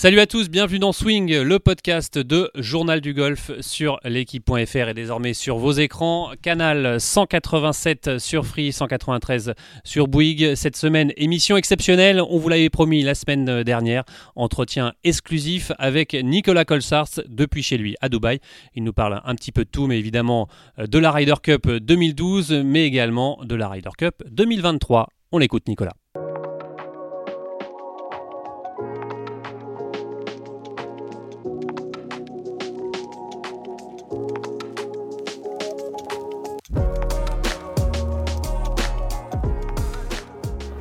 Salut 0.00 0.20
à 0.20 0.26
tous, 0.26 0.48
bienvenue 0.48 0.78
dans 0.78 0.94
Swing, 0.94 1.42
le 1.42 1.58
podcast 1.58 2.16
de 2.16 2.50
Journal 2.54 3.02
du 3.02 3.12
Golf 3.12 3.50
sur 3.60 4.00
l'équipe.fr 4.02 4.88
et 4.88 4.94
désormais 4.94 5.34
sur 5.34 5.58
vos 5.58 5.72
écrans. 5.72 6.30
Canal 6.40 6.98
187 6.98 8.16
sur 8.18 8.46
Free, 8.46 8.72
193 8.72 9.52
sur 9.84 10.08
Bouygues. 10.08 10.54
Cette 10.54 10.76
semaine, 10.76 11.12
émission 11.18 11.58
exceptionnelle, 11.58 12.22
on 12.30 12.38
vous 12.38 12.48
l'avait 12.48 12.70
promis 12.70 13.02
la 13.02 13.14
semaine 13.14 13.62
dernière. 13.62 14.04
Entretien 14.36 14.94
exclusif 15.04 15.70
avec 15.78 16.14
Nicolas 16.14 16.64
Colsars 16.64 17.20
depuis 17.28 17.62
chez 17.62 17.76
lui 17.76 17.94
à 18.00 18.08
Dubaï. 18.08 18.40
Il 18.74 18.84
nous 18.84 18.94
parle 18.94 19.20
un 19.22 19.34
petit 19.34 19.52
peu 19.52 19.66
de 19.66 19.70
tout, 19.70 19.86
mais 19.86 19.98
évidemment 19.98 20.48
de 20.78 20.98
la 20.98 21.12
Ryder 21.12 21.34
Cup 21.42 21.68
2012, 21.68 22.52
mais 22.64 22.86
également 22.86 23.38
de 23.44 23.54
la 23.54 23.68
Ryder 23.68 23.90
Cup 23.98 24.14
2023. 24.30 25.10
On 25.32 25.36
l'écoute 25.36 25.68
Nicolas. 25.68 25.99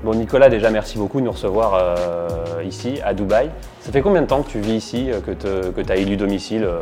Bon 0.09 0.15
Nicolas, 0.15 0.49
déjà 0.49 0.71
merci 0.71 0.97
beaucoup 0.97 1.19
de 1.19 1.25
nous 1.25 1.31
recevoir 1.31 1.75
euh, 1.75 2.63
ici 2.63 2.99
à 3.05 3.13
Dubaï. 3.13 3.51
Ça 3.79 3.91
fait 3.91 4.01
combien 4.01 4.23
de 4.23 4.25
temps 4.25 4.41
que 4.41 4.49
tu 4.49 4.59
vis 4.59 4.73
ici, 4.73 5.11
euh, 5.11 5.19
que 5.21 5.81
tu 5.81 5.91
as 5.91 5.95
élu 5.97 6.17
domicile 6.17 6.63
euh, 6.63 6.81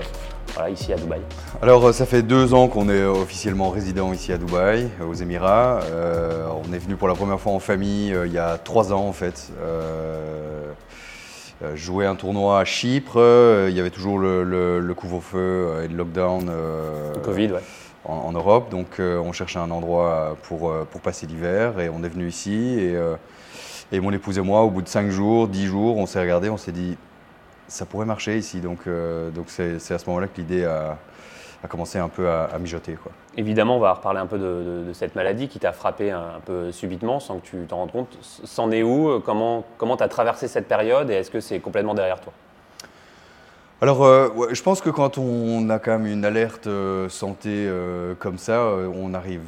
voilà, 0.54 0.70
ici 0.70 0.94
à 0.94 0.96
Dubaï? 0.96 1.20
Alors 1.62 1.94
ça 1.94 2.06
fait 2.06 2.22
deux 2.22 2.54
ans 2.54 2.70
qu'on 2.70 2.88
est 2.88 3.04
officiellement 3.04 3.70
résident 3.70 4.14
ici 4.14 4.32
à 4.32 4.38
Dubaï, 4.38 4.88
aux 5.06 5.14
Émirats. 5.14 5.82
on 6.66 6.72
est 6.72 6.78
venu 6.78 6.96
pour 6.96 7.10
la 7.10 7.16
première 7.16 7.38
fois 7.38 7.52
en 7.52 7.60
famille 7.60 8.16
il 8.26 8.32
y 8.32 8.38
a 8.38 8.58
trois 8.58 8.94
ans 8.94 9.06
en 9.06 9.12
fait. 9.12 9.52
jouer 11.76 12.06
un 12.06 12.16
tournoi 12.16 12.62
à 12.62 12.64
Chypre, 12.64 13.18
il 13.68 13.76
y 13.76 13.80
avait 13.82 13.90
toujours 13.90 14.20
le, 14.20 14.94
couvre-feu 14.96 15.82
et 15.84 15.90
le 15.90 15.98
lockdown. 15.98 16.46
le 16.46 17.20
Covid, 17.20 17.52
ouais 17.52 17.64
en, 18.08 18.32
Europe. 18.32 18.70
Donc 18.70 19.00
euh, 19.00 19.20
on 19.20 19.32
cherchait 19.32 19.60
un 19.60 19.72
endroit 19.72 20.38
pour, 20.44 20.70
euh, 20.70 20.88
pour 20.90 21.02
passer 21.02 21.26
l'hiver 21.26 21.80
et 21.80 21.90
on 21.90 22.04
est 22.04 22.10
venu 22.10 22.28
ici. 22.28 22.78
Et, 22.80 22.96
euh, 22.96 23.16
et 23.92 24.00
mon 24.00 24.12
épouse 24.12 24.38
et 24.38 24.42
moi, 24.42 24.62
au 24.62 24.70
bout 24.70 24.82
de 24.82 24.88
5 24.88 25.10
jours, 25.10 25.48
10 25.48 25.66
jours, 25.66 25.98
on 25.98 26.06
s'est 26.06 26.20
regardé, 26.20 26.50
on 26.50 26.58
s'est 26.58 26.72
dit 26.72 26.98
ça 27.68 27.86
pourrait 27.86 28.06
marcher 28.06 28.38
ici. 28.38 28.60
Donc 28.60 28.88
donc 29.34 29.46
c'est 29.50 29.76
à 29.92 29.98
ce 29.98 30.06
moment-là 30.08 30.28
que 30.28 30.38
l'idée 30.38 30.64
a, 30.64 30.98
a, 31.64 31.68
commencé 31.68 32.00
un 32.00 32.08
peu 32.08 32.30
à, 32.30 32.58
mijoter. 32.60 32.94
Quoi. 32.94 33.12
Évidemment, 33.36 33.78
on 33.78 33.80
va 33.80 33.94
reparler 33.94 34.20
un 34.20 34.26
peu 34.26 34.38
de, 34.38 34.94
cette 34.94 35.16
maladie 35.16 35.50
qui 35.50 35.60
t'a 35.60 35.74
frappé 35.74 36.12
un, 36.12 36.40
peu 36.46 36.72
subitement 36.72 37.20
sans 37.20 37.40
que 37.40 37.46
tu 37.46 37.58
t'en 37.68 37.78
rendes 37.78 37.92
compte. 37.92 38.18
C'en 38.22 38.72
est 38.72 38.84
où? 38.84 39.20
Comment 39.22 39.64
tu 39.98 40.04
as 40.04 40.08
traversé 40.08 40.48
cette 40.48 40.68
période? 40.68 41.10
Et 41.10 41.16
est-ce 41.16 41.32
que 41.32 41.42
c'est 41.42 41.60
complètement 41.60 41.94
derrière 41.94 42.22
toi? 42.22 42.34
Alors, 43.80 44.04
euh, 44.06 44.30
je 44.52 44.62
pense 44.64 44.82
que 44.82 44.90
quand 44.90 45.20
on 45.20 45.70
a 45.70 45.78
quand 45.78 46.00
même 46.00 46.08
une 46.08 46.26
alerte 46.26 46.66
euh, 46.66 47.10
santé 47.10 47.50
euh, 47.52 48.16
comme 48.16 48.40
ça, 48.40 48.64
on 48.64 49.10
n'arrive 49.10 49.46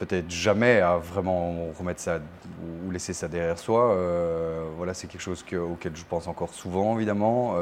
peut-être 0.00 0.28
jamais 0.28 0.80
à 0.80 0.96
vraiment 0.96 1.68
remettre 1.78 2.00
ça 2.00 2.18
ou 2.86 2.90
laisser 2.90 3.12
ça 3.12 3.28
derrière 3.28 3.58
soi. 3.58 3.96
voilà, 4.76 4.92
c'est 4.94 5.06
quelque 5.06 5.20
chose 5.20 5.44
auquel 5.54 5.94
je 5.94 6.04
pense 6.08 6.26
encore 6.26 6.52
souvent, 6.52 6.96
évidemment, 6.96 7.54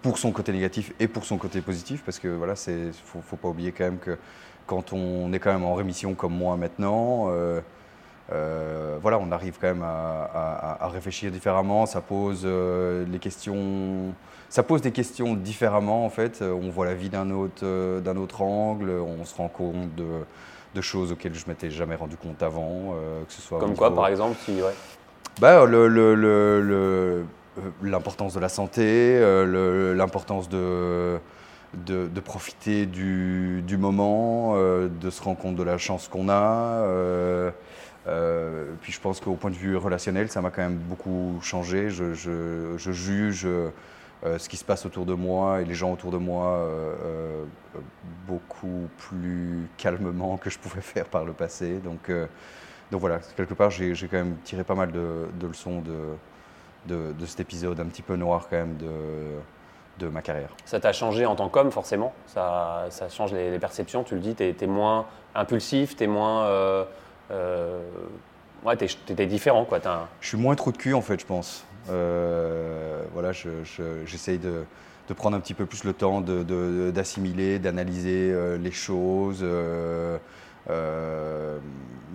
pour 0.00 0.18
son 0.18 0.32
côté 0.32 0.50
négatif 0.50 0.92
et 0.98 1.06
pour 1.06 1.24
son 1.24 1.36
côté 1.36 1.60
positif, 1.60 2.02
parce 2.04 2.18
que 2.18 2.28
voilà, 2.28 2.56
c'est 2.56 2.90
faut, 3.04 3.20
faut 3.20 3.36
pas 3.36 3.48
oublier 3.48 3.70
quand 3.70 3.84
même 3.84 3.98
que 3.98 4.16
quand 4.66 4.92
on 4.94 5.32
est 5.32 5.38
quand 5.38 5.52
même 5.52 5.64
en 5.64 5.74
rémission 5.74 6.14
comme 6.14 6.34
moi 6.34 6.56
maintenant. 6.56 7.28
Voilà, 9.00 9.18
on 9.18 9.32
arrive 9.32 9.58
quand 9.60 9.68
même 9.68 9.82
à, 9.84 10.78
à 10.80 10.88
réfléchir 10.88 11.30
différemment. 11.30 11.86
Ça 11.86 12.00
pose 12.00 12.46
les 12.46 13.18
questions 13.18 14.14
ça 14.52 14.62
pose 14.62 14.82
des 14.82 14.92
questions 14.92 15.32
différemment 15.32 16.04
en 16.04 16.10
fait. 16.10 16.42
On 16.42 16.68
voit 16.68 16.84
la 16.84 16.92
vie 16.92 17.08
d'un 17.08 17.30
autre, 17.30 17.62
euh, 17.64 18.00
d'un 18.00 18.18
autre 18.18 18.42
angle, 18.42 18.90
on 18.90 19.24
se 19.24 19.34
rend 19.34 19.48
compte 19.48 19.94
de, 19.94 20.80
choses 20.82 21.10
auxquelles 21.10 21.34
je 21.34 21.46
m'étais 21.48 21.70
jamais 21.70 21.94
rendu 21.94 22.18
compte 22.18 22.42
avant, 22.42 22.94
euh, 22.94 23.24
que 23.24 23.32
ce 23.32 23.40
soit. 23.40 23.58
Comme 23.58 23.74
quoi, 23.74 23.94
par 23.94 24.08
exemple, 24.08 24.36
si 24.44 24.60
ouais. 24.60 24.74
Bah, 25.40 25.64
le, 25.64 25.88
le, 25.88 26.14
euh, 26.20 27.22
l'importance 27.82 28.34
de 28.34 28.40
la 28.40 28.50
santé, 28.50 29.18
l'importance 29.96 30.50
de, 30.50 31.18
de, 31.72 32.20
profiter 32.20 32.84
du, 32.84 33.62
du 33.66 33.78
moment, 33.78 34.54
de 34.54 35.10
se 35.10 35.22
rendre 35.22 35.38
compte 35.38 35.56
de 35.56 35.62
la 35.62 35.78
chance 35.78 36.08
qu'on 36.08 36.28
a. 36.28 37.52
puis 38.04 38.92
je 38.92 39.00
pense 39.00 39.20
qu'au 39.20 39.34
point 39.34 39.50
de 39.50 39.56
vue 39.56 39.76
relationnel, 39.76 40.28
ça 40.28 40.40
m'a 40.40 40.50
quand 40.50 40.62
même 40.62 40.76
beaucoup 40.76 41.38
changé. 41.42 41.90
Je, 41.90 42.12
juge 42.76 43.46
euh, 44.24 44.38
ce 44.38 44.48
qui 44.48 44.56
se 44.56 44.64
passe 44.64 44.86
autour 44.86 45.04
de 45.04 45.14
moi 45.14 45.62
et 45.62 45.64
les 45.64 45.74
gens 45.74 45.92
autour 45.92 46.12
de 46.12 46.16
moi 46.16 46.46
euh, 46.46 46.94
euh, 47.04 47.44
beaucoup 48.28 48.88
plus 48.96 49.68
calmement 49.76 50.36
que 50.36 50.48
je 50.48 50.60
pouvais 50.60 50.80
faire 50.80 51.06
par 51.06 51.24
le 51.24 51.32
passé. 51.32 51.80
Donc, 51.80 52.10
voilà, 52.92 53.20
quelque 53.36 53.54
part, 53.54 53.70
j'ai 53.70 53.94
quand 53.94 54.18
même 54.18 54.36
tiré 54.44 54.64
pas 54.64 54.74
mal 54.74 54.92
de, 54.92 55.46
leçons 55.46 55.82
de, 56.86 57.14
de, 57.14 57.26
cet 57.26 57.40
épisode 57.40 57.80
un 57.80 57.86
petit 57.86 58.02
peu 58.02 58.16
noir 58.16 58.46
quand 58.50 58.58
même 58.58 58.76
de, 58.76 58.90
de 59.98 60.08
ma 60.08 60.20
carrière. 60.20 60.50
Ça 60.66 60.78
t'a 60.78 60.92
changé 60.92 61.24
en 61.24 61.34
tant 61.34 61.48
qu'homme, 61.48 61.72
forcément 61.72 62.12
ça, 62.26 62.86
ça, 62.90 63.08
change 63.08 63.32
les, 63.32 63.58
perceptions, 63.58 64.04
tu 64.04 64.14
le 64.14 64.20
dis, 64.20 64.34
tu 64.34 64.44
es, 64.44 64.66
moins 64.66 65.06
impulsif, 65.34 65.96
tu 65.96 66.04
es 66.04 66.06
moins... 66.06 66.86
Euh, 67.32 67.80
ouais, 68.64 68.76
tu 68.76 68.86
es, 69.18 69.26
différent. 69.26 69.64
Quoi. 69.64 69.80
Je 70.20 70.28
suis 70.28 70.38
moins 70.38 70.54
trop 70.54 70.72
de 70.72 70.76
cul, 70.76 70.94
en 70.94 71.02
fait, 71.02 71.20
je 71.20 71.26
pense. 71.26 71.64
Euh, 71.90 73.02
voilà, 73.12 73.32
j'essaye 73.32 74.38
de, 74.38 74.64
prendre 75.16 75.36
un 75.36 75.40
petit 75.40 75.52
peu 75.54 75.66
plus 75.66 75.84
le 75.84 75.92
temps 75.92 76.22
d'assimiler, 76.22 77.58
d'analyser 77.58 78.30
euh, 78.32 78.56
les 78.56 78.70
choses, 78.70 79.44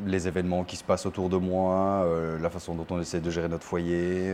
les 0.06 0.28
événements 0.28 0.64
qui 0.64 0.78
se 0.78 0.84
passent 0.84 1.06
autour 1.06 1.30
de 1.30 1.38
moi, 1.38 2.08
la 2.42 2.50
façon 2.50 2.74
dont 2.76 2.88
on 2.90 3.00
essaie 3.00 3.20
de 3.20 3.30
gérer 3.30 3.50
notre 3.50 3.66
foyer. 3.66 4.34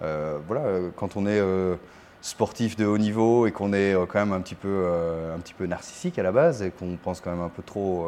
voilà, 0.00 0.90
quand 0.96 1.16
on 1.16 1.26
est 1.26 1.40
sportif 2.22 2.76
de 2.76 2.86
haut 2.86 2.98
niveau 2.98 3.46
et 3.46 3.52
qu'on 3.52 3.72
est 3.72 3.94
quand 4.08 4.20
même 4.20 4.32
un 4.32 4.40
petit 4.40 4.54
peu, 4.54 4.86
un 5.34 5.38
petit 5.40 5.54
peu 5.54 5.66
narcissique 5.66 6.18
à 6.18 6.22
la 6.22 6.32
base 6.32 6.62
et 6.62 6.70
qu'on 6.70 6.96
pense 6.96 7.20
quand 7.20 7.30
même 7.30 7.42
un 7.42 7.48
peu 7.48 7.62
trop, 7.62 8.06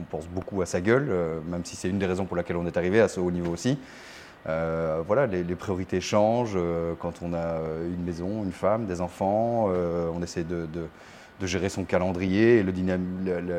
on 0.00 0.02
pense 0.04 0.26
beaucoup 0.26 0.60
à 0.60 0.66
sa 0.66 0.80
gueule, 0.80 1.08
même 1.48 1.64
si 1.64 1.76
c'est 1.76 1.88
une 1.88 1.98
des 1.98 2.06
raisons 2.06 2.24
pour 2.24 2.36
laquelle 2.36 2.56
on 2.56 2.66
est 2.66 2.76
arrivé 2.76 3.00
à 3.00 3.08
ce 3.08 3.20
haut 3.20 3.30
niveau 3.30 3.52
aussi. 3.52 3.78
Euh, 4.46 5.02
voilà, 5.06 5.26
les, 5.26 5.54
priorités 5.54 6.00
changent 6.00 6.52
euh, 6.56 6.94
quand 6.98 7.22
on 7.22 7.32
a 7.32 7.38
euh, 7.38 7.88
une 7.88 8.04
maison, 8.04 8.44
une 8.44 8.52
femme, 8.52 8.84
des 8.86 9.00
enfants. 9.00 9.68
on 9.68 10.22
essaie 10.22 10.44
de, 10.44 10.66
gérer 11.42 11.68
son 11.68 11.84
calendrier 11.84 12.58
et 12.58 12.62
le 12.62 12.72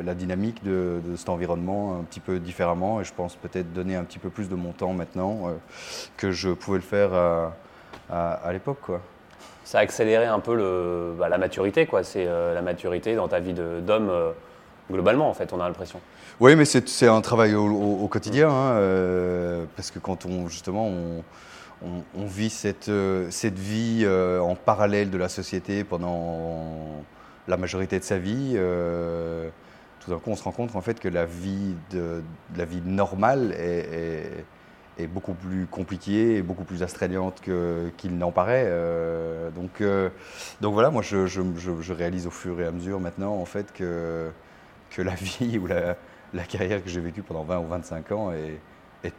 la, 0.01 0.15
dynamique 0.15 0.63
de, 0.63 0.99
cet 1.15 1.29
environnement 1.29 1.99
un 1.99 2.03
petit 2.03 2.19
peu 2.19 2.39
différemment. 2.39 3.01
Et 3.01 3.03
je 3.03 3.13
pense 3.13 3.35
peut-être 3.35 3.73
donner 3.73 3.95
un 3.95 4.03
petit 4.03 4.19
peu 4.19 4.29
plus 4.29 4.49
de 4.49 4.55
mon 4.55 4.71
temps 4.71 4.93
maintenant 4.93 5.51
que 6.17 6.31
je 6.31 6.49
pouvais 6.49 6.77
le 6.77 6.83
faire 6.83 7.11
à, 8.09 8.53
l'époque. 8.53 8.91
Ça 9.63 9.79
a 9.79 9.81
accéléré 9.81 10.25
un 10.25 10.39
peu 10.39 11.15
bah, 11.17 11.27
la 11.27 11.37
maturité, 11.37 11.85
quoi. 11.85 12.03
C'est 12.03 12.25
la 12.25 12.61
maturité 12.61 13.15
dans 13.15 13.27
ta 13.27 13.39
vie 13.39 13.53
d'homme 13.53 14.11
globalement, 14.91 15.29
en 15.29 15.33
fait, 15.33 15.51
on 15.53 15.59
a 15.59 15.67
l'impression. 15.67 15.99
Oui, 16.39 16.55
mais 16.55 16.65
c'est 16.65 17.07
un 17.07 17.21
travail 17.21 17.55
au, 17.55 18.07
quotidien, 18.07 18.49
hein, 18.49 18.71
euh, 18.73 19.65
parce 19.75 19.91
que 19.91 19.99
quand 19.99 20.25
on, 20.25 20.47
justement, 20.47 20.91
on, 21.81 22.25
vit 22.25 22.49
cette, 22.49 22.89
euh, 22.89 23.27
cette 23.29 23.57
vie 23.57 24.01
euh, 24.03 24.39
en 24.39 24.55
parallèle 24.55 25.09
de 25.09 25.17
la 25.17 25.29
société 25.29 25.83
pendant 25.83 27.03
la 27.47 27.57
majorité 27.57 27.99
de 27.99 28.03
sa 28.03 28.17
vie, 28.17 28.57
tout 30.01 30.11
d'un 30.11 30.17
coup, 30.17 30.31
on 30.31 30.35
se 30.35 30.43
rend 30.43 30.51
compte 30.51 30.75
en 30.75 30.81
fait 30.81 30.99
que 30.99 31.07
la 31.07 31.25
vie, 31.25 31.75
de, 31.91 32.21
la 32.57 32.65
vie 32.65 32.81
normale 32.85 33.53
est, 33.57 34.45
beaucoup 35.07 35.33
plus 35.33 35.65
compliquée 35.65 36.37
et 36.37 36.41
beaucoup 36.41 36.63
plus 36.63 36.83
astreignante 36.83 37.41
qu'il 37.97 38.17
n'en 38.17 38.31
paraît. 38.31 38.71
donc, 39.55 39.83
donc 40.61 40.73
voilà, 40.73 40.89
moi, 40.89 41.01
je, 41.01 41.27
je, 41.27 41.41
je, 41.57 41.93
réalise 41.93 42.27
au 42.27 42.31
fur 42.31 42.59
et 42.61 42.65
à 42.65 42.71
mesure 42.71 42.99
maintenant 42.99 43.35
en 43.35 43.45
fait 43.45 43.73
que 43.73 44.29
que 44.95 45.01
la 45.01 45.13
vie 45.13 45.57
ou 45.61 45.67
la, 45.67 45.95
carrière 46.43 46.83
que 46.83 46.89
j'ai 46.89 47.01
vécue 47.01 47.21
pendant 47.21 47.43
20 47.43 47.59
ou 47.59 47.67
25 47.67 48.11
ans 48.11 48.31
est, 48.31 48.59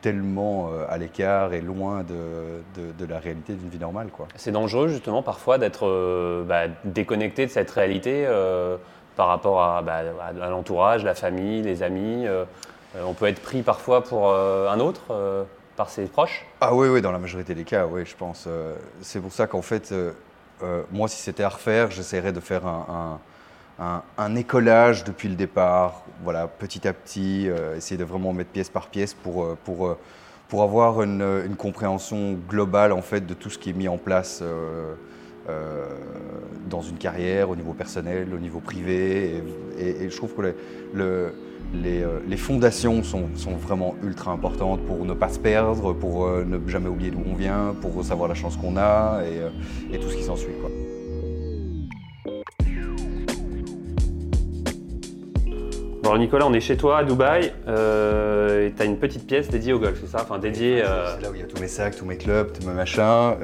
tellement 0.03 0.71
euh, 0.73 0.85
à 0.89 0.99
l'écart 0.99 1.53
et 1.53 1.61
loin 1.61 2.03
de, 2.03 3.07
la 3.09 3.21
réalité 3.21 3.53
d'une 3.53 3.69
vie 3.69 3.79
normale. 3.79 4.09
C'est 4.35 4.51
dangereux 4.51 4.89
justement 4.89 5.23
parfois 5.23 5.59
d'être 5.59 5.87
euh, 5.87 6.43
bah, 6.43 6.63
déconnecté 6.85 7.47
de 7.47 7.53
cette 7.53 7.71
réalité 7.71 8.25
euh, 8.27 8.79
par 9.15 9.29
rapport 9.29 9.59
bah, 9.85 10.03
à, 10.21 10.51
l'entourage, 10.51 11.05
la 11.05 11.15
famille, 11.15 11.63
les 11.63 11.85
amis. 11.85 12.27
on 13.01 13.15
peut 13.15 13.27
être 13.27 13.41
pris 13.41 13.63
parfois 13.63 14.03
pour 14.03 14.35
un 14.35 14.81
autre 14.81 15.47
par 15.77 15.91
ses 15.91 16.05
proches 16.05 16.45
Ah 16.61 16.75
oui, 16.75 16.89
oui, 16.89 17.03
dans 17.03 17.13
la 17.13 17.19
majorité 17.19 17.55
des 17.55 17.65
cas, 17.65 17.87
oui, 17.87 18.05
je 18.05 18.17
pense. 18.17 18.49
c'est 19.03 19.21
pour 19.21 19.33
ça 19.33 19.47
qu'en 19.47 19.63
fait, 19.63 19.95
moi, 20.91 21.09
si 21.09 21.21
c'était 21.21 21.43
à 21.43 21.49
refaire, 21.49 21.91
j'essaierais 21.91 22.33
de 22.33 22.41
faire 22.41 22.67
un 22.67 23.21
un, 23.79 24.37
écolage 24.37 25.05
depuis 25.05 25.29
le 25.29 25.35
départ, 25.35 26.03
voilà, 26.23 26.47
petit 26.47 26.87
à 26.89 26.93
petit, 26.93 27.49
euh, 27.49 27.77
essayer 27.77 27.99
de 27.99 28.05
vraiment 28.05 28.33
mettre 28.33 28.51
pièce 28.51 28.71
par 28.71 28.89
pièce 28.89 29.15
pour, 29.15 29.45
euh, 29.45 29.59
pour, 29.65 29.87
euh, 29.87 29.99
pour 30.49 30.63
avoir 30.63 31.03
une, 31.03 31.57
compréhension 31.59 32.39
globale 32.49 32.93
en 32.93 33.03
fait 33.03 33.27
de 33.27 33.35
tout 33.35 33.51
ce 33.51 33.59
qui 33.59 33.71
est 33.71 33.75
mis 33.75 33.89
en 33.89 33.99
place 33.99 34.43
dans 36.69 36.83
une 36.83 36.99
carrière, 36.99 37.51
au 37.51 37.57
niveau 37.57 37.73
personnel, 37.73 38.33
au 38.35 38.39
niveau 38.39 38.61
privé. 38.61 39.43
Et, 39.79 40.09
je 40.09 40.17
trouve 40.17 40.35
que 40.35 40.55
le 40.93 41.35
euh, 41.75 42.21
les, 42.29 42.37
fondations 42.37 43.03
sont, 43.03 43.29
vraiment 43.61 43.97
ultra 44.03 44.33
importantes 44.33 44.81
pour 44.87 45.05
ne 45.05 45.15
pas 45.15 45.29
se 45.29 45.39
perdre, 45.39 45.93
pour 45.93 46.27
euh, 46.27 46.45
ne 46.45 46.59
jamais 46.69 46.89
oublier 46.89 47.11
d'où 47.11 47.23
on 47.27 47.35
vient, 47.35 47.75
pour 47.81 48.03
savoir 48.05 48.29
la 48.29 48.35
chance 48.35 48.57
qu'on 48.57 48.77
a 48.77 49.23
et, 49.25 49.41
euh, 49.41 49.99
tout 50.01 50.09
ce 50.09 50.17
qui 50.17 50.23
s'ensuit. 50.23 50.55
Bon 56.03 56.17
Nicolas, 56.19 56.47
on 56.47 56.53
est 56.53 56.61
chez 56.61 56.77
toi 56.77 56.99
à 56.99 57.05
Dubaï 57.05 57.47
et 57.47 58.73
tu 58.73 58.83
as 58.83 58.85
une 58.85 58.99
petite 58.99 59.27
pièce 59.27 59.49
dédiée 59.49 59.73
au 59.73 59.81
golf, 59.81 59.99
c'est 60.01 60.07
ça? 60.07 60.19
Enfin 60.23 60.39
dédiée. 60.39 60.85
C'est 60.85 61.23
là 61.23 61.31
où 61.31 61.35
il 61.35 61.41
y 61.41 61.45
a 61.45 61.47
tous 61.47 61.61
mes 61.61 61.67
sacs, 61.67 61.97
tous 61.97 62.05
mes 62.05 62.17
clubs, 62.17 62.53
tous 62.53 62.65
mes 62.67 62.75
machins. 62.75 63.35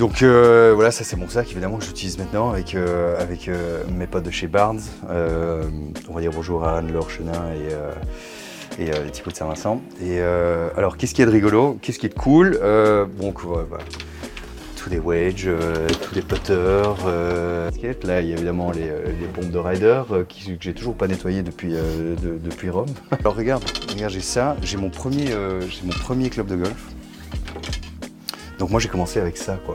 Donc 0.00 0.22
euh, 0.22 0.72
voilà, 0.74 0.90
ça 0.92 1.04
c'est 1.04 1.16
mon 1.16 1.28
sac 1.28 1.50
évidemment 1.50 1.76
que 1.76 1.84
j'utilise 1.84 2.16
maintenant 2.16 2.52
avec, 2.52 2.74
euh, 2.74 3.20
avec 3.20 3.48
euh, 3.48 3.84
mes 3.94 4.06
potes 4.06 4.24
de 4.24 4.30
chez 4.30 4.46
Barnes. 4.46 4.80
on 5.06 6.14
va 6.14 6.22
dire 6.22 6.30
bonjour 6.34 6.64
à 6.64 6.78
Anne-Laure 6.78 7.10
Chenin 7.10 7.52
et, 8.78 8.82
et 8.82 8.86
les 8.86 9.10
petits 9.10 9.22
de 9.22 9.34
Saint-Vincent. 9.34 9.82
Et 10.02 10.20
alors 10.22 10.96
qu'est-ce 10.96 11.12
qui 11.12 11.20
est 11.20 11.26
de 11.26 11.30
rigolo? 11.30 11.78
Qu'est-ce 11.82 11.98
qui 11.98 12.06
est 12.06 12.14
de 12.14 12.18
cool 12.18 12.58
Bon, 13.18 13.34
bah, 13.70 13.76
tous 14.74 14.88
les 14.88 14.98
wedges, 14.98 15.50
tous 16.00 16.14
les 16.14 16.22
putters. 16.22 17.04
Là, 18.04 18.22
il 18.22 18.28
y 18.28 18.32
a 18.32 18.36
évidemment 18.36 18.70
les, 18.70 18.86
les 18.86 19.50
de 19.50 19.58
rider 19.58 20.02
que 20.08 20.56
j'ai 20.60 20.72
toujours 20.72 20.94
pas 20.94 21.08
nettoyé 21.08 21.42
depuis, 21.42 21.74
depuis 22.22 22.70
Rome. 22.70 22.88
Alors 23.20 23.36
regarde, 23.36 23.64
regarde 23.92 24.14
j'ai 24.14 24.20
ça, 24.20 24.56
j'ai 24.62 24.78
mon, 24.78 24.90
mon 24.90 25.92
premier 26.00 26.30
club 26.30 26.46
de 26.46 26.56
golf. 26.56 26.86
Donc 28.58 28.70
moi 28.70 28.80
j'ai 28.80 28.88
commencé 28.88 29.20
avec 29.20 29.36
ça 29.36 29.58
quoi. 29.66 29.74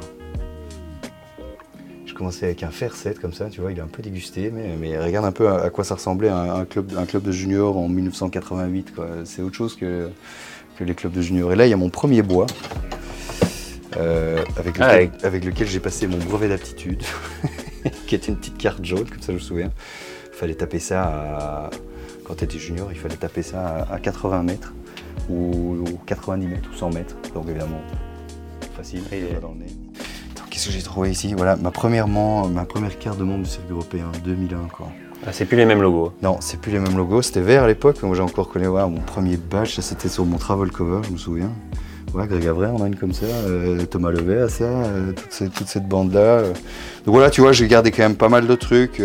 J'ai 2.16 2.20
commencé 2.20 2.46
avec 2.46 2.64
un 2.64 2.72
fer 2.72 2.96
7 2.96 3.20
comme 3.20 3.34
ça, 3.34 3.50
tu 3.50 3.60
vois, 3.60 3.74
il 3.74 3.78
est 3.78 3.82
un 3.82 3.88
peu 3.88 4.02
dégusté, 4.02 4.50
mais, 4.50 4.98
regarde 4.98 5.26
un 5.26 5.34
peu 5.34 5.50
à, 5.50 5.70
quoi 5.70 5.84
ça 5.84 5.96
ressemblait 5.96 6.30
un, 6.30 6.64
club, 6.64 6.94
un 6.98 7.06
club 7.06 7.24
de 7.24 7.32
junior 7.34 7.76
en 7.76 7.90
1988 7.90 8.94
C'est 9.26 9.42
autre 9.42 9.56
chose 9.58 9.76
que, 9.76 10.08
les 10.80 10.96
clubs 10.96 11.12
de 11.12 11.22
junior. 11.22 11.52
Et 11.52 11.58
là 11.58 11.68
il 11.68 11.72
y 11.72 11.74
a 11.74 11.78
mon 11.78 11.90
premier 11.90 12.22
bois. 12.22 12.46
Euh, 13.98 14.42
avec, 14.56 14.80
ah 14.80 14.98
lequel, 14.98 15.68
j'ai 15.68 15.82
passé 15.82 16.08
mon 16.08 16.18
brevet 16.20 16.48
d'aptitude, 16.48 17.04
qui 18.08 18.16
était 18.16 18.28
une 18.28 18.38
petite 18.38 18.58
carte 18.58 18.86
jaune, 18.86 19.10
comme 19.10 19.20
ça 19.20 19.34
je 19.34 19.34
me 19.34 19.40
souviens. 19.40 19.72
Il 20.32 20.38
fallait 20.38 20.56
taper 20.56 20.80
ça 20.80 21.04
à, 21.04 21.70
quand 22.24 22.36
tu 22.36 22.46
étais 22.46 22.60
junior, 22.60 22.94
il 22.94 22.98
fallait 22.98 23.18
taper 23.18 23.42
ça 23.42 23.90
à, 23.92 24.00
80 24.00 24.42
mètres, 24.44 24.74
ou, 25.30 25.84
ou 25.86 26.00
90 26.06 26.48
mètres, 26.48 26.70
ou 26.74 26.78
100 26.78 26.94
mètres. 26.94 27.18
Donc 27.34 27.50
évidemment, 27.50 27.82
facile. 28.78 29.02
Qu'est-ce 30.56 30.68
que 30.68 30.72
j'ai 30.72 30.84
trouvé 30.84 31.12
ici 31.12 31.34
Voilà, 31.36 31.58
ma, 31.58 31.70
premièrement, 31.70 32.48
ma 32.48 32.64
première 32.64 32.98
carte 32.98 33.20
de 33.20 33.26
monde 33.26 33.42
du 33.42 33.50
circuit 33.50 33.74
européen, 33.74 34.06
2001. 34.24 34.70
Quoi. 34.72 34.88
Ah, 35.28 35.34
c'est 35.34 35.44
plus 35.44 35.58
les 35.58 35.66
mêmes 35.66 35.82
logos 35.82 36.14
Non, 36.22 36.38
c'est 36.40 36.62
plus 36.62 36.72
les 36.72 36.80
mêmes 36.80 36.96
logos. 36.96 37.24
C'était 37.24 37.42
vert 37.42 37.64
à 37.64 37.68
l'époque, 37.68 38.02
moi 38.04 38.16
j'ai 38.16 38.22
encore 38.22 38.48
connu 38.48 38.70
mon 38.70 39.02
premier 39.02 39.36
badge, 39.36 39.76
ça 39.76 39.82
c'était 39.82 40.08
sur 40.08 40.24
mon 40.24 40.38
travel 40.38 40.72
cover, 40.72 41.02
je 41.06 41.12
me 41.12 41.18
souviens. 41.18 41.52
Ouais, 42.14 42.26
Greg 42.26 42.48
Avray 42.48 42.72
on 42.72 42.82
a 42.82 42.88
une 42.88 42.96
comme 42.96 43.12
ça, 43.12 43.26
euh, 43.26 43.86
Thomas 43.86 44.12
Levet 44.12 44.44
à 44.44 44.48
ça, 44.48 44.64
euh, 44.64 45.12
toute, 45.12 45.68
cette, 45.68 45.90
bande-là. 45.90 46.20
Euh. 46.22 46.54
Donc 47.06 47.16
voilà, 47.16 47.30
tu 47.30 47.42
vois, 47.42 47.52
j'ai 47.52 47.68
gardé 47.68 47.92
quand 47.92 48.04
même 48.04 48.16
pas 48.16 48.30
mal 48.30 48.48
de 48.48 48.56
trucs. 48.56 49.02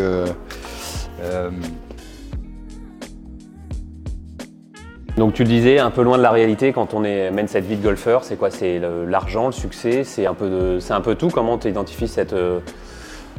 Donc 5.21 5.35
tu 5.35 5.43
le 5.43 5.51
disais, 5.51 5.79
un 5.79 5.91
peu 5.91 6.01
loin 6.01 6.17
de 6.17 6.23
la 6.23 6.31
réalité 6.31 6.73
quand 6.73 6.95
on 6.95 7.01
mène 7.01 7.47
cette 7.47 7.67
vie 7.67 7.77
de 7.77 7.83
golfeur, 7.83 8.25
c'est 8.25 8.37
quoi? 8.37 8.51
C'est 8.51 8.81
l'argent, 9.07 9.49
le, 9.49 9.53
succès, 9.53 10.03
c'est 10.03 10.25
un, 10.25 10.33
peu 10.33 10.79
un 10.89 11.01
peu 11.03 11.15
tout? 11.15 11.29
Comment 11.29 11.59
tu 11.59 11.69
identifies 11.69 12.09
cette, 12.09 12.33
euh, 12.33 12.61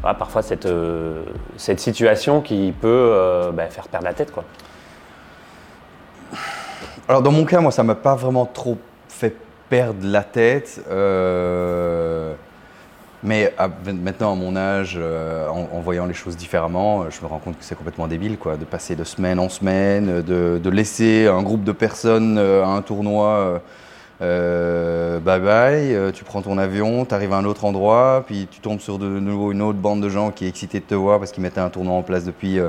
parfois 0.04 0.44
cette, 0.44 0.68
euh, 0.68 1.24
cette 1.58 1.80
situation 1.80 2.42
qui 2.42 2.72
peut 2.80 2.88
euh, 2.88 3.52
bah, 3.52 3.66
faire 3.66 3.88
perdre 3.88 4.06
la 4.06 4.14
tête. 4.14 4.32
Alors 7.10 7.24
dans 7.24 7.32
mon 7.32 7.46
cas, 7.46 7.62
moi 7.62 7.72
ça 7.72 7.82
m'a 7.82 7.96
pas 7.96 8.14
vraiment 8.14 8.46
trop 8.46 8.78
fait 9.08 9.36
perdre 9.68 10.06
la 10.06 10.22
tête. 10.22 10.82
Mais 13.24 13.54
maintenant, 13.86 14.34
à 14.34 14.36
mon 14.36 14.56
âge, 14.56 14.96
euh, 15.00 15.48
en, 15.48 15.80
voyant 15.82 16.08
les 16.08 16.14
choses 16.14 16.36
différemment, 16.36 17.04
euh, 17.04 17.06
je 17.12 17.22
me 17.22 17.28
rends 17.28 17.38
compte 17.38 17.58
que 17.58 17.64
c'est 17.64 17.76
complètement 17.76 18.08
débile, 18.08 18.38
quoi, 18.38 18.58
de 18.58 18.66
passer 18.66 18.96
de 18.96 19.04
semaine 19.04 19.40
en 19.40 19.48
semaine, 19.48 20.24
de, 20.24 20.70
laisser 20.70 21.28
un 21.28 21.44
groupe 21.44 21.64
de 21.64 21.72
personnes 21.72 22.38
euh, 22.40 22.64
à 22.64 22.70
un 22.70 22.82
tournoi. 22.82 23.62
bye 24.20 25.40
bye, 25.40 26.12
tu 26.14 26.24
prends 26.24 26.42
ton 26.42 26.58
avion, 26.58 27.06
tu 27.06 27.14
arrives 27.14 27.34
à 27.34 27.38
un 27.38 27.46
autre 27.46 27.66
endroit, 27.66 28.24
puis 28.26 28.48
tu 28.50 28.60
tombes 28.60 28.80
sur 28.80 28.98
de 28.98 29.08
nouveau 29.08 29.52
une 29.52 29.62
autre 29.62 29.78
bande 29.78 30.02
de 30.02 30.10
gens 30.10 30.32
qui 30.32 30.46
est 30.46 30.50
excitée 30.50 30.80
de 30.80 30.86
te 30.86 30.96
voir 30.96 31.20
parce 31.20 31.32
qu'ils 31.32 31.44
mettaient 31.44 31.60
un 31.60 31.70
tournoi 31.70 31.94
en 31.94 32.02
place 32.02 32.24
depuis, 32.24 32.60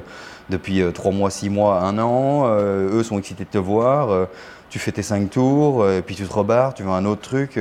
depuis 0.50 0.82
3 0.93 1.12
mois, 1.12 1.31
6 1.31 1.49
mois, 1.49 1.81
1 1.81 1.99
an. 1.99 2.46
eux 2.58 3.02
sont 3.02 3.19
excités 3.19 3.44
de 3.44 3.50
te 3.50 3.58
voir, 3.58 4.28
tu 4.69 4.78
fais 4.78 4.93
tes 4.93 5.02
5 5.02 5.31
tours, 5.31 5.87
puis 6.04 6.14
tu 6.14 6.25
te 6.25 6.32
rebarres, 6.32 6.75
tu 6.75 6.82
veux 6.82 6.90
un 6.90 7.06
autre 7.06 7.22
truc. 7.22 7.58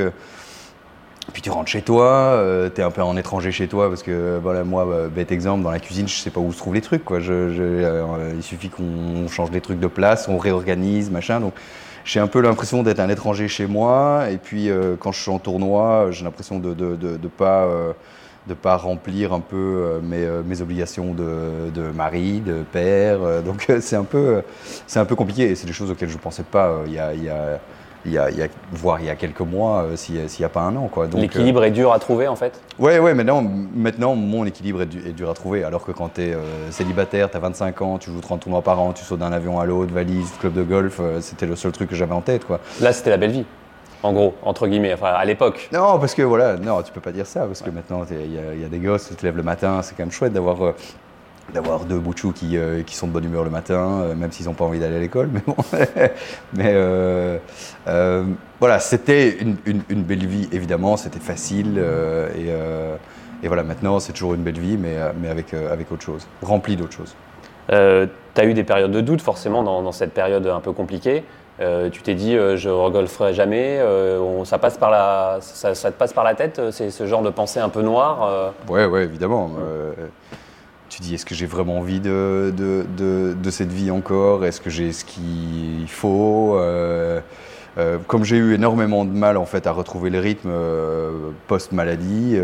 Puis 1.33 1.41
tu 1.41 1.49
rentres 1.49 1.69
chez 1.69 1.81
toi, 1.81 2.09
euh, 2.09 2.69
tu 2.73 2.81
es 2.81 2.83
un 2.83 2.91
peu 2.91 3.01
en 3.01 3.15
étranger 3.15 3.51
chez 3.51 3.67
toi 3.67 3.89
parce 3.89 4.03
que 4.03 4.39
voilà, 4.41 4.63
moi, 4.63 4.85
bah, 4.85 5.07
bête 5.13 5.31
exemple, 5.31 5.63
dans 5.63 5.71
la 5.71 5.79
cuisine, 5.79 6.07
je 6.07 6.15
sais 6.15 6.29
pas 6.29 6.39
où 6.39 6.51
se 6.51 6.57
trouvent 6.57 6.73
les 6.73 6.81
trucs. 6.81 7.05
Quoi. 7.05 7.19
Euh, 7.19 8.33
il 8.35 8.43
suffit 8.43 8.69
qu'on 8.69 9.27
change 9.29 9.51
des 9.51 9.61
trucs 9.61 9.79
de 9.79 9.87
place, 9.87 10.27
on 10.27 10.37
réorganise, 10.37 11.09
machin. 11.09 11.39
Donc 11.39 11.53
j'ai 12.03 12.19
un 12.19 12.27
peu 12.27 12.41
l'impression 12.41 12.83
d'être 12.83 12.99
un 12.99 13.09
étranger 13.09 13.47
chez 13.47 13.67
moi. 13.67 14.25
Et 14.29 14.37
puis 14.37 14.69
euh, 14.69 14.95
quand 14.99 15.11
je 15.11 15.21
suis 15.21 15.31
en 15.31 15.39
tournoi, 15.39 16.07
j'ai 16.11 16.23
l'impression 16.25 16.59
de 16.59 16.73
de, 16.73 17.27
pas, 17.27 17.67
de 18.47 18.53
pas 18.53 18.75
remplir 18.75 19.33
un 19.33 19.39
peu 19.39 20.01
mes, 20.03 20.61
obligations 20.61 21.13
de, 21.13 21.69
de, 21.73 21.91
mari, 21.91 22.41
de 22.41 22.63
père. 22.71 23.41
donc 23.43 23.67
c'est 23.79 23.95
un, 23.95 24.03
peu, 24.03 24.41
un 24.95 25.05
peu 25.05 25.15
compliqué 25.15 25.51
et 25.51 25.55
c'est 25.55 25.67
des 25.67 25.73
choses 25.73 25.91
auxquelles 25.91 26.09
je 26.09 26.17
ne 26.17 26.21
pensais 26.21 26.43
pas 26.43 26.81
il 26.87 26.93
y 26.93 26.99
a 26.99 27.59
il 28.05 28.11
y 28.11 28.17
a, 28.17 28.29
voire 28.71 28.99
il 28.99 29.05
y 29.05 29.09
a 29.09 29.15
quelques 29.15 29.41
mois, 29.41 29.83
euh, 29.83 29.95
s'il 29.95 30.15
n'y 30.15 30.45
a 30.45 30.49
pas 30.49 30.61
un 30.61 30.75
an. 30.75 30.89
L'équilibre 31.13 31.63
est 31.63 31.71
dur 31.71 31.93
à 31.93 31.99
trouver 31.99 32.27
en 32.27 32.35
fait? 32.35 32.59
Oui, 32.79 32.97
ouais, 32.97 33.13
maintenant, 33.13 33.43
maintenant, 33.75 34.15
mon 34.15 34.45
équilibre 34.45 34.81
est, 34.81 35.13
dur 35.15 35.29
à 35.29 35.33
trouver. 35.33 35.63
Alors 35.63 35.85
que 35.85 35.91
quand 35.91 36.15
tu 36.15 36.21
es 36.21 36.33
euh, 36.33 36.71
célibataire, 36.71 37.29
tu 37.29 37.37
as 37.37 37.39
25 37.39 37.81
ans, 37.81 37.97
tu 37.97 38.11
joues 38.11 38.21
30 38.21 38.41
tournois 38.41 38.61
par 38.61 38.79
an, 38.79 38.93
tu 38.93 39.03
sautes 39.03 39.19
d'un 39.19 39.31
avion 39.31 39.59
à 39.59 39.65
l'autre, 39.65 39.93
valise, 39.93 40.31
club 40.39 40.53
de 40.53 40.63
golf, 40.63 40.97
euh, 40.99 41.21
c'était 41.21 41.45
le 41.45 41.55
seul 41.55 41.71
truc 41.71 41.89
que 41.89 41.95
j'avais 41.95 42.13
en 42.13 42.21
tête. 42.21 42.45
Quoi. 42.45 42.59
Là, 42.81 42.93
c'était 42.93 43.11
la 43.11 43.17
belle 43.17 43.31
vie 43.31 43.45
en 44.03 44.13
gros, 44.13 44.33
entre 44.41 44.65
guillemets, 44.65 44.95
enfin, 44.95 45.09
à 45.09 45.23
l'époque. 45.25 45.69
Non, 45.71 45.99
parce 45.99 46.15
que 46.15 46.23
voilà, 46.23 46.57
non, 46.57 46.81
tu 46.81 46.91
peux 46.91 47.01
pas 47.01 47.11
dire 47.11 47.27
ça, 47.27 47.45
parce 47.45 47.61
que 47.61 47.69
maintenant, 47.69 48.03
il 48.09 48.33
y, 48.33 48.65
a 48.65 48.67
des 48.67 48.79
gosses, 48.79 49.09
tu 49.09 49.15
te 49.15 49.23
lèves 49.23 49.37
le 49.37 49.43
matin, 49.43 49.83
c'est 49.83 49.95
quand 49.95 50.01
même 50.01 50.11
chouette 50.11 50.33
d'avoir 50.33 50.73
d'avoir 51.53 51.85
deux 51.85 51.99
bouchous 51.99 52.31
qui, 52.31 52.57
euh, 52.57 52.83
qui, 52.83 52.95
sont 52.95 53.07
de 53.07 53.11
bonne 53.11 53.25
humeur 53.25 53.43
le 53.43 53.49
matin, 53.49 54.01
euh, 54.01 54.15
même 54.15 54.31
s'ils 54.31 54.45
n'ont 54.47 54.53
pas 54.53 54.65
envie 54.65 54.79
d'aller 54.79 54.97
à 54.97 54.99
l'école. 54.99 55.29
Mais 55.33 55.41
bon, 55.45 55.55
mais 56.53 56.71
euh, 56.73 58.23
voilà, 58.59 58.79
c'était 58.79 59.37
une, 59.39 59.57
une, 59.65 60.03
belle 60.03 60.25
vie, 60.25 60.47
évidemment, 60.51 60.97
c'était 60.97 61.19
facile. 61.19 61.83
Et, 62.35 62.49
et, 63.43 63.47
voilà, 63.47 63.63
maintenant, 63.63 63.99
c'est 63.99 64.13
toujours 64.13 64.33
une 64.33 64.43
belle 64.43 64.59
vie, 64.59 64.77
mais, 64.77 64.97
mais 65.19 65.29
avec, 65.29 65.53
avec 65.53 65.91
autre 65.91 66.03
chose, 66.03 66.27
remplie 66.43 66.75
d'autres 66.75 66.93
choses. 66.93 67.15
tu 67.69 67.75
as 68.41 68.45
eu 68.45 68.53
des 68.53 68.63
périodes 68.63 68.91
de 68.91 69.01
doute, 69.01 69.21
forcément, 69.21 69.63
dans, 69.63 69.81
dans 69.81 69.91
cette 69.91 70.13
période 70.13 70.45
un 70.45 70.59
peu 70.59 70.73
compliquée. 70.73 71.23
tu 71.91 72.01
t'es 72.03 72.13
dit, 72.13 72.35
je 72.35 72.69
regolferai 72.69 73.33
jamais. 73.33 73.79
ça, 74.45 74.59
passe 74.59 74.77
par 74.77 74.91
la, 74.91 75.39
ça, 75.41 75.73
ça, 75.73 75.91
te 75.91 75.97
passe 75.97 76.13
par 76.13 76.23
la 76.23 76.35
tête, 76.35 76.61
c'est 76.71 76.91
ce 76.91 77.07
genre 77.07 77.23
de 77.23 77.31
pensée 77.31 77.59
un 77.59 77.69
peu 77.69 77.81
noire 77.81 78.53
Ouais, 78.69 78.85
ouais, 78.85 79.05
évidemment 79.05 79.49
tu 80.91 81.01
dis 81.01 81.15
est-ce 81.15 81.25
que 81.25 81.33
j'ai 81.33 81.45
vraiment 81.45 81.79
envie 81.79 82.01
de, 82.01 82.53
de, 82.57 83.49
cette 83.49 83.71
vie 83.71 83.91
encore? 83.91 84.45
Est-ce 84.45 84.59
que 84.59 84.69
j'ai 84.69 84.91
ce 84.91 85.05
qu'il 85.05 85.87
faut? 85.87 86.57
Euh, 86.57 87.21
euh, 87.77 87.97
Comme 88.07 88.25
j'ai 88.25 88.35
eu 88.35 88.53
énormément 88.53 89.05
de 89.05 89.11
mal 89.11 89.37
en 89.37 89.45
fait 89.45 89.67
à 89.67 89.71
retrouver 89.71 90.09
le 90.09 90.19
rythme 90.19 90.49
euh, 90.51 91.31
post-maladie, 91.47 92.37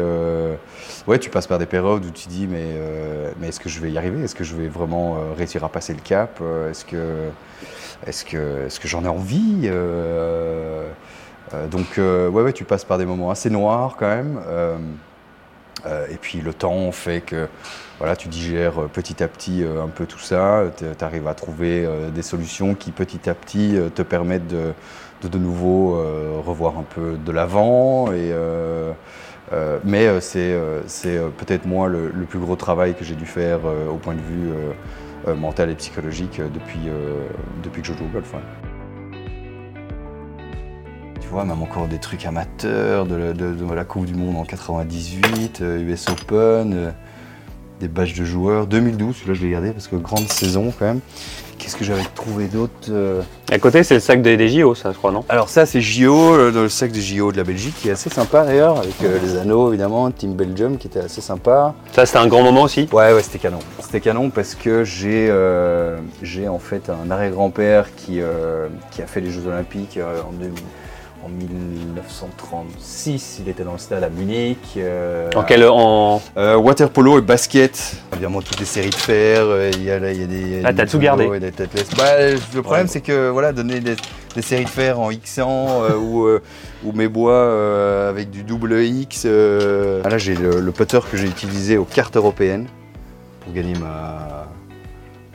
ouais, 1.07 1.19
tu 1.19 1.29
passes 1.29 1.47
par 1.47 1.59
des 1.59 1.65
périodes 1.65 2.05
où 2.05 2.09
tu 2.09 2.29
dis 2.29 2.47
mais, 2.47 2.79
mais 3.39 3.49
est-ce 3.49 3.59
que 3.59 3.67
je 3.67 3.81
vais 3.81 3.91
y 3.91 3.97
arriver? 3.97 4.23
Est-ce 4.23 4.35
que 4.35 4.45
je 4.45 4.55
vais 4.55 4.69
vraiment 4.69 5.17
réussir 5.37 5.65
à 5.65 5.69
passer 5.69 5.93
le 5.93 5.99
cap? 5.99 6.41
Est-ce 6.69 6.85
que, 6.85 7.29
est-ce 8.05 8.23
que, 8.23 8.65
est-ce 8.67 8.79
que 8.79 8.87
j'en 8.87 9.03
ai 9.03 9.09
envie? 9.09 9.69
Donc 11.69 11.97
ouais, 11.97 12.29
ouais, 12.29 12.53
tu 12.53 12.63
passes 12.63 12.85
par 12.85 12.97
des 12.97 13.05
moments 13.05 13.29
assez 13.29 13.49
noirs 13.49 13.97
quand 13.99 14.07
même. 14.07 14.39
et 15.85 16.17
puis 16.21 16.39
le 16.39 16.53
temps 16.53 16.93
fait 16.93 17.19
que 17.19 17.49
voilà, 17.99 18.15
tu 18.15 18.27
digères 18.27 18.83
euh, 18.83 18.87
petit 18.87 19.23
à 19.23 19.27
petit 19.27 19.63
euh, 19.63 19.83
un 19.83 19.87
peu 19.87 20.05
tout 20.05 20.19
ça, 20.19 20.65
tu 20.77 20.85
arrives 21.03 21.27
à 21.27 21.33
trouver 21.33 21.83
euh, 21.85 22.09
des 22.11 22.21
solutions 22.21 22.75
qui 22.75 22.91
petit 22.91 23.29
à 23.29 23.33
petit 23.33 23.77
te 23.95 24.01
permettent 24.01 24.47
de 24.47 24.73
de, 25.23 25.37
nouveau 25.39 25.99
revoir 26.45 26.77
un 26.77 26.83
peu 26.83 27.17
de 27.17 27.31
l'avant. 27.31 28.09
mais 29.83 30.21
c'est 30.21 30.55
peut-être 31.37 31.65
moi 31.65 31.87
le, 31.87 32.11
plus 32.29 32.37
gros 32.37 32.55
travail 32.55 32.93
que 32.93 33.03
j'ai 33.03 33.15
dû 33.15 33.25
faire 33.25 33.61
au 33.91 33.95
point 33.95 34.13
de 34.13 34.21
vue 34.21 34.51
mental 35.35 35.71
et 35.71 35.75
psychologique 35.75 36.39
depuis, 36.53 36.91
depuis 37.63 37.81
que 37.81 37.87
je 37.87 37.93
joue 37.93 38.05
au 38.05 38.13
golf. 38.13 38.31
Tu 41.19 41.27
vois, 41.29 41.43
même 41.43 41.63
encore 41.63 41.87
des 41.87 41.99
trucs 41.99 42.27
amateurs, 42.27 43.07
de, 43.07 43.73
la 43.73 43.85
Coupe 43.85 44.05
du 44.05 44.13
Monde 44.13 44.37
en 44.37 44.45
98, 44.45 45.63
US 45.79 46.09
Open, 46.09 46.93
des 47.79 47.87
badges 47.87 48.17
de 48.17 48.25
joueurs. 48.25 48.67
2012, 48.67 49.15
celui-là 49.15 49.33
je 49.33 49.45
l'ai 49.45 49.51
gardé 49.51 49.71
parce 49.71 49.87
que 49.87 49.95
grande 49.95 50.31
saison 50.31 50.73
quand 50.77 50.85
même. 50.85 50.99
Qu'est-ce 51.57 51.75
que 51.75 51.83
j'avais 51.83 52.03
trouvé 52.13 52.45
d'autre 52.45 52.73
euh 52.89 53.21
À 53.51 53.57
côté, 53.57 53.83
c'est 53.83 53.95
le 53.95 53.99
sac 53.99 54.21
des, 54.21 54.47
JO, 54.47 54.75
ça, 54.75 54.91
je 54.91 54.97
crois, 54.97 55.11
non? 55.11 55.25
Alors 55.27 55.49
ça, 55.49 55.65
c'est 55.65 55.81
JO, 55.81 56.37
le, 56.37 56.51
le, 56.51 56.69
sac 56.69 56.91
des 56.91 57.01
JO 57.01 57.31
de 57.31 57.37
la 57.37 57.43
Belgique, 57.43 57.73
qui 57.81 57.89
est 57.89 57.91
assez 57.91 58.11
sympa 58.11 58.45
d'ailleurs, 58.45 58.77
avec 58.77 58.93
euh, 59.03 59.17
les 59.21 59.37
anneaux 59.37 59.69
évidemment, 59.69 60.11
Team 60.11 60.35
Belgium, 60.35 60.77
qui 60.77 60.87
était 60.87 60.99
assez 60.99 61.19
sympa. 61.19 61.73
Ça, 61.93 62.05
c'était 62.05 62.19
un 62.19 62.27
grand 62.27 62.43
moment 62.43 62.61
aussi? 62.61 62.87
Ouais, 62.91 63.11
ouais, 63.11 63.23
c'était 63.23 63.39
canon. 63.39 63.59
C'était 63.79 64.01
canon 64.01 64.29
parce 64.29 64.53
que 64.53 64.83
j'ai 64.83 65.27
euh, 65.29 65.97
en 66.47 66.59
fait 66.59 66.89
un 66.89 67.09
arrière-grand-père 67.09 67.95
qui, 67.95 68.19
qui 68.91 69.01
a 69.01 69.07
fait 69.07 69.21
les 69.21 69.31
Jeux 69.31 69.47
Olympiques 69.47 69.97
en 69.97 70.31
2000 70.33 70.53
en 71.27 71.29
1936, 71.29 73.41
il 73.41 73.49
était 73.49 73.63
dans 73.63 73.73
le 73.73 73.77
stade 73.77 74.03
à 74.03 74.09
Munich. 74.09 74.57
Euh, 74.77 75.29
en 75.35 75.43
quel 75.43 75.65
en 75.65 76.21
euh, 76.37 76.55
Water 76.55 76.89
polo 76.89 77.19
et 77.19 77.21
basket. 77.21 77.97
Évidemment 78.13 78.41
toutes 78.41 78.59
les 78.59 78.65
séries 78.65 78.89
de 78.89 78.95
fer. 78.95 79.41
Euh, 79.43 79.71
il 79.73 79.81
y 79.81 79.85
y 79.85 79.91
a 79.91 79.99
des. 79.99 80.61
Ah 80.63 80.73
t'as 80.73 80.85
tout 80.85 80.99
gardé. 80.99 81.27
Bah, 81.27 81.35
le 82.53 82.61
problème 82.61 82.87
c'est 82.87 83.01
que 83.01 83.29
voilà 83.29 83.51
donner 83.51 83.81
des, 83.81 83.95
séries 84.41 84.65
de 84.65 84.69
fer 84.69 84.99
en 84.99 85.11
X100 85.11 85.95
ou, 85.95 86.27
ou 86.85 86.91
mes 86.93 87.07
bois 87.07 88.07
avec 88.07 88.29
du 88.29 88.43
double 88.43 88.81
X. 88.81 89.25
Ah, 89.25 90.09
là 90.09 90.17
j'ai 90.17 90.35
le, 90.35 90.61
le, 90.61 90.71
putter 90.71 90.99
que 91.11 91.17
j'ai 91.17 91.27
utilisé 91.27 91.77
aux 91.77 91.85
cartes 91.85 92.15
européennes 92.15 92.67
pour 93.41 93.53
gagner 93.53 93.73
ma. 93.73 94.47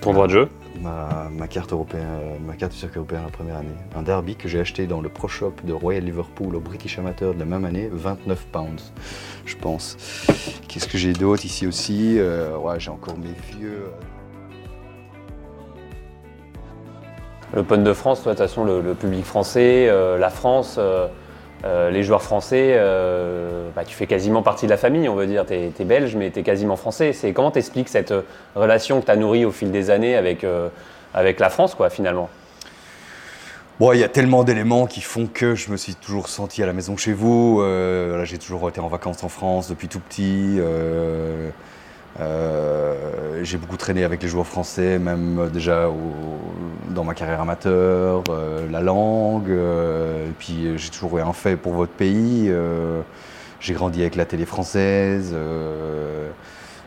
Ton 0.00 0.14
droit 0.14 0.26
de 0.26 0.32
jeu 0.32 0.48
ma, 0.82 1.48
carte 1.48 1.72
européenne, 1.72 2.06
euh, 2.10 2.38
ma 2.44 2.54
carte 2.54 2.72
du 2.72 2.78
circuit 2.78 2.98
européen 2.98 3.22
la 3.24 3.30
première 3.30 3.56
année. 3.56 3.68
Un 3.94 4.02
derby 4.02 4.36
que 4.36 4.48
j'ai 4.48 4.60
acheté 4.60 4.86
dans 4.86 5.00
le 5.00 5.08
Pro 5.08 5.28
Shop 5.28 5.54
de 5.64 5.72
Royal 5.72 6.04
Liverpool 6.04 6.56
au 6.56 6.60
British 6.60 6.98
Amateur 6.98 7.34
de 7.34 7.38
la 7.38 7.44
même 7.44 7.64
année, 7.64 7.88
29 7.92 8.46
pounds, 8.46 8.92
je 9.46 9.56
pense. 9.56 9.96
Qu'est-ce 10.68 10.88
que 10.88 10.98
j'ai 10.98 11.12
d'autre 11.12 11.44
ici 11.44 11.66
aussi 11.66 12.18
euh, 12.18 12.58
j'ai 12.78 12.90
encore 12.90 13.16
mes 13.18 13.34
vieux. 13.56 13.84
Euh. 13.86 13.90
L'Open 17.54 17.84
de 17.84 17.92
France, 17.92 18.24
de 18.24 18.30
toute 18.30 18.38
façon, 18.38 18.64
le, 18.64 18.94
public 18.94 19.24
français, 19.24 19.86
la 20.18 20.30
France. 20.30 20.78
Les 21.64 22.02
joueurs 22.02 22.22
français, 22.22 22.76
bah, 23.74 23.84
tu 23.84 23.94
fais 23.94 24.06
quasiment 24.06 24.42
partie 24.42 24.66
de 24.66 24.70
la 24.70 24.76
famille, 24.76 25.08
on 25.08 25.14
veut 25.14 25.26
dire. 25.26 25.46
Tu 25.46 25.54
es, 25.54 25.84
belge, 25.84 26.16
mais 26.16 26.30
tu 26.30 26.40
es 26.40 26.42
quasiment 26.42 26.76
français. 26.76 27.12
Comment 27.34 27.50
t'expliques 27.50 27.88
cette 27.88 28.14
relation 28.54 29.00
que 29.00 29.06
tu 29.06 29.10
as 29.10 29.16
nourrie 29.16 29.44
au 29.44 29.52
fil 29.52 29.70
des 29.70 29.90
années 29.90 30.16
avec, 30.16 30.46
avec 31.14 31.40
la 31.40 31.50
France, 31.50 31.74
quoi, 31.74 31.90
finalement? 31.90 32.28
Bon, 33.80 33.92
il 33.92 33.98
y 33.98 34.04
a 34.04 34.08
tellement 34.08 34.44
d'éléments 34.44 34.86
qui 34.86 35.00
font 35.00 35.26
que 35.26 35.56
je 35.56 35.70
me 35.72 35.76
suis 35.76 35.94
toujours 35.94 36.28
senti 36.28 36.62
à 36.62 36.66
la 36.66 36.72
maison 36.72 36.96
chez 36.96 37.12
vous. 37.12 37.60
Euh, 37.62 38.24
j'ai 38.24 38.38
toujours 38.38 38.68
été 38.68 38.80
en 38.80 38.86
vacances 38.86 39.24
en 39.24 39.28
France 39.28 39.68
depuis 39.68 39.88
tout 39.88 39.98
petit. 39.98 40.60
Euh, 42.20 42.94
euh, 43.42 43.44
j'ai 43.44 43.58
beaucoup 43.58 43.76
traîné 43.76 44.04
avec 44.04 44.22
les 44.22 44.28
joueurs 44.28 44.46
français, 44.46 44.98
même 44.98 45.48
déjà 45.52 45.88
dans 46.90 47.04
ma 47.04 47.14
carrière 47.14 47.40
amateur, 47.40 48.22
la 48.70 48.80
langue. 48.80 49.50
et 49.50 50.32
puis 50.38 50.76
j'ai 50.76 50.90
toujours 50.90 51.18
eu 51.18 51.22
un 51.22 51.32
fait 51.32 51.56
pour 51.56 51.74
votre 51.74 51.92
pays. 51.92 52.52
j'ai 53.60 53.74
grandi 53.74 54.00
avec 54.00 54.16
la 54.16 54.24
télé 54.24 54.46
française 54.46 55.34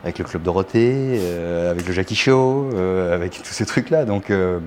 avec 0.06 0.20
le 0.20 0.26
Club 0.26 0.44
Dorothée, 0.44 1.18
euh, 1.20 1.72
avec 1.72 1.88
le 1.88 1.92
Jackie 1.92 2.16
Show, 2.16 2.70
euh, 2.76 3.16
avec 3.16 3.42
tous 3.42 3.54
ces 3.54 3.66
trucs-là. 3.66 4.06
Donc, 4.06 4.30
euh, 4.30 4.60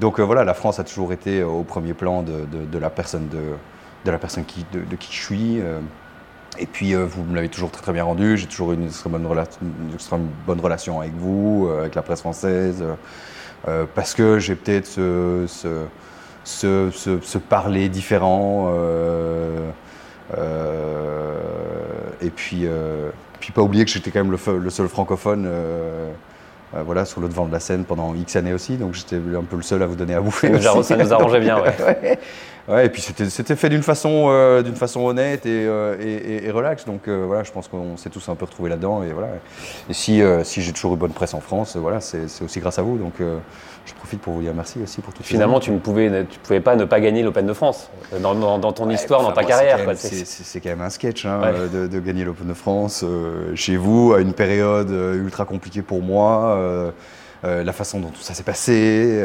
donc 0.00 0.18
voilà, 0.18 0.42
la 0.42 0.52
France 0.52 0.80
a 0.80 0.84
toujours 0.84 1.12
été 1.12 1.44
au 1.44 1.62
premier 1.62 1.94
plan 1.94 2.22
de, 2.22 2.78
la 2.78 2.90
personne, 2.90 3.28
de, 3.28 4.10
la 4.10 4.18
personne 4.18 4.44
de, 4.72 4.96
qui 4.96 5.14
je 5.14 5.22
suis. 5.22 5.60
Et 6.60 6.66
puis 6.66 6.94
vous 6.94 7.22
me 7.24 7.34
l'avez 7.34 7.48
toujours 7.48 7.70
très 7.70 7.82
très 7.82 7.92
bien 7.92 8.04
rendu. 8.04 8.36
J'ai 8.36 8.46
toujours 8.46 8.72
eu 8.72 8.74
une 8.74 8.86
extrêmement 8.86 9.18
bonne, 9.18 10.28
bonne 10.46 10.60
relation 10.60 11.00
avec 11.00 11.14
vous, 11.14 11.70
avec 11.78 11.94
la 11.94 12.02
presse 12.02 12.20
française, 12.20 12.84
parce 13.94 14.14
que 14.14 14.38
j'ai 14.38 14.54
peut-être 14.54 14.86
ce, 14.86 15.46
ce, 16.44 16.90
ce, 16.92 17.38
parler 17.38 17.88
différent. 17.88 18.72
et 22.22 22.30
puis 22.30 22.68
puis 23.40 23.52
pas 23.52 23.62
oublier 23.62 23.84
que 23.84 23.90
j'étais 23.90 24.10
quand 24.10 24.22
même 24.22 24.36
le, 24.62 24.70
seul 24.70 24.88
francophone 24.88 25.48
euh, 26.74 26.78
euh, 26.78 26.82
voilà, 26.82 27.04
sur 27.04 27.20
le 27.20 27.28
devant 27.28 27.46
de 27.46 27.52
la 27.52 27.60
scène 27.60 27.84
pendant 27.84 28.14
X 28.14 28.36
années 28.36 28.52
aussi, 28.52 28.76
donc 28.76 28.94
j'étais 28.94 29.16
un 29.16 29.42
peu 29.42 29.56
le 29.56 29.62
seul 29.62 29.82
à 29.82 29.86
vous 29.86 29.96
donner 29.96 30.14
à 30.14 30.20
bouffer. 30.20 30.60
Ça 30.60 30.96
nous 30.96 31.12
arrangeait 31.12 31.40
bien, 31.40 31.58
ouais. 31.62 32.18
ouais. 32.68 32.86
et 32.86 32.88
puis 32.88 33.02
c'était 33.02 33.56
fait 33.56 33.68
d'une 33.68 33.82
façon, 33.82 34.26
euh, 34.28 34.62
d'une 34.62 34.76
façon 34.76 35.00
honnête 35.00 35.46
et, 35.46 35.64
et, 35.64 36.46
et, 36.46 36.50
relax, 36.50 36.84
donc 36.84 37.08
voilà, 37.08 37.42
je 37.44 37.52
pense 37.52 37.68
qu'on 37.68 37.96
s'est 37.96 38.10
tous 38.10 38.28
un 38.28 38.34
peu 38.34 38.44
retrouvés 38.44 38.70
là-dedans. 38.70 39.02
Et, 39.02 39.12
voilà. 39.12 39.28
et 39.88 39.92
si, 39.94 40.22
si 40.44 40.62
j'ai 40.62 40.72
toujours 40.72 40.94
eu 40.94 40.96
bonne 40.96 41.12
presse 41.12 41.34
en 41.34 41.40
France, 41.40 41.76
voilà, 41.76 42.00
c'est 42.00 42.26
aussi 42.42 42.60
grâce 42.60 42.78
à 42.78 42.82
vous. 42.82 42.98
Donc 42.98 43.14
je 43.86 43.94
profite 43.94 44.20
pour 44.20 44.34
vous 44.34 44.42
dire 44.42 44.52
merci 44.54 44.78
aussi 44.82 45.00
pour 45.00 45.12
tout 45.12 45.22
Finalement, 45.22 45.60
tu 45.60 45.70
ne 45.70 45.78
pouvais, 45.78 46.24
tu 46.28 46.38
pouvais 46.38 46.60
pas 46.60 46.76
ne 46.76 46.84
pas 46.84 47.00
gagner 47.00 47.22
l'Open 47.22 47.46
de 47.46 47.52
France 47.52 47.90
dans, 48.20 48.72
ton 48.72 48.90
histoire, 48.90 49.22
dans 49.22 49.32
ta 49.32 49.44
carrière. 49.44 49.78
C'est 49.96 50.60
quand 50.60 50.70
même 50.70 50.80
un 50.82 50.90
sketch 50.90 51.24
hein, 51.26 51.40
de, 51.72 52.00
gagner 52.00 52.24
l'Open 52.24 52.48
de 52.48 52.54
France 52.54 53.02
euh, 53.04 53.54
chez 53.54 53.76
vous 53.76 54.12
à 54.14 54.20
une 54.20 54.32
période 54.32 54.90
euh, 54.90 55.22
ultra 55.22 55.44
compliquée 55.44 55.82
pour 55.82 56.02
moi. 56.02 56.56
Euh, 56.56 56.90
la 57.42 57.72
façon 57.72 58.00
dont 58.00 58.10
tout 58.10 58.20
ça 58.20 58.34
s'est 58.34 58.42
passé, 58.42 59.24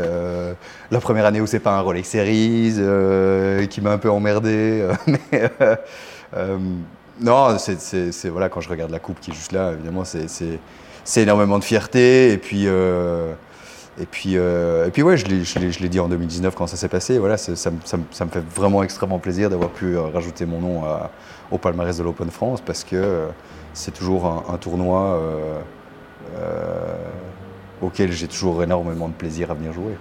la 0.90 1.00
première 1.02 1.26
année 1.26 1.42
où 1.42 1.48
c'est 1.48 1.60
pas 1.60 1.78
un 1.78 1.82
Rolex 1.82 2.08
Series 2.08 2.76
qui 3.70 3.82
m'a 3.82 3.92
un 3.92 3.98
peu 3.98 4.10
emmerdé, 4.10 4.88
mais 5.06 5.52
non, 7.20 7.58
c'est 7.58 8.30
voilà 8.30 8.48
quand 8.48 8.62
je 8.62 8.70
regarde 8.70 8.92
la 8.92 9.00
coupe 9.00 9.20
qui 9.20 9.32
est 9.32 9.34
juste 9.34 9.52
là, 9.52 9.74
évidemment 9.74 10.04
c'est 10.06 11.22
énormément 11.22 11.60
de 11.60 11.66
fierté 11.66 12.32
et 12.32 12.38
puis 12.38 12.70
et 13.98 14.06
puis, 14.06 14.36
euh, 14.36 14.88
et 14.88 14.92
puis 14.92 15.04
ouais, 15.04 15.16
je 15.16 15.26
l'ai 15.26 15.90
dit 15.90 16.00
en 16.00 16.10
2019 16.10 16.54
quand 16.56 16.68
ça 16.68 16.76
s'est 16.76 16.90
passé. 16.90 17.18
Voilà, 17.18 17.38
ça, 17.38 17.72
me 17.72 17.80
fait 18.30 18.44
vraiment 18.54 18.84
extrêmement 18.84 19.20
plaisir 19.20 19.50
d'avoir 19.50 19.70
pu 19.70 19.96
euh, 19.96 20.02
rajouter 20.02 20.46
mon 20.46 20.60
nom 20.60 20.84
au 21.52 21.58
palmarès 21.58 21.98
de 21.98 22.04
l'Open 22.04 22.30
France 22.30 22.62
parce 22.62 22.84
que 22.84 22.96
euh, 22.96 23.28
c'est 23.74 23.94
toujours 23.94 24.26
un, 24.26 24.58
tournoi 24.58 25.20
auquel 27.82 28.12
j'ai 28.12 28.28
toujours 28.28 28.64
énormément 28.64 29.08
de 29.08 29.14
plaisir 29.14 29.52
à 29.52 29.54
venir 29.54 29.72
jouer. 29.72 29.96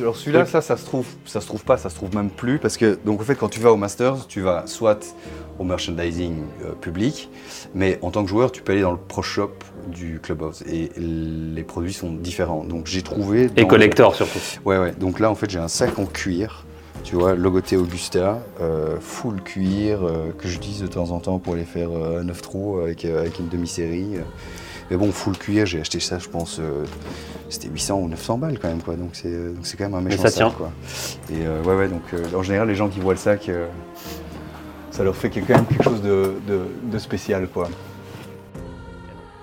Alors 0.00 0.16
celui-là, 0.16 0.46
ça, 0.46 0.60
ça 0.60 0.76
se 0.76 0.84
trouve, 0.84 1.06
ça 1.24 1.40
se 1.40 1.46
trouve 1.46 1.64
pas, 1.64 1.76
ça 1.76 1.90
se 1.90 1.94
trouve 1.94 2.14
même 2.14 2.30
plus 2.30 2.58
parce 2.58 2.76
que 2.76 2.98
donc 3.04 3.20
en 3.20 3.24
fait 3.24 3.34
quand 3.34 3.48
tu 3.48 3.60
vas 3.60 3.72
au 3.72 3.76
Masters, 3.76 4.26
tu 4.26 4.40
vas 4.40 4.66
soit 4.66 5.14
au 5.58 5.64
merchandising 5.64 6.36
public, 6.80 7.28
mais 7.74 7.98
en 8.02 8.10
tant 8.10 8.22
que 8.22 8.30
joueur, 8.30 8.50
tu 8.50 8.62
peux 8.62 8.72
aller 8.72 8.80
dans 8.80 8.92
le 8.92 8.98
pro 8.98 9.22
shop 9.22 9.52
du 9.88 10.20
Clubhouse 10.22 10.62
et 10.66 10.90
les 10.96 11.62
produits 11.62 11.92
sont 11.92 12.12
différents. 12.12 12.64
Donc 12.64 12.86
j'ai 12.86 13.02
trouvé. 13.02 13.50
Et 13.56 13.66
collector 13.66 14.14
surtout. 14.14 14.38
Ouais, 14.64 14.78
ouais. 14.78 14.92
Donc 14.92 15.20
là, 15.20 15.30
en 15.30 15.34
fait, 15.34 15.50
j'ai 15.50 15.58
un 15.58 15.68
sac 15.68 15.98
en 15.98 16.06
cuir, 16.06 16.64
tu 17.04 17.16
vois, 17.16 17.34
logoté 17.34 17.76
Augusta, 17.76 18.40
euh, 18.60 18.96
full 19.00 19.42
cuir, 19.42 20.04
euh, 20.04 20.32
que 20.36 20.48
j'utilise 20.48 20.82
de 20.82 20.86
temps 20.86 21.10
en 21.10 21.20
temps 21.20 21.38
pour 21.38 21.54
aller 21.54 21.64
faire 21.64 21.90
euh, 21.90 22.22
9 22.22 22.42
trous 22.42 22.80
avec, 22.80 23.04
euh, 23.04 23.20
avec 23.20 23.38
une 23.38 23.48
demi-série. 23.48 24.16
Mais 24.90 24.96
bon, 24.96 25.12
full 25.12 25.38
cuir, 25.38 25.66
j'ai 25.66 25.80
acheté 25.80 26.00
ça, 26.00 26.18
je 26.18 26.28
pense, 26.28 26.60
c'était 27.48 27.68
800 27.68 27.98
ou 27.98 28.08
900 28.08 28.38
balles 28.38 28.58
quand 28.58 28.68
même, 28.68 28.82
quoi. 28.82 28.96
Donc 28.96 29.10
c'est 29.14 29.76
quand 29.76 29.84
même 29.84 29.94
un 29.94 30.00
méchant 30.00 30.26
sac, 30.26 30.52
quoi. 30.56 30.72
Et 31.32 31.46
ouais, 31.66 31.74
ouais, 31.74 31.88
donc 31.88 32.02
en 32.34 32.42
général, 32.42 32.66
les 32.66 32.74
gens 32.74 32.88
qui 32.88 32.98
voient 32.98 33.14
le 33.14 33.18
sac, 33.18 33.48
ça 34.90 35.04
leur 35.04 35.14
fait 35.14 35.30
quand 35.30 35.48
même 35.48 35.66
quelque 35.66 35.84
chose 35.84 36.02
de, 36.02 36.34
de, 36.48 36.62
de 36.90 36.98
spécial, 36.98 37.46
quoi. 37.48 37.68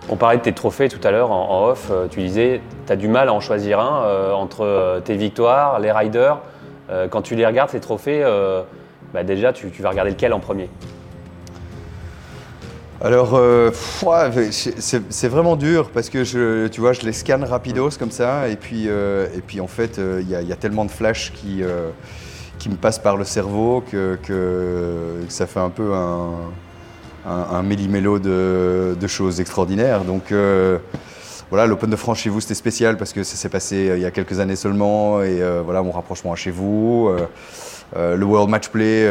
On 0.10 0.16
parlait 0.16 0.38
de 0.38 0.44
tes 0.44 0.54
trophées 0.54 0.88
tout 0.88 1.06
à 1.06 1.12
l'heure 1.12 1.32
en, 1.32 1.68
off. 1.68 1.90
Euh, 1.92 2.08
tu 2.08 2.22
disais, 2.22 2.62
tu 2.86 2.94
as 2.94 2.96
du 2.96 3.08
mal 3.08 3.28
à 3.28 3.34
en 3.34 3.42
choisir 3.42 3.80
un 3.80 4.04
euh, 4.04 4.32
entre 4.32 4.62
euh, 4.64 5.00
tes 5.02 5.16
victoires, 5.16 5.80
les 5.80 5.92
riders. 5.92 6.40
quand 7.10 7.22
tu 7.22 7.36
les 7.36 7.46
regardes, 7.46 7.70
ces 7.70 7.82
trophées, 7.82 8.24
bah, 9.14 9.24
déjà, 9.24 9.52
tu, 9.52 9.70
vas 9.82 9.90
regarder 9.90 10.12
lequel 10.12 10.34
en 10.34 10.40
premier? 10.40 10.70
Alors, 13.02 13.40
c'est 14.52 15.28
vraiment 15.28 15.56
dur 15.56 15.92
parce 15.92 16.10
que 16.10 16.24
je, 16.24 16.68
tu 16.68 16.82
vois, 16.82 16.94
je 16.94 17.02
les 17.02 17.14
scanne 17.14 17.44
rapidos 17.44 17.92
comme 18.00 18.12
ça, 18.12 18.48
et 18.48 18.56
puis, 18.56 18.88
et 18.88 19.42
puis 19.46 19.62
en 19.62 19.68
fait, 19.68 20.00
il 20.00 20.30
y, 20.30 20.52
a 20.52 20.56
tellement 20.56 20.86
de 20.86 20.92
flashs 20.92 21.32
qui, 21.34 21.62
qui 22.58 22.70
me 22.70 22.76
passent 22.76 23.00
par 23.00 23.18
le 23.18 23.24
cerveau 23.24 23.84
que, 23.92 24.18
que 24.24 25.22
ça 25.30 25.46
fait 25.46 25.60
un 25.60 25.70
peu 25.70 25.94
un, 25.94 26.32
un, 27.28 27.58
un 27.58 27.64
méli-mélo 27.64 28.20
de, 28.20 29.08
choses 29.08 29.40
extraordinaires. 29.40 30.04
Donc 30.04 30.32
euh, 30.32 30.80
voilà, 31.50 31.66
l'Open 31.66 31.90
de 31.90 31.96
France 31.96 32.20
chez 32.20 32.30
vous, 32.30 32.42
c'était 32.42 32.56
spécial 32.56 32.98
parce 32.98 33.14
que 33.14 33.24
ça 33.24 33.36
s'est 33.36 33.50
passé 33.50 33.90
euh, 33.90 33.98
il 33.98 34.02
y 34.02 34.06
a 34.06 34.12
quelques 34.12 34.40
années 34.40 34.56
seulement 34.56 35.22
et 35.22 35.42
euh, 35.42 35.62
voilà 35.64 35.82
mon 35.82 35.92
rapprochement 35.92 36.34
à 36.34 36.36
chez 36.36 36.52
vous. 36.52 37.10
Le 37.96 38.24
World 38.24 38.50
Match 38.50 38.70
Play, 38.70 39.08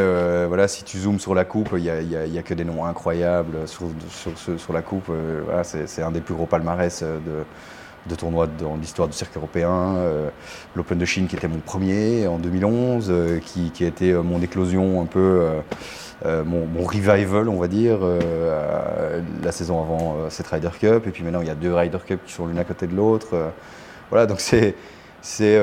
voilà, 0.46 0.68
si 0.68 0.84
tu 0.84 0.98
zoomes 0.98 1.18
sur 1.18 1.34
la 1.34 1.44
coupe, 1.44 1.70
il 1.76 1.82
n'y 1.82 1.90
a, 1.90 2.38
a, 2.38 2.42
que 2.42 2.54
des 2.54 2.64
noms 2.64 2.84
incroyables 2.84 3.66
sur, 3.66 3.88
sur, 4.58 4.72
la 4.72 4.82
coupe. 4.82 5.10
voilà, 5.44 5.64
c'est 5.64 6.02
un 6.02 6.10
des 6.10 6.20
plus 6.20 6.34
gros 6.34 6.46
palmarès 6.46 7.02
de, 7.02 7.44
de 8.08 8.14
tournois 8.14 8.46
dans 8.46 8.76
l'histoire 8.76 9.08
du 9.08 9.16
cirque 9.16 9.36
européen. 9.36 9.96
L'Open 10.74 10.98
de 10.98 11.04
Chine 11.04 11.26
qui 11.26 11.36
était 11.36 11.48
mon 11.48 11.58
premier 11.58 12.26
en 12.26 12.38
2011, 12.38 13.40
qui, 13.44 13.70
qui, 13.70 13.84
a 13.84 13.88
été 13.88 14.12
mon 14.12 14.42
éclosion 14.42 15.00
un 15.00 15.06
peu, 15.06 15.46
mon, 16.24 16.66
mon, 16.66 16.84
revival 16.84 17.48
on 17.48 17.58
va 17.58 17.68
dire, 17.68 17.98
la 19.42 19.52
saison 19.52 19.80
avant 19.80 20.16
cette 20.28 20.48
Ryder 20.48 20.70
Cup. 20.78 21.06
Et 21.06 21.10
puis 21.10 21.24
maintenant 21.24 21.40
il 21.40 21.48
y 21.48 21.50
a 21.50 21.54
deux 21.54 21.72
Ryder 21.72 21.98
Cup 22.06 22.20
qui 22.26 22.32
sont 22.32 22.46
l'une 22.46 22.58
à 22.58 22.64
côté 22.64 22.86
de 22.86 22.94
l'autre. 22.94 23.28
voilà, 24.10 24.26
donc 24.26 24.40
c'est 24.40 24.74
c'est 25.22 25.58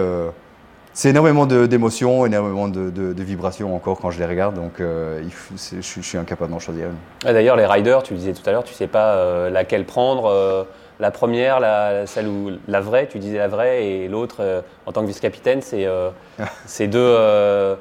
énormément 1.06 1.46
d'émotions, 1.46 2.26
énormément 2.26 2.68
de, 2.68 3.24
vibrations 3.24 3.76
encore 3.76 4.00
quand 4.00 4.12
je 4.12 4.20
les 4.20 4.26
regarde, 4.26 4.56
donc 4.56 4.80
euh, 4.80 5.24
je, 5.56 6.02
suis 6.02 6.18
incapable 6.18 6.52
d'en 6.52 6.60
choisir 6.60 6.88
une. 6.88 7.34
D'ailleurs, 7.34 7.56
les 7.56 7.66
riders, 7.66 8.04
tu 8.04 8.14
disais 8.14 8.34
tout 8.34 8.48
à 8.48 8.52
l'heure, 8.52 8.64
tu 8.64 8.74
sais 8.74 8.88
pas 8.88 9.16
euh, 9.16 9.50
laquelle 9.50 9.86
prendre, 9.86 10.26
euh, 10.26 10.64
la 11.00 11.12
première, 11.12 11.60
la, 11.60 12.06
celle 12.06 12.28
où 12.28 12.52
la 12.68 12.82
vraie, 12.82 13.08
tu 13.08 13.20
disais 13.20 13.38
la 13.38 13.48
vraie, 13.48 13.86
et 13.86 14.08
l'autre, 14.08 14.64
en 14.86 14.92
tant 14.92 15.02
que 15.02 15.08
vice-capitaine, 15.08 15.62
c'est 15.62 16.88
deux, 16.88 17.78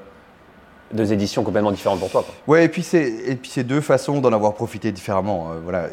deux 0.92 1.12
éditions 1.12 1.44
complètement 1.44 1.72
différentes 1.72 2.00
pour 2.00 2.10
toi. 2.10 2.24
Oui, 2.46 2.60
et 2.62 2.68
puis 2.68 2.82
c'est 2.82 3.64
deux 3.64 3.82
façons 3.82 4.20
d'en 4.20 4.32
avoir 4.32 4.54
profité 4.54 4.90
différemment. 4.92 5.50
voilà, 5.62 5.88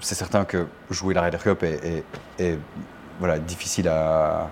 c'est 0.00 0.14
certain 0.14 0.44
que 0.44 0.66
jouer 0.90 1.14
la 1.14 1.22
Ryder 1.22 1.38
Cup 1.42 1.64
est 1.64 2.58
voilà, 3.18 3.38
difficile 3.38 3.88
à 3.88 4.50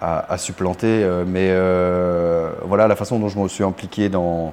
à, 0.00 0.38
supplanter. 0.38 1.02
Euh, 1.02 1.24
mais 1.26 1.48
euh, 1.50 2.50
voilà, 2.64 2.88
la 2.88 2.96
façon 2.96 3.18
dont 3.18 3.28
je 3.28 3.38
me 3.38 3.48
suis 3.48 3.64
impliqué 3.64 4.08
dans, 4.08 4.52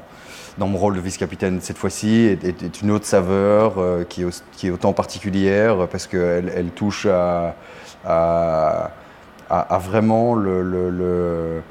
dans 0.57 0.67
mon 0.67 0.77
rôle 0.77 0.95
de 0.95 1.01
vice-capitaine 1.01 1.59
cette 1.62 1.77
fois-ci 1.77 2.38
est, 2.43 2.81
une 2.81 2.91
autre 2.91 3.05
saveur 3.05 3.75
euh, 3.77 4.03
qui, 4.03 4.23
est, 4.23 4.69
autant 4.69 4.93
particulière 4.93 5.88
parce 5.89 6.07
qu'elle 6.07 6.51
elle 6.55 6.69
touche 6.69 7.05
à, 7.05 7.55
à, 8.05 9.77
vraiment 9.79 10.35
le, 10.35 11.62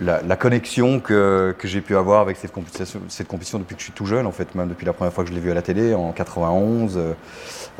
la, 0.00 0.36
connexion 0.36 1.00
que, 1.00 1.54
que 1.58 1.68
j'ai 1.68 1.80
pu 1.80 1.96
avoir 1.96 2.20
avec 2.20 2.36
cette 2.36 2.52
compétition, 2.52 3.58
depuis 3.58 3.74
que 3.74 3.80
je 3.80 3.84
suis 3.84 3.92
tout 3.92 4.06
jeune, 4.06 4.26
en 4.26 4.32
fait, 4.32 4.54
même 4.54 4.68
depuis 4.68 4.86
la 4.86 4.92
première 4.92 5.12
fois 5.12 5.24
que 5.24 5.30
je 5.30 5.34
l'ai 5.34 5.40
vu 5.40 5.50
à 5.50 5.54
la 5.54 5.62
télé 5.62 5.94
en 5.94 6.12
91 6.12 6.98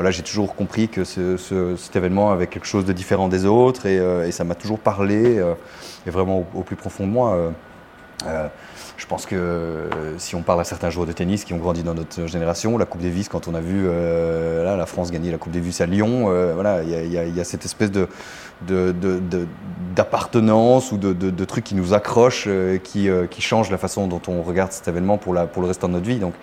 voilà, 0.01 0.11
j'ai 0.11 0.23
toujours 0.23 0.55
compris 0.55 0.89
que 0.89 1.05
cet 1.05 1.95
événement 1.95 2.33
avait 2.33 2.47
quelque 2.47 2.67
chose 2.67 2.87
de 2.87 2.93
différent 2.95 3.29
des 3.29 3.45
autres 3.45 3.85
et, 3.85 3.99
euh, 3.99 4.31
ça 4.31 4.45
m'a 4.45 4.55
toujours 4.55 4.79
parlé 4.79 5.39
euh, 5.39 5.53
et 6.07 6.11
vraiment 6.11 6.47
au, 6.55 6.63
plus 6.63 6.77
profond 6.77 7.07
de 7.07 7.13
moi. 7.13 7.53
Euh, 8.27 8.49
je 8.97 9.07
pense 9.07 9.27
que 9.27 9.91
si 10.17 10.35
on 10.35 10.43
parle 10.43 10.61
à 10.61 10.65
certains 10.65 10.89
joueurs 10.89 11.07
de 11.07 11.13
tennis 11.13 11.45
qui 11.45 11.53
ont 11.53 11.59
grandi 11.59 11.83
dans 11.83 11.93
notre 11.93 12.27
génération, 12.27 12.79
la 12.79 12.87
Coupe 12.87 13.03
Davis, 13.03 13.29
quand 13.29 13.47
on 13.47 13.55
a 13.55 13.61
vu 13.61 13.89
la 13.89 14.87
France 14.87 15.11
gagner 15.11 15.31
la 15.31 15.39
Coupe 15.39 15.53
Davis 15.53 15.83
à 15.83 15.87
Lyon, 15.87 16.25
voilà, 16.55 16.83
il 16.83 17.13
y, 17.13 17.41
a 17.41 17.45
cette 17.45 17.65
espèce 17.65 17.91
de, 17.91 18.09
d'appartenance 19.95 20.93
ou 20.93 20.99
de, 20.99 21.45
trucs 21.45 21.65
qui 21.65 21.75
nous 21.75 21.95
accrochent, 21.95 22.49
qui, 22.85 23.09
qui 23.31 23.43
changent 23.43 23.71
la 23.71 23.79
façon 23.79 24.07
dont 24.07 24.23
on 24.29 24.43
regarde 24.43 24.73
cet 24.73 24.89
événement 24.89 25.19
pour, 25.19 25.35
la, 25.35 25.47
pour 25.47 25.63
le 25.63 25.69
restant 25.69 25.89
de 25.89 25.95
notre 25.95 26.07
vie. 26.07 26.19
Donc 26.19 26.35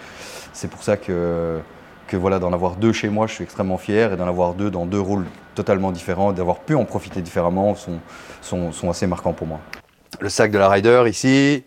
c'est 0.54 0.70
pour 0.70 0.84
ça 0.84 0.98
que 0.98 1.60
que 2.08 2.18
voilà, 2.18 2.40
d'en 2.40 2.54
avoir 2.54 2.78
deux 2.78 2.94
chez 2.94 3.10
moi, 3.10 3.28
je 3.28 3.34
suis 3.34 3.44
extrêmement 3.44 3.78
fier, 3.78 4.14
et 4.14 4.18
d'en 4.18 4.28
avoir 4.28 4.54
deux 4.54 4.72
dans 4.72 4.86
deux 4.86 5.00
rôles 5.00 5.26
totalement 5.54 5.92
différents, 5.92 6.32
d'avoir 6.32 6.60
pu 6.60 6.74
en 6.74 6.86
profiter 6.86 7.22
différemment, 7.22 7.76
sont, 7.76 8.00
sont, 8.42 8.72
sont, 8.72 8.90
assez 8.90 9.06
marquants 9.06 9.34
pour 9.34 9.46
moi. 9.46 9.60
Le 10.20 10.30
sac 10.30 10.52
de 10.52 10.58
la 10.58 10.70
Ryder 10.70 11.04
ici, 11.08 11.64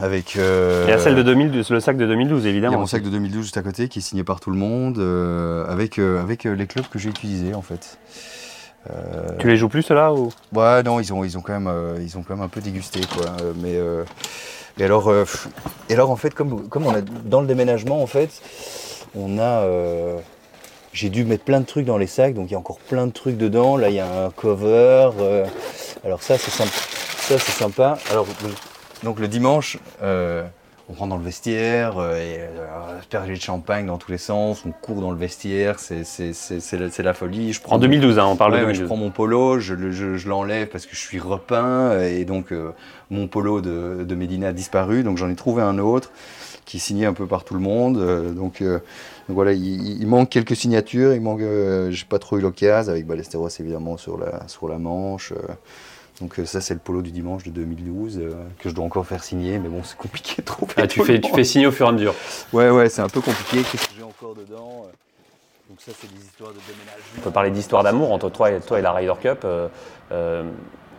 avec. 0.00 0.36
Euh, 0.36 0.84
il 0.86 0.90
y 0.90 0.92
a 0.92 0.98
celle 0.98 1.16
de 1.16 1.22
2012, 1.22 1.70
le 1.70 1.80
sac 1.80 1.96
de 1.96 2.06
2012 2.06 2.46
évidemment. 2.46 2.72
Il 2.72 2.74
y 2.74 2.76
a 2.76 2.80
mon 2.80 2.86
sac 2.86 3.02
de 3.02 3.10
2012 3.10 3.42
juste 3.42 3.56
à 3.56 3.62
côté 3.62 3.88
qui 3.88 4.00
est 4.00 4.02
signé 4.02 4.24
par 4.24 4.40
tout 4.40 4.50
le 4.50 4.58
monde, 4.58 4.98
euh, 4.98 5.66
avec, 5.68 5.98
euh, 5.98 6.20
avec 6.20 6.44
les 6.44 6.66
clubs 6.66 6.86
que 6.86 6.98
j'ai 6.98 7.08
utilisés 7.08 7.54
en 7.54 7.62
fait. 7.62 7.98
Tu 9.38 9.48
les 9.48 9.56
joues 9.56 9.68
plus 9.68 9.82
ceux-là 9.82 10.12
ou? 10.12 10.30
Ouais, 10.52 10.82
non, 10.82 11.00
ils 11.00 11.12
ont, 11.12 11.24
ils 11.24 11.36
ont, 11.36 11.40
quand 11.40 11.58
même, 11.58 11.72
ils 12.00 12.16
ont 12.16 12.22
quand 12.22 12.34
même 12.34 12.44
un 12.44 12.48
peu 12.48 12.60
dégusté 12.60 13.00
quoi. 13.14 13.26
Mais 13.56 13.78
et 14.78 14.84
alors, 14.84 15.08
euh, 15.08 15.24
et 15.88 15.94
alors 15.94 16.10
en 16.10 16.16
fait, 16.16 16.34
comme, 16.34 16.68
comme 16.68 16.86
on 16.86 16.94
a 16.94 17.00
dans 17.00 17.40
le 17.40 17.46
déménagement, 17.46 18.02
en 18.02 18.06
fait, 18.06 18.30
on 19.14 19.38
a. 19.38 19.62
Euh, 19.62 20.18
j'ai 20.92 21.08
dû 21.10 21.24
mettre 21.24 21.44
plein 21.44 21.60
de 21.60 21.66
trucs 21.66 21.84
dans 21.84 21.98
les 21.98 22.06
sacs, 22.06 22.34
donc 22.34 22.48
il 22.48 22.52
y 22.52 22.56
a 22.56 22.58
encore 22.58 22.78
plein 22.78 23.06
de 23.06 23.12
trucs 23.12 23.36
dedans. 23.36 23.76
Là, 23.76 23.88
il 23.88 23.96
y 23.96 24.00
a 24.00 24.26
un 24.26 24.30
cover. 24.30 25.10
Euh, 25.18 25.46
alors 26.04 26.22
ça, 26.22 26.36
c'est 26.38 26.50
sympa. 26.50 26.70
Ça, 26.70 27.38
c'est 27.38 27.52
sympa. 27.52 27.98
Alors, 28.10 28.26
donc 29.02 29.18
le 29.18 29.28
dimanche, 29.28 29.78
on 30.88 30.92
rentre 30.92 31.10
dans 31.10 31.16
le 31.16 31.24
vestiaire, 31.24 31.98
euh, 31.98 32.16
et 32.16 32.38
euh, 32.40 33.26
de 33.26 33.34
champagne 33.34 33.86
dans 33.86 33.98
tous 33.98 34.12
les 34.12 34.18
sens, 34.18 34.62
on 34.64 34.70
court 34.70 35.00
dans 35.00 35.10
le 35.10 35.16
vestiaire, 35.18 35.78
c'est 35.78 37.02
la, 37.02 37.14
folie. 37.14 37.52
Je 37.52 37.60
prends 37.60 37.76
en 37.76 37.78
2012, 37.78 38.18
hein, 38.18 38.26
on 38.26 38.36
parle 38.36 38.52
de 38.52 38.58
2012. 38.58 38.80
Je 38.80 38.84
prends 38.86 38.96
mon 38.96 39.10
polo, 39.10 39.58
je, 39.58 39.74
je, 39.90 40.28
l'enlève 40.28 40.68
parce 40.68 40.86
que 40.86 40.94
je 40.94 41.00
suis 41.00 41.18
repeint, 41.18 42.00
et 42.00 42.24
donc 42.24 42.52
euh, 42.52 42.70
mon 43.10 43.26
polo 43.26 43.60
de, 43.60 44.04
de, 44.04 44.14
Médina 44.14 44.48
a 44.48 44.52
disparu, 44.52 45.02
donc 45.02 45.18
j'en 45.18 45.28
ai 45.28 45.34
trouvé 45.34 45.62
un 45.62 45.78
autre 45.78 46.12
qui 46.64 46.78
est 46.78 46.80
signé 46.80 47.06
un 47.06 47.12
peu 47.12 47.26
par 47.26 47.44
tout 47.44 47.54
le 47.54 47.60
monde. 47.60 47.98
Euh, 47.98 48.32
donc, 48.32 48.62
voilà, 49.28 49.52
il, 49.52 50.00
il, 50.00 50.06
manque 50.06 50.30
quelques 50.30 50.54
signatures, 50.54 51.14
il 51.14 51.20
manque, 51.20 51.40
j'ai 51.90 52.04
pas 52.08 52.20
trop 52.20 52.38
eu 52.38 52.40
l'occasion, 52.40 52.92
avec 52.92 53.06
Ballesteros 53.06 53.48
évidemment 53.58 53.96
sur 53.96 54.18
la, 54.18 54.46
sur 54.46 54.68
la 54.68 54.78
manche. 54.78 55.32
Donc 56.20 56.38
euh, 56.38 56.46
ça 56.46 56.60
c'est 56.60 56.74
le 56.74 56.80
polo 56.80 57.02
du 57.02 57.10
dimanche 57.10 57.44
de 57.44 57.50
2012 57.50 58.18
euh, 58.18 58.32
que 58.58 58.70
je 58.70 58.74
dois 58.74 58.84
encore 58.84 59.06
faire 59.06 59.22
signer, 59.22 59.58
mais 59.58 59.68
bon 59.68 59.82
c'est 59.84 59.98
compliqué 59.98 60.36
de 60.38 60.46
trouver. 60.46 60.72
Ah, 60.76 60.86
tu, 60.86 61.04
fais, 61.04 61.20
tu 61.20 61.32
fais 61.32 61.44
signer 61.44 61.66
au 61.66 61.72
fur 61.72 61.86
et 61.86 61.88
à 61.90 61.92
mesure. 61.92 62.14
Ouais 62.52 62.70
ouais 62.70 62.88
c'est 62.88 63.02
un 63.02 63.08
peu 63.08 63.20
compliqué. 63.20 63.62
Qu'est-ce 63.70 63.88
que 63.88 63.94
j'ai 63.96 64.02
encore 64.02 64.34
dedans 64.34 64.86
euh 64.86 64.90
Donc 65.68 65.80
ça 65.80 65.92
c'est 66.00 66.10
des 66.12 66.24
histoires 66.24 66.52
de 66.52 66.58
déménagement. 66.66 67.18
On 67.18 67.20
peut 67.20 67.30
parler 67.30 67.50
d'histoire 67.50 67.82
d'amour 67.82 68.12
entre 68.12 68.30
toi 68.30 68.50
et, 68.50 68.60
toi 68.60 68.78
et 68.78 68.82
la 68.82 68.92
Ryder 68.92 69.14
Cup. 69.20 69.46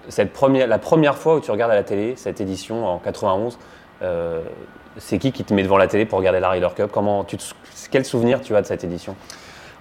cette 0.09 0.33
première, 0.33 0.67
la 0.67 0.79
première 0.79 1.17
fois 1.17 1.35
où 1.35 1.39
tu 1.39 1.49
regardes 1.49 1.71
à 1.71 1.75
la 1.75 1.83
télé 1.83 2.15
cette 2.15 2.39
édition 2.39 2.85
en 2.85 2.99
91, 2.99 3.57
c'est 4.99 5.17
qui 5.17 5.31
qui 5.31 5.43
te 5.43 5.53
met 5.53 5.63
devant 5.63 5.77
la 5.77 5.87
télé 5.87 6.05
pour 6.05 6.19
regarder 6.19 6.39
la 6.39 6.49
Ryder 6.49 6.69
Cup? 6.75 6.91
Comment 6.93 7.23
tu 7.23 7.37
Quel 7.89 8.05
souvenir 8.05 8.41
tu 8.41 8.55
as 8.55 8.61
de 8.61 8.67
cette 8.67 8.83
édition? 8.83 9.15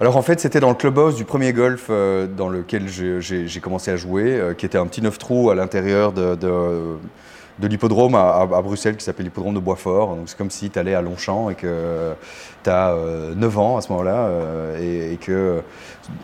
Alors 0.00 0.16
en 0.16 0.22
fait, 0.22 0.40
c'était 0.40 0.60
dans 0.60 0.68
le 0.68 0.74
clubhouse 0.74 1.14
du 1.14 1.24
premier 1.24 1.54
golf 1.54 1.86
euh, 1.88 2.26
dans 2.26 2.48
lequel 2.48 2.86
j'ai 2.88 3.60
commencé 3.60 3.90
à 3.90 3.96
jouer, 3.96 4.38
euh, 4.38 4.52
qui 4.52 4.66
était 4.66 4.76
un 4.76 4.86
petit 4.86 5.00
neuf 5.00 5.18
trous 5.18 5.50
à 5.50 5.54
l'intérieur 5.54 6.12
de, 6.12 6.34
de, 6.34 7.66
l'hippodrome 7.66 8.14
à, 8.14 8.44
Bruxelles 8.62 8.96
qui 8.96 9.04
s'appelle 9.04 9.24
l'hippodrome 9.24 9.54
de 9.54 9.58
Boisfort. 9.58 10.16
Donc 10.16 10.28
c'est 10.28 10.36
comme 10.36 10.50
si 10.50 10.68
tu 10.68 10.78
allais 10.78 10.94
à 10.94 11.00
Longchamp 11.00 11.48
et 11.48 11.54
que 11.54 12.12
tu 12.62 12.68
as 12.68 12.94
9 13.34 13.58
ans 13.58 13.78
à 13.78 13.80
ce 13.80 13.90
moment-là 13.92 14.28
et, 14.78 15.16
que 15.16 15.62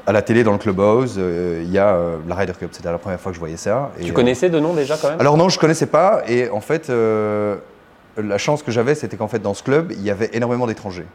à 0.07 0.13
la 0.13 0.21
télé 0.21 0.45
dans 0.45 0.53
le 0.53 0.59
clubhouse, 0.59 1.19
il 1.19 1.71
y 1.71 1.79
a 1.79 1.99
la 2.29 2.35
Ryder 2.35 2.53
Cup. 2.53 2.69
C'était 2.73 2.91
la 2.91 2.99
première 2.99 3.19
fois 3.19 3.33
que 3.33 3.37
je 3.37 3.41
voyais 3.41 3.57
ça. 3.57 3.91
tu 4.05 4.13
connaissais 4.13 4.51
de 4.51 4.61
nom 4.61 4.75
déjà 4.75 4.99
quand 4.99 5.09
même? 5.09 5.21
Alors 5.21 5.39
non, 5.39 5.49
je 5.49 5.59
connaissais 5.59 5.87
pas 5.87 6.23
et 6.29 6.51
en 6.51 6.61
fait 6.61 6.91
la 6.91 8.39
chance 8.39 8.63
que 8.63 8.71
j'avais, 8.71 8.95
c'était 8.95 9.17
qu'en 9.17 9.29
fait 9.29 9.39
dans 9.39 9.55
ce 9.55 9.63
club, 9.63 9.93
il 9.93 10.03
y 10.03 10.11
avait 10.11 10.29
énormément 10.35 10.67
d'étrangers. 10.67 11.07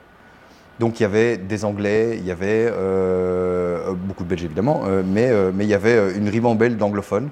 Donc 0.79 0.99
il 0.99 1.03
y 1.03 1.05
avait 1.05 1.37
des 1.37 1.65
Anglais, 1.65 2.17
il 2.17 2.25
y 2.25 2.31
avait 2.31 2.69
euh, 2.71 3.93
beaucoup 3.93 4.23
de 4.23 4.29
Belges 4.29 4.43
évidemment, 4.43 4.83
euh, 4.85 5.01
mais, 5.05 5.29
euh, 5.29 5.51
mais 5.53 5.65
il 5.65 5.69
y 5.69 5.73
avait 5.73 6.13
une 6.13 6.29
ribambelle 6.29 6.77
d'anglophones 6.77 7.29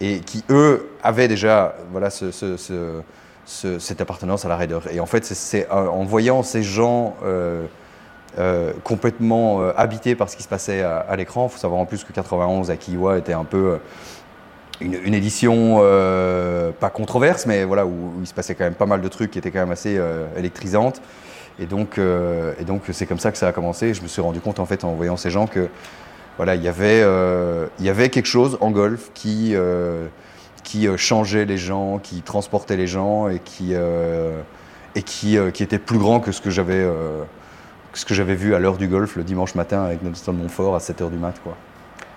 et 0.00 0.20
qui 0.20 0.44
eux 0.50 0.88
avaient 1.02 1.26
déjà 1.26 1.74
voilà, 1.90 2.10
ce, 2.10 2.30
cette 3.44 4.00
appartenance 4.00 4.44
à 4.44 4.48
la 4.48 4.56
Raider. 4.56 4.78
Et 4.92 5.00
en 5.00 5.06
fait, 5.06 5.24
c'est 5.24 5.68
en 5.70 6.04
voyant 6.04 6.42
ces 6.42 6.62
gens 6.62 7.16
complètement 8.82 9.60
habités 9.76 10.14
par 10.14 10.30
ce 10.30 10.36
qui 10.36 10.42
se 10.42 10.48
passait 10.48 10.80
à, 10.82 11.14
l'écran, 11.16 11.48
il 11.50 11.52
faut 11.52 11.58
savoir 11.58 11.80
en 11.80 11.84
plus 11.84 12.04
que 12.04 12.12
91 12.12 12.70
à 12.70 12.76
Kiwa 12.76 13.18
était 13.18 13.34
un 13.34 13.44
peu 13.44 13.78
une, 14.80 15.12
édition 15.12 15.80
pas 16.80 16.88
controverse, 16.88 17.44
mais 17.44 17.64
voilà, 17.64 17.84
où, 17.84 18.14
il 18.22 18.26
se 18.26 18.32
passait 18.32 18.54
quand 18.54 18.64
même 18.64 18.74
pas 18.74 18.86
mal 18.86 19.02
de 19.02 19.08
trucs 19.08 19.32
qui 19.32 19.38
étaient 19.38 19.50
quand 19.50 19.60
même 19.60 19.72
assez 19.72 20.00
électrisantes. 20.34 21.02
Et 21.60 21.66
donc, 21.66 21.98
euh, 21.98 22.54
et 22.58 22.64
donc 22.64 22.82
c'est 22.90 23.06
comme 23.06 23.18
ça 23.18 23.30
que 23.30 23.38
ça 23.38 23.46
a 23.46 23.52
commencé. 23.52 23.92
je 23.92 24.02
me 24.02 24.08
suis 24.08 24.22
rendu 24.22 24.40
compte 24.40 24.58
en 24.58 24.66
fait 24.66 24.82
en 24.82 24.94
voyant 24.94 25.18
ces 25.18 25.30
gens 25.30 25.46
que 25.46 25.68
voilà, 26.38 26.54
il 26.54 26.62
y 26.62 26.68
avait, 26.68 27.02
euh, 27.02 27.66
il 27.78 27.84
y 27.84 27.90
avait 27.90 28.08
quelque 28.08 28.26
chose 28.26 28.56
en 28.62 28.70
golf 28.70 29.10
qui, 29.12 29.50
euh, 29.54 30.06
qui 30.64 30.88
changeait 30.96 31.44
les 31.44 31.58
gens, 31.58 31.98
qui 31.98 32.22
transportait 32.22 32.78
les 32.78 32.86
gens 32.86 33.28
et 33.28 33.40
qui, 33.40 33.74
et 33.74 35.02
qui, 35.02 35.36
était 35.36 35.78
plus 35.78 35.98
grand 35.98 36.20
que 36.20 36.32
ce 36.32 36.40
que 36.40 36.48
j'avais, 36.48 36.86
ce 37.92 38.06
que 38.06 38.14
j'avais 38.14 38.36
vu 38.36 38.54
à 38.54 38.58
l'heure 38.58 38.78
du 38.78 38.88
golf 38.88 39.16
le 39.16 39.22
dimanche 39.22 39.54
matin 39.54 39.82
avec 39.82 40.02
Nelson 40.02 40.32
Montfort 40.32 40.74
à 40.74 40.78
7h 40.78 41.10
du 41.10 41.18
mat. 41.18 41.34
Quoi. 41.44 41.54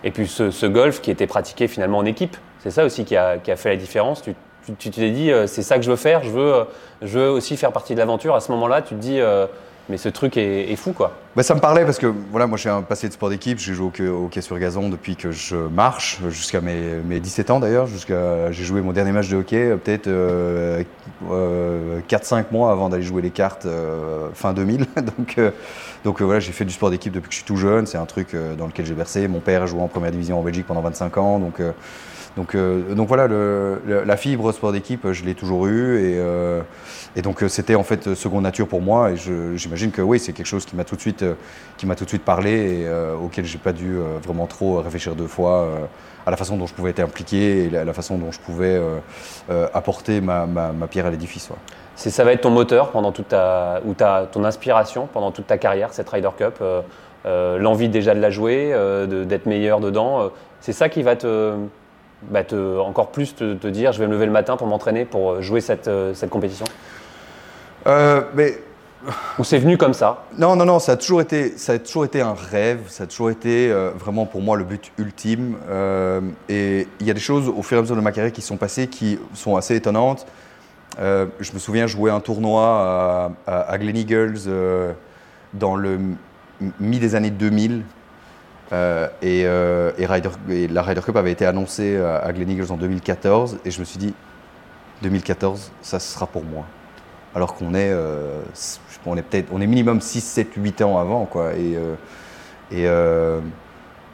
Et 0.06 0.12
puis 0.12 0.28
ce, 0.28 0.66
golf 0.68 1.02
qui 1.02 1.12
était 1.12 1.28
pratiqué 1.28 1.68
finalement 1.68 1.98
en 1.98 2.06
équipe, 2.06 2.38
c'est 2.60 2.72
ça 2.72 2.86
aussi 2.86 3.04
qui 3.04 3.18
a, 3.18 3.38
qui 3.40 3.52
a 3.52 3.58
fait 3.58 3.70
la 3.70 3.78
différence? 3.78 4.24
Tu 4.78 4.89
t'es 4.89 5.12
dit, 5.12 5.32
euh, 5.32 5.47
c'est 5.47 5.63
ça 5.63 5.78
que 5.78 5.84
je 5.84 5.89
veux 5.89 5.97
faire, 5.97 6.23
je 6.23 6.30
veux, 6.30 6.54
euh, 6.54 6.63
je 7.02 7.19
veux 7.19 7.30
aussi 7.30 7.58
faire 7.58 7.71
partie 7.71 7.93
de 7.93 7.99
l'aventure. 7.99 8.36
À 8.36 8.39
ce 8.39 8.52
moment-là, 8.52 8.82
tu 8.82 8.95
te 8.95 8.99
dis, 8.99 9.19
euh, 9.19 9.45
mais 9.89 9.97
ce 9.97 10.08
truc 10.08 10.38
est, 10.38 10.76
fou 10.78 10.93
quoi. 10.93 11.12
Bah, 11.36 11.43
ça 11.43 11.56
me 11.56 11.60
parlait 11.60 11.84
parce 11.84 11.97
que 11.97 12.08
voilà, 12.32 12.47
moi 12.47 12.58
j'ai 12.58 12.69
un 12.69 12.84
passé 12.84 13.10
de 13.10 13.13
sport 13.13 13.30
d'équipe, 13.30 13.60
j'ai 13.60 13.73
joué 13.73 13.91
au 14.08 14.26
hockey, 14.26 14.41
sur 14.41 14.58
gazon 14.58 14.88
depuis 14.88 15.17
que 15.17 15.32
je 15.32 15.58
marche, 15.58 16.19
jusqu'à 16.30 16.62
mes, 16.62 16.99
mes, 17.06 17.19
17 17.19 17.52
ans 17.52 17.60
d'ailleurs, 17.60 17.88
jusqu'à 17.88 18.52
j'ai 18.52 18.63
joué 18.63 18.82
mon 18.82 18.93
dernier 18.93 19.12
match 19.12 19.28
de 19.28 19.36
hockey 19.36 19.76
peut-être 19.84 20.08
4-5 20.08 20.10
euh, 21.32 22.43
mois 22.52 22.71
avant 22.71 22.88
d'aller 22.88 23.04
jouer 23.04 23.21
les 23.21 23.32
cartes 23.32 23.67
fin 24.34 24.54
2000. 24.54 24.86
donc 25.17 25.39
donc 26.06 26.21
voilà, 26.21 26.39
j'ai 26.39 26.54
fait 26.54 26.65
du 26.65 26.73
sport 26.73 26.89
d'équipe 26.89 27.12
depuis 27.12 27.28
que 27.28 27.34
je 27.34 27.39
suis 27.39 27.45
tout 27.45 27.58
jeune, 27.58 27.86
c'est 27.86 27.97
un 27.97 28.06
truc 28.06 28.36
dans 28.58 28.67
lequel 28.67 28.86
j'ai 28.86 28.93
versé. 28.93 29.28
Mon 29.28 29.39
père 29.39 29.63
a 29.63 29.65
joué 29.65 29.82
en 29.82 29.89
première 29.89 30.12
division 30.12 30.39
en 30.39 30.43
Belgique 30.43 30.67
pendant 30.67 30.82
25 30.82 31.17
ans, 31.17 31.39
donc 31.39 31.60
donc, 32.36 32.56
euh, 32.56 32.96
donc 32.96 33.08
voilà, 33.08 33.28
la 33.86 34.17
fibre 34.17 34.52
sport 34.52 34.72
d'équipe, 34.72 35.12
je 35.12 35.24
l'ai 35.24 35.36
toujours 35.36 35.67
eu 35.67 36.00
et, 36.00 36.17
euh, 36.17 36.62
donc 37.22 37.43
euh, 37.43 37.48
c'était 37.48 37.76
en 37.76 37.84
fait 37.84 38.15
seconde 38.15 38.43
nature 38.43 38.67
pour 38.67 38.82
moi 38.82 39.12
et 39.12 39.15
j'imagine 39.56 39.91
que 39.91 40.02
oui, 40.02 40.17
c'est 40.17 40.34
quelque 40.34 40.48
chose 40.48 40.65
qui 40.65 40.76
m'a 40.76 40.84
tout 40.84 40.96
de 40.96 41.02
suite, 41.02 41.24
tout 41.78 42.04
de 42.04 42.10
suite 42.10 42.26
parlé 42.26 42.82
et 42.82 42.89
auquel 43.24 43.46
j'ai 43.46 43.60
pas 43.60 43.72
dû 43.72 43.98
vraiment 44.24 44.48
trop 44.48 44.82
réfléchir 44.82 45.15
deux 45.15 45.28
fois 45.28 45.69
à 46.26 46.32
la 46.32 46.38
façon 46.38 46.58
dont 46.58 46.65
je 46.65 46.74
pouvais 46.74 46.89
être 46.89 47.02
impliqué 47.02 47.65
et 47.65 47.69
la, 47.69 47.86
la 47.86 47.93
façon 47.93 48.17
dont 48.17 48.32
je 48.32 48.39
pouvais 48.39 48.82
apporter 49.74 50.19
ma, 50.22 50.48
pierre 50.89 51.06
à 51.06 51.12
l'édifice. 51.12 51.50
Ça 51.96 52.24
va 52.24 52.32
être 52.32 52.41
ton 52.41 52.50
moteur 52.50 52.89
pendant 52.89 53.12
toute 53.12 53.28
ta 53.28 53.82
ou 53.86 53.93
ta, 53.93 54.28
ton 54.32 54.43
inspiration 54.43 55.08
pendant 55.12 55.32
toute 55.32 55.46
ta 55.46 55.60
carrière 55.60 55.93
cette 55.93 56.10
Ryder 56.10 56.30
Cup. 56.36 56.63
L'envie 57.26 57.89
déjà 57.89 58.15
de 58.15 58.19
la 58.19 58.32
jouer, 58.32 58.74
d'être 59.08 59.46
meilleur 59.46 59.80
dedans, 59.80 60.32
c'est 60.62 60.74
ça 60.74 60.89
qui 60.89 61.04
va 61.04 61.15
te 61.15 61.54
bah, 62.30 62.44
te, 62.44 62.80
encore 62.80 63.12
plus 63.12 63.36
te, 63.36 63.68
dire 63.68 63.92
je 63.92 64.00
vais 64.00 64.08
me 64.08 64.14
lever 64.14 64.26
le 64.26 64.32
matin 64.32 64.58
pour 64.58 64.68
m'entraîner 64.68 65.06
pour 65.06 65.42
jouer 65.42 65.62
cette, 65.62 65.88
euh, 65.88 66.14
cette 66.14 66.30
compétition 66.30 66.66
euh, 67.88 68.22
mais... 68.34 68.58
Ou 69.38 69.44
c'est 69.44 69.58
venu 69.58 69.78
comme 69.78 69.94
ça? 69.94 70.24
Non, 70.38 70.56
non, 70.56 70.64
non, 70.64 70.80
ça 70.80 70.94
a 70.94 70.96
toujours 70.96 71.20
été, 71.20 71.58
ça 71.58 71.74
a 71.74 71.80
toujours 71.80 72.06
été 72.06 72.22
un 72.22 72.34
rêve, 72.34 72.84
ça 72.88 73.04
a 73.04 73.08
toujours 73.08 73.30
été 73.30 73.70
euh, 73.70 73.92
vraiment 73.98 74.26
pour 74.26 74.42
moi 74.42 74.56
le 74.56 74.64
but 74.64 74.94
ultime. 74.98 75.58
et 76.48 76.88
il 77.02 77.06
y 77.06 77.12
a 77.12 77.14
des 77.14 77.20
choses 77.20 77.50
au 77.50 77.62
fur 77.64 77.76
et 77.76 77.80
à 77.80 77.82
mesure 77.82 77.98
de 77.98 78.02
ma 78.02 78.14
carrière 78.14 78.32
qui 78.32 78.42
sont 78.42 78.56
passées 78.56 78.88
qui 78.88 79.20
sont 79.34 79.58
assez 79.58 79.76
étonnantes. 79.76 80.26
je 80.98 81.54
me 81.54 81.60
souviens 81.60 81.86
jouer 81.86 82.12
un 82.12 82.22
tournoi 82.22 82.64
à, 83.46 83.72
à, 83.74 83.78
Glen 83.78 83.98
Eagles 83.98 84.40
dans 85.54 85.76
le 85.76 86.00
mi 86.80 87.00
des 87.00 87.16
années 87.16 87.30
2000. 87.30 87.84
Euh, 88.71 89.08
euh, 89.23 89.91
et, 89.97 90.67
la 90.67 90.82
Ryder 90.82 91.02
Cup 91.02 91.15
avait 91.15 91.32
été 91.32 91.45
annoncée 91.45 91.97
à 91.97 92.32
Glen 92.32 92.49
Eagles 92.49 92.71
en 92.71 92.78
2014 92.78 93.60
et 93.65 93.71
je 93.71 93.80
me 93.80 93.86
suis 93.86 93.99
dit 93.99 94.13
2014 95.02 95.71
ça 95.82 95.99
sera 95.99 96.28
pour 96.28 96.43
moi. 96.43 96.65
Alors 97.36 97.56
qu'on 97.56 97.73
est 97.73 97.91
euh, 97.91 98.41
on 99.06 99.17
est 99.17 99.21
peut-être 99.21 99.49
on 99.52 99.60
est 99.60 99.67
minimum 99.67 100.02
6 100.02 100.21
7 100.21 100.47
8 100.56 100.82
ans 100.84 100.97
avant 100.97 101.26
quoi. 101.26 101.52
Et, 101.54 101.78
et 102.71 102.88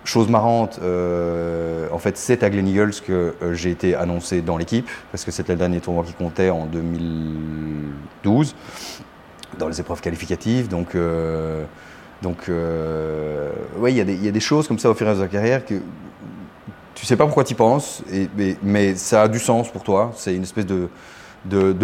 chose 0.04 0.30
marrante 0.30 0.80
en 0.80 2.00
fait 2.00 2.18
c'est 2.18 2.44
à 2.44 2.50
Glen 2.50 2.68
Eagles 2.68 3.02
que 3.06 3.36
j'ai 3.54 3.72
été 3.72 3.96
annoncé 3.96 4.42
dans 4.42 4.58
l'équipe 4.58 4.90
parce 5.12 5.24
que 5.24 5.32
c'était 5.32 5.54
le 5.54 5.60
dernier 5.60 5.80
tournoi 5.80 6.04
qui 6.04 6.14
comptait 6.14 6.50
en 6.50 6.66
2012 6.66 8.56
dans 9.58 9.68
les 9.68 9.80
épreuves 9.80 10.02
qualificatives. 10.02 10.70
Donc 10.70 10.96
donc, 12.22 12.50
euh, 12.50 13.50
oui, 13.78 13.94
il 13.94 14.24
y, 14.24 14.28
a 14.28 14.32
des 14.32 14.40
choses 14.40 14.68
comme 14.68 14.80
ça 14.80 14.90
au 14.90 14.94
fur 14.94 15.08
et 15.08 15.10
à 15.10 15.14
mesure 15.14 15.26
de 15.26 15.32
la 15.32 15.40
carrière 15.40 15.66
que 15.66 15.76
tu 16.94 17.06
sais 17.06 17.16
pas 17.16 17.26
pourquoi 17.26 17.46
tu 17.46 17.54
y 17.54 17.56
penses, 17.56 18.04
mais, 18.62 18.96
ça 18.96 19.24
a 19.24 19.28
du 19.30 19.40
sens 19.40 19.72
pour 19.72 19.84
toi. 19.84 20.12
C'est 20.16 20.36
une 20.36 20.44
espèce 20.44 20.66
de, 20.66 20.90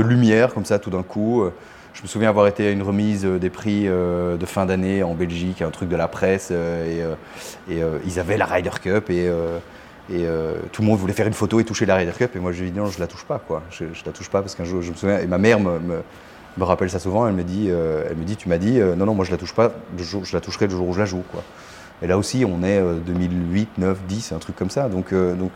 lumière 0.01 0.53
comme 0.53 0.65
ça 0.65 0.77
tout 0.77 0.89
d'un 0.89 1.03
coup. 1.03 1.45
Je 1.93 2.01
me 2.01 2.07
souviens 2.07 2.27
avoir 2.27 2.47
été 2.47 2.67
à 2.67 2.71
une 2.71 2.81
remise 2.81 3.23
des 3.23 3.49
prix 3.49 3.87
euh, 3.87 4.35
de 4.35 4.45
fin 4.45 4.65
d'année 4.65 5.03
en 5.03 5.13
Belgique, 5.13 5.61
un 5.61 5.69
truc 5.69 5.87
de 5.87 5.95
la 5.95 6.09
presse, 6.09 6.49
euh, 6.51 7.15
et, 7.69 7.79
ils 8.05 8.19
avaient 8.19 8.37
la 8.37 8.45
Ryder 8.45 8.71
Cup 8.81 9.09
et, 9.09 9.29
tout 10.73 10.81
le 10.81 10.87
monde 10.87 10.99
voulait 10.99 11.13
faire 11.13 11.27
une 11.27 11.33
photo 11.33 11.61
et 11.61 11.63
toucher 11.63 11.85
la 11.85 11.95
Ryder 11.95 12.11
Cup, 12.11 12.35
et 12.35 12.39
moi 12.39 12.51
je 12.51 12.61
lui 12.61 12.67
ai 12.67 12.71
dit 12.71 12.77
non, 12.77 12.87
je 12.87 12.99
la 12.99 13.07
touche 13.07 13.23
pas, 13.23 13.39
quoi. 13.39 13.63
Je, 13.71 13.85
je 13.93 14.03
la 14.05 14.11
touche 14.11 14.29
pas 14.29 14.41
parce 14.41 14.53
qu'un 14.53 14.65
jour, 14.65 14.81
je 14.81 14.91
me 14.91 14.97
souviens, 14.97 15.19
et 15.19 15.27
ma 15.27 15.37
mère 15.37 15.61
me 15.61 16.03
rappelle 16.63 16.89
ça 16.89 16.99
souvent. 16.99 17.27
Elle 17.27 17.33
me 17.33 17.43
dit, 17.43 17.67
euh, 17.69 18.03
elle 18.09 18.15
me 18.15 18.23
dit 18.23 18.35
tu 18.35 18.49
m'as 18.49 18.57
dit, 18.57 18.79
euh, 18.79 18.95
non, 18.95 19.05
non, 19.05 19.13
moi 19.13 19.25
je 19.25 19.31
la 19.31 19.37
touche 19.37 19.53
pas, 19.53 19.71
je, 19.97 20.33
la 20.33 20.41
toucherai 20.41 20.65
le 20.65 20.71
jour 20.71 20.87
où 20.87 20.93
je 20.93 20.99
la 20.99 21.05
joue. 21.05 21.23
Quoi. 21.31 21.43
Et 22.01 22.07
là 22.07 22.17
aussi, 22.17 22.45
on 22.45 22.63
est 22.63 22.81
2008, 23.05 23.77
9, 23.77 23.97
10, 24.07 24.31
un 24.31 24.39
truc 24.39 24.55
comme 24.55 24.69
ça. 24.69 24.89
Donc, 24.89 25.11
euh, 25.11 25.33
donc, 25.35 25.51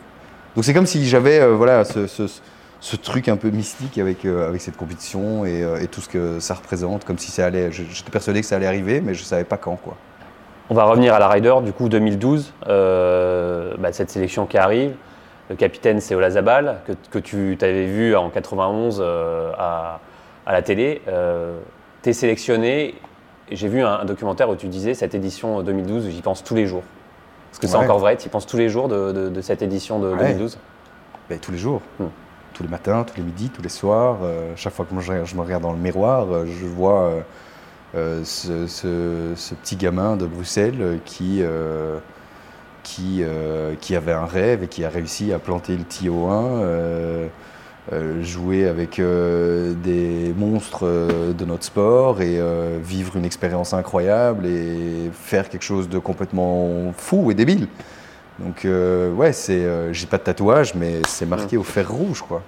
donc 0.55 0.65
c'est 0.65 0.73
comme 0.73 0.85
si 0.85 1.07
j'avais 1.07 1.45
voilà, 1.47 1.85
ce, 1.85 2.07
ce, 2.07 2.95
truc 2.95 3.29
un 3.29 3.37
peu 3.37 3.49
mystique 3.49 3.97
avec, 3.97 4.25
avec 4.25 4.61
cette 4.61 4.77
compétition 4.77 5.45
et, 5.45 5.87
tout 5.91 6.01
ce 6.01 6.09
que 6.09 6.39
ça 6.39 6.53
représente, 6.53 7.05
comme 7.05 7.17
si 7.17 7.31
ça 7.31 7.45
allait. 7.45 7.71
J'étais 7.71 8.11
persuadé 8.11 8.41
que 8.41 8.47
ça 8.47 8.55
allait 8.55 8.67
arriver, 8.67 9.01
mais 9.01 9.13
je 9.13 9.23
savais 9.23 9.43
pas 9.43 9.57
quand. 9.57 9.75
Quoi. 9.75 9.95
On 10.69 10.75
va 10.75 10.83
revenir 10.83 11.13
à 11.13 11.19
la 11.19 11.27
Ryder, 11.27 11.55
du 11.63 11.73
coup 11.73 11.89
2012, 11.89 12.53
bah, 12.65 13.91
cette 13.91 14.09
sélection 14.09 14.45
qui 14.45 14.57
arrive. 14.57 14.93
Le 15.49 15.55
capitaine, 15.55 15.99
c'est 15.99 16.13
Olazabal, 16.13 16.81
que, 16.85 16.91
que 17.09 17.17
tu 17.17 17.57
avais 17.61 17.87
vu 17.87 18.15
en 18.15 18.29
91 18.29 19.03
à, 19.57 19.99
à 20.49 20.51
la 20.51 20.63
télé, 20.63 21.03
euh, 21.07 21.59
tu 22.01 22.09
es 22.09 22.13
sélectionné. 22.13 22.95
J'ai 23.51 23.67
vu 23.67 23.83
un, 23.83 24.03
documentaire 24.03 24.49
où 24.49 24.55
tu 24.55 24.67
disais 24.67 24.95
cette 24.95 25.13
édition 25.13 25.61
2012, 25.61 26.09
j'y 26.09 26.21
pense 26.23 26.43
tous 26.43 26.55
les 26.55 26.65
jours. 26.65 26.81
Est-ce 27.51 27.59
que 27.59 27.67
c'est 27.67 27.75
encore 27.75 27.99
vrai? 27.99 28.17
Tu 28.17 28.25
y 28.25 28.29
penses 28.29 28.47
tous 28.47 28.57
les 28.57 28.67
jours 28.67 28.87
de, 28.87 29.41
cette 29.41 29.61
édition 29.61 29.99
de 29.99 30.15
2012 30.15 30.57
ben, 31.29 31.39
Tous 31.39 31.51
les 31.51 31.59
jours. 31.59 31.81
Hmm. 31.99 32.05
Tous 32.55 32.63
les 32.63 32.69
matins, 32.69 33.03
tous 33.03 33.15
les 33.17 33.23
midis, 33.23 33.49
tous 33.49 33.61
les 33.61 33.69
soirs. 33.69 34.17
Euh, 34.23 34.51
chaque 34.55 34.73
fois 34.73 34.85
que 34.85 34.99
je, 34.99 35.35
me 35.35 35.41
regarde 35.41 35.61
dans 35.61 35.71
le 35.71 35.77
miroir, 35.77 36.25
euh, 36.31 36.45
je 36.47 36.65
vois 36.65 37.11
ce, 37.93 39.53
petit 39.53 39.75
gamin 39.75 40.15
de 40.17 40.25
Bruxelles 40.25 40.99
qui, 41.05 41.43
qui, 42.81 43.23
qui 43.81 43.95
avait 43.95 44.13
un 44.13 44.25
rêve 44.25 44.63
et 44.63 44.67
qui 44.67 44.83
a 44.83 44.89
réussi 44.89 45.31
à 45.31 45.37
planter 45.37 45.77
le 45.77 45.83
TO1 45.83 46.29
euh, 46.63 47.27
jouer 48.21 48.67
avec 48.67 48.99
euh, 48.99 49.73
des 49.73 50.33
monstres 50.37 50.81
euh, 50.83 51.33
de 51.33 51.45
notre 51.45 51.63
sport 51.63 52.21
et 52.21 52.39
vivre 52.83 53.17
une 53.17 53.25
expérience 53.25 53.73
incroyable 53.73 54.45
et 54.45 55.09
faire 55.13 55.49
quelque 55.49 55.63
chose 55.63 55.89
de 55.89 55.97
complètement 55.99 56.93
fou 56.95 57.31
et 57.31 57.33
débile. 57.33 57.67
Donc 58.39 58.65
ouais, 58.65 59.33
c'est, 59.33 59.93
j'ai 59.93 60.07
pas 60.07 60.17
de 60.17 60.23
tatouage, 60.23 60.73
mais 60.73 61.01
c'est 61.07 61.25
marqué 61.25 61.57
au 61.57 61.63
fer 61.63 61.91
rouge, 61.91 62.21
quoi. 62.21 62.41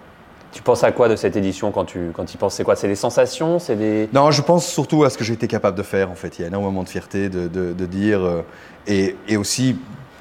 Tu 0.53 0.61
penses 0.61 0.83
à 0.83 0.91
quoi 0.91 1.07
de 1.07 1.15
cette 1.15 1.37
édition 1.37 1.71
quand 1.71 1.85
tu 1.85 2.11
quand 2.13 2.33
y 2.33 2.37
penses? 2.37 2.55
C'est 2.55 2.63
quoi? 2.63 2.75
C'est 2.75 2.87
des 2.87 2.95
sensations? 2.95 3.57
C'est 3.59 3.75
des 3.75 4.09
Non, 4.13 4.31
je 4.31 4.41
pense 4.41 4.65
surtout 4.65 5.03
à 5.03 5.09
ce 5.09 5.17
que 5.17 5.23
j'ai 5.23 5.33
été 5.33 5.47
capable 5.47 5.77
de 5.77 5.83
faire. 5.83 6.11
En 6.11 6.15
fait, 6.15 6.39
il 6.39 6.41
y 6.41 6.45
a 6.45 6.47
énormément 6.47 6.83
de 6.83 6.89
fierté 6.89 7.29
de, 7.29 7.47
de, 7.47 7.85
dire 7.85 8.43
et, 8.87 9.15
et, 9.27 9.37
aussi 9.37 9.77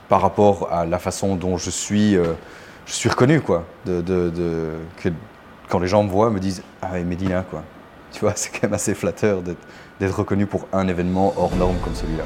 par 0.09 0.21
rapport 0.21 0.73
à 0.73 0.87
la 0.87 0.99
façon 0.99 1.37
dont 1.37 1.57
je 1.57 1.71
suis 1.71 2.17
je 2.87 2.93
suis 2.93 3.09
reconnu, 3.09 3.40
quoi. 3.40 3.64
Quand 5.69 5.79
les 5.79 5.88
gens 5.88 6.03
me 6.03 6.11
voient, 6.11 6.31
me 6.31 6.40
disent 6.40 6.62
Ah, 6.83 6.99
Medina, 7.01 7.43
quoi. 7.43 7.62
Tu 8.12 8.21
vois, 8.21 8.33
c'est 8.37 8.51
quand 8.51 8.64
même 8.64 8.75
assez 8.75 8.95
flatteur 8.95 9.43
d'être 9.43 10.16
reconnu 10.16 10.47
pour 10.47 10.66
un 10.73 10.88
événement 10.88 11.33
hors 11.37 11.55
norme 11.57 11.77
comme 11.83 11.95
celui-là. 11.95 12.25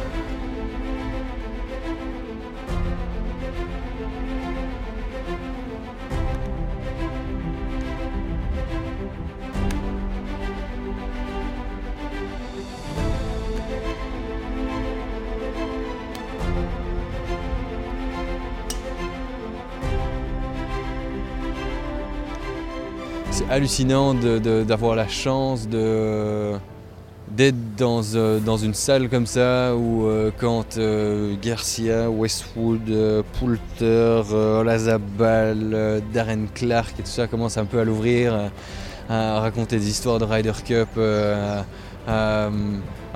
Hallucinant 23.55 24.15
d'avoir 24.15 24.97
la 24.97 25.09
chance 25.09 25.69
d'être 25.69 27.57
dans, 27.77 28.03
euh, 28.15 28.41
dans, 28.41 28.57
une 28.57 28.75
salle 28.75 29.09
comme 29.09 29.27
ça 29.27 29.75
où 29.77 30.07
euh, 30.07 30.31
quand 30.37 30.77
euh, 30.77 31.35
Garcia, 31.41 32.11
Westwood, 32.11 33.25
Poulter, 33.39 34.23
Olazabal, 34.33 36.03
Darren 36.13 36.47
Clark 36.53 36.95
et 36.99 37.03
tout 37.03 37.09
ça 37.09 37.27
commencent 37.27 37.57
un 37.57 37.65
peu 37.65 37.81
à 37.81 37.85
l'ouvrir, 37.85 38.51
à, 39.09 39.41
raconter 39.41 39.79
des 39.79 39.89
histoires 39.89 40.19
de 40.19 40.25
Ryder 40.25 40.53
Cup, 40.65 40.89
à, 42.07 42.51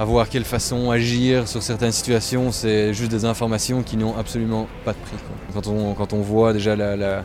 voir 0.05 0.29
quelle 0.29 0.45
façon 0.45 0.91
agir 0.91 1.49
sur 1.49 1.63
certaines 1.63 1.93
situations, 1.93 2.53
c'est 2.53 2.95
juste 2.95 3.11
des 3.11 3.25
informations 3.25 3.83
qui 3.83 3.97
n'ont 3.97 4.17
absolument 4.17 4.69
pas 4.85 4.93
de 4.93 4.99
prix. 4.99 5.17
Quand, 5.53 5.67
on, 5.67 5.95
quand 5.95 6.13
on 6.13 6.21
voit 6.21 6.53
déjà 6.53 6.77
la 6.77 7.25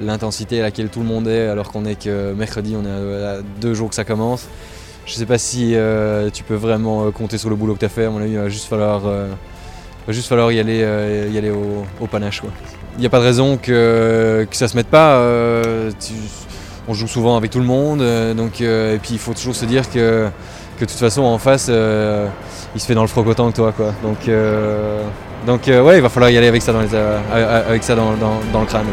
l'intensité 0.00 0.60
à 0.60 0.62
laquelle 0.62 0.88
tout 0.88 1.00
le 1.00 1.06
monde 1.06 1.28
est, 1.28 1.48
alors 1.48 1.70
qu'on 1.70 1.84
est 1.84 2.02
que 2.02 2.32
mercredi, 2.32 2.76
on 2.76 2.84
est 2.84 3.24
à 3.24 3.38
deux 3.60 3.74
jours 3.74 3.88
que 3.88 3.94
ça 3.94 4.04
commence. 4.04 4.46
Je 5.06 5.12
ne 5.12 5.18
sais 5.18 5.26
pas 5.26 5.38
si 5.38 5.74
euh, 5.74 6.30
tu 6.30 6.44
peux 6.44 6.54
vraiment 6.54 7.04
euh, 7.04 7.10
compter 7.10 7.36
sur 7.36 7.50
le 7.50 7.56
boulot 7.56 7.74
que 7.74 7.80
tu 7.80 7.84
as 7.84 7.90
fait. 7.90 8.06
À 8.06 8.10
mon 8.10 8.20
avis, 8.20 8.32
il 8.32 8.38
va 8.38 8.48
juste 8.48 8.68
falloir, 8.68 9.02
euh, 9.04 9.28
juste 10.08 10.28
falloir 10.28 10.50
y 10.50 10.58
aller, 10.58 10.78
y 11.30 11.38
aller 11.38 11.50
au, 11.50 12.06
panache. 12.06 12.42
Il 12.96 13.00
n'y 13.00 13.06
a 13.06 13.10
pas 13.10 13.18
de 13.18 13.24
raison 13.24 13.58
que, 13.58 14.46
que 14.50 14.56
ça 14.56 14.68
se 14.68 14.76
mette 14.76 14.88
pas. 14.88 15.20
on 16.88 16.94
joue 16.94 17.06
souvent 17.06 17.36
avec 17.36 17.50
tout 17.50 17.58
le 17.58 17.66
monde, 17.66 18.02
donc, 18.34 18.60
et 18.60 18.98
puis 19.02 19.12
il 19.12 19.18
faut 19.18 19.34
toujours 19.34 19.54
se 19.54 19.66
dire 19.66 19.90
que 19.90 20.28
de 20.80 20.86
toute 20.86 20.90
façon 20.90 21.22
en 21.22 21.38
face 21.38 21.68
il 21.68 22.80
se 22.80 22.86
fait 22.86 22.94
dans 22.94 23.02
le 23.02 23.08
froc 23.08 23.26
autant 23.26 23.50
que 23.50 23.56
toi 23.56 23.72
quoi. 23.72 23.94
Donc, 24.02 24.28
donc 25.46 25.66
ouais 25.66 25.96
il 25.98 26.02
va 26.02 26.08
falloir 26.08 26.30
y 26.30 26.36
aller 26.36 26.48
avec 26.48 26.62
ça 26.62 26.72
dans, 26.72 26.80
les, 26.82 26.94
avec 26.94 27.82
ça 27.82 27.94
dans, 27.94 28.12
le 28.12 28.66
crâne. 28.66 28.86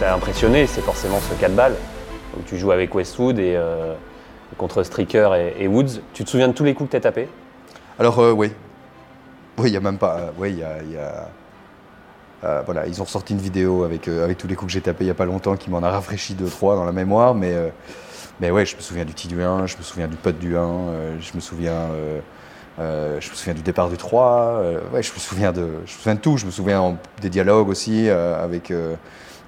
Où 0.00 0.04
as 0.04 0.14
impressionné, 0.14 0.66
c'est 0.66 0.80
forcément 0.80 1.18
ce 1.20 1.34
4 1.34 1.54
balles. 1.54 1.74
Donc 2.34 2.46
tu 2.46 2.56
joues 2.56 2.72
avec 2.72 2.94
Westwood 2.94 3.38
et 3.38 3.54
euh, 3.56 3.94
contre 4.56 4.82
Stricker 4.82 5.30
et, 5.58 5.68
Woods. 5.68 6.00
Tu 6.14 6.24
te 6.24 6.30
souviens 6.30 6.48
de 6.48 6.52
tous 6.54 6.64
les 6.64 6.74
coups 6.74 6.88
que 6.88 6.92
tu 6.92 6.96
as 6.96 7.00
tapés? 7.00 7.28
Alors, 7.98 8.18
euh, 8.18 8.32
oui. 8.32 8.52
Oui, 9.58 9.68
il 9.68 9.72
n'y 9.72 9.76
a 9.76 9.80
même 9.80 9.98
pas. 9.98 10.32
oui, 10.38 10.52
il 10.52 10.58
y 10.58 10.96
a. 10.96 11.28
voilà, 12.64 12.86
ils 12.86 13.02
ont 13.02 13.06
sorti 13.06 13.34
une 13.34 13.40
vidéo 13.40 13.84
avec, 13.84 14.08
euh, 14.08 14.24
avec 14.24 14.38
tous 14.38 14.46
les 14.46 14.54
coups 14.54 14.68
que 14.68 14.72
j'ai 14.72 14.80
tapés 14.80 15.04
il 15.04 15.08
n'y 15.08 15.10
a 15.10 15.14
pas 15.14 15.26
longtemps 15.26 15.56
qui 15.56 15.68
m'en 15.68 15.82
a 15.82 15.90
rafraîchi 15.90 16.34
2-3 16.34 16.76
dans 16.76 16.84
la 16.84 16.92
mémoire. 16.92 17.34
Mais, 17.34 17.54
mais 18.40 18.50
ouais, 18.50 18.64
je 18.64 18.76
me 18.76 18.80
souviens 18.80 19.04
du 19.04 19.12
tee 19.12 19.28
du 19.28 19.42
1, 19.42 19.66
je 19.66 19.76
me 19.76 19.82
souviens 19.82 20.08
du 20.08 20.16
putt 20.16 20.38
du 20.38 20.56
1, 20.56 20.60
euh, 20.60 21.16
je 21.20 21.32
me 21.34 21.40
souviens. 21.40 21.88
je 22.78 23.30
me 23.30 23.34
souviens 23.34 23.54
du 23.54 23.62
départ 23.62 23.90
du 23.90 23.98
3, 23.98 24.60
euh, 24.62 24.80
ouais, 24.94 25.02
je 25.02 25.12
me 25.12 25.18
souviens 25.18 25.52
de, 25.52 25.66
je 25.84 25.92
me 25.92 25.98
souviens 25.98 26.14
de 26.14 26.20
tout. 26.20 26.38
Je 26.38 26.46
me 26.46 26.50
souviens 26.50 26.80
en- 26.80 26.96
des 27.20 27.28
dialogues 27.28 27.68
aussi 27.68 28.08
avec, 28.08 28.72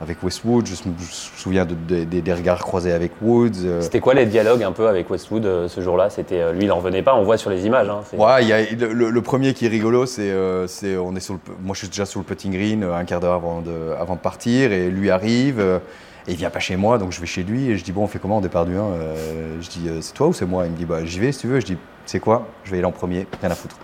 avec 0.02 0.22
Westwood. 0.22 0.66
Je 0.66 0.72
me, 0.88 0.94
souviens 1.36 1.64
de- 1.64 1.74
de- 1.74 2.04
des- 2.04 2.20
des 2.22 2.32
regards 2.34 2.58
croisés 2.58 2.92
avec 2.92 3.12
Woods. 3.22 3.50
euh, 3.64 3.80
C'était 3.80 4.00
quoi 4.00 4.14
les 4.14 4.26
dialogues 4.26 4.62
un 4.64 4.72
peu 4.72 4.88
avec 4.88 5.08
Westwood 5.08 5.46
euh, 5.46 5.68
ce 5.68 5.80
jour-là? 5.80 6.10
C'était 6.10 6.40
euh, 6.40 6.52
lui, 6.52 6.64
il 6.64 6.72
en 6.72 6.76
revenait 6.76 7.02
pas. 7.02 7.14
On 7.14 7.22
voit 7.22 7.36
sur 7.36 7.50
les 7.50 7.64
images. 7.66 7.88
hein, 7.88 8.00
Ouais, 8.16 8.42
il 8.42 8.48
y 8.48 8.52
a, 8.52 8.62
le, 8.72 9.22
premier 9.22 9.54
qui 9.54 9.66
est 9.66 9.68
rigolo, 9.68 10.04
c'est, 10.06 10.30
euh, 10.30 10.66
on 11.02 11.14
est 11.16 11.20
sur 11.20 11.34
le, 11.34 11.40
moi 11.62 11.74
je 11.74 11.78
suis 11.80 11.88
déjà 11.88 12.04
sur 12.04 12.20
le 12.20 12.24
putting 12.26 12.52
green 12.52 12.82
un 12.84 13.04
quart 13.04 13.20
d'heure 13.20 13.34
avant 13.34 13.60
de, 13.60 13.70
avant 13.98 14.14
de 14.16 14.20
partir 14.20 14.72
et 14.72 14.88
lui 14.90 15.10
arrive 15.10 15.60
euh, 15.60 15.78
et 16.26 16.32
il 16.32 16.36
vient 16.36 16.50
pas 16.50 16.58
chez 16.60 16.76
moi 16.76 16.98
donc 16.98 17.12
je 17.12 17.20
vais 17.20 17.26
chez 17.26 17.42
lui 17.42 17.70
et 17.70 17.76
je 17.78 17.84
dis 17.84 17.92
bon 17.92 18.02
on 18.04 18.06
fait 18.06 18.18
comment 18.18 18.38
au 18.38 18.40
départ 18.40 18.64
du 18.66 18.76
1 18.76 18.80
Euh, 18.80 19.56
Je 19.60 19.68
dis 19.68 19.88
c'est 20.00 20.14
toi 20.14 20.26
ou 20.28 20.32
c'est 20.32 20.44
moi? 20.46 20.66
Il 20.66 20.72
me 20.72 20.76
dit 20.76 20.84
bah 20.84 21.04
j'y 21.04 21.20
vais 21.20 21.30
si 21.32 21.40
tu 21.40 21.46
veux. 21.46 21.60
Je 21.60 21.66
dis 21.66 21.76
c'est 22.06 22.18
quoi? 22.20 22.46
Je 22.64 22.70
vais 22.70 22.76
y 22.76 22.80
aller 22.80 22.86
en 22.86 22.92
premier, 22.92 23.26
rien 23.40 23.50
à 23.50 23.54
foutre. 23.54 23.76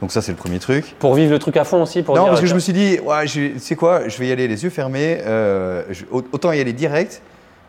Donc 0.00 0.12
ça 0.12 0.22
c'est 0.22 0.30
le 0.32 0.36
premier 0.38 0.58
truc. 0.60 0.94
Pour 0.98 1.14
vivre 1.14 1.30
le 1.32 1.38
truc 1.38 1.56
à 1.56 1.64
fond 1.64 1.82
aussi 1.82 2.02
pour 2.02 2.14
non 2.14 2.22
dire, 2.22 2.30
parce 2.30 2.40
que 2.40 2.46
je 2.46 2.50
tiens, 2.50 2.54
me 2.56 2.60
suis 2.60 2.72
dit 2.72 2.98
ouais 3.00 3.26
je- 3.26 3.58
c'est 3.58 3.74
quoi 3.76 4.08
Je 4.08 4.16
vais 4.18 4.28
y 4.28 4.32
aller 4.32 4.46
les 4.48 4.62
yeux 4.64 4.70
fermés. 4.70 5.18
euh, 5.26 5.82
je- 5.90 6.04
autant 6.12 6.52
y 6.52 6.60
aller 6.60 6.72
direct. 6.72 7.20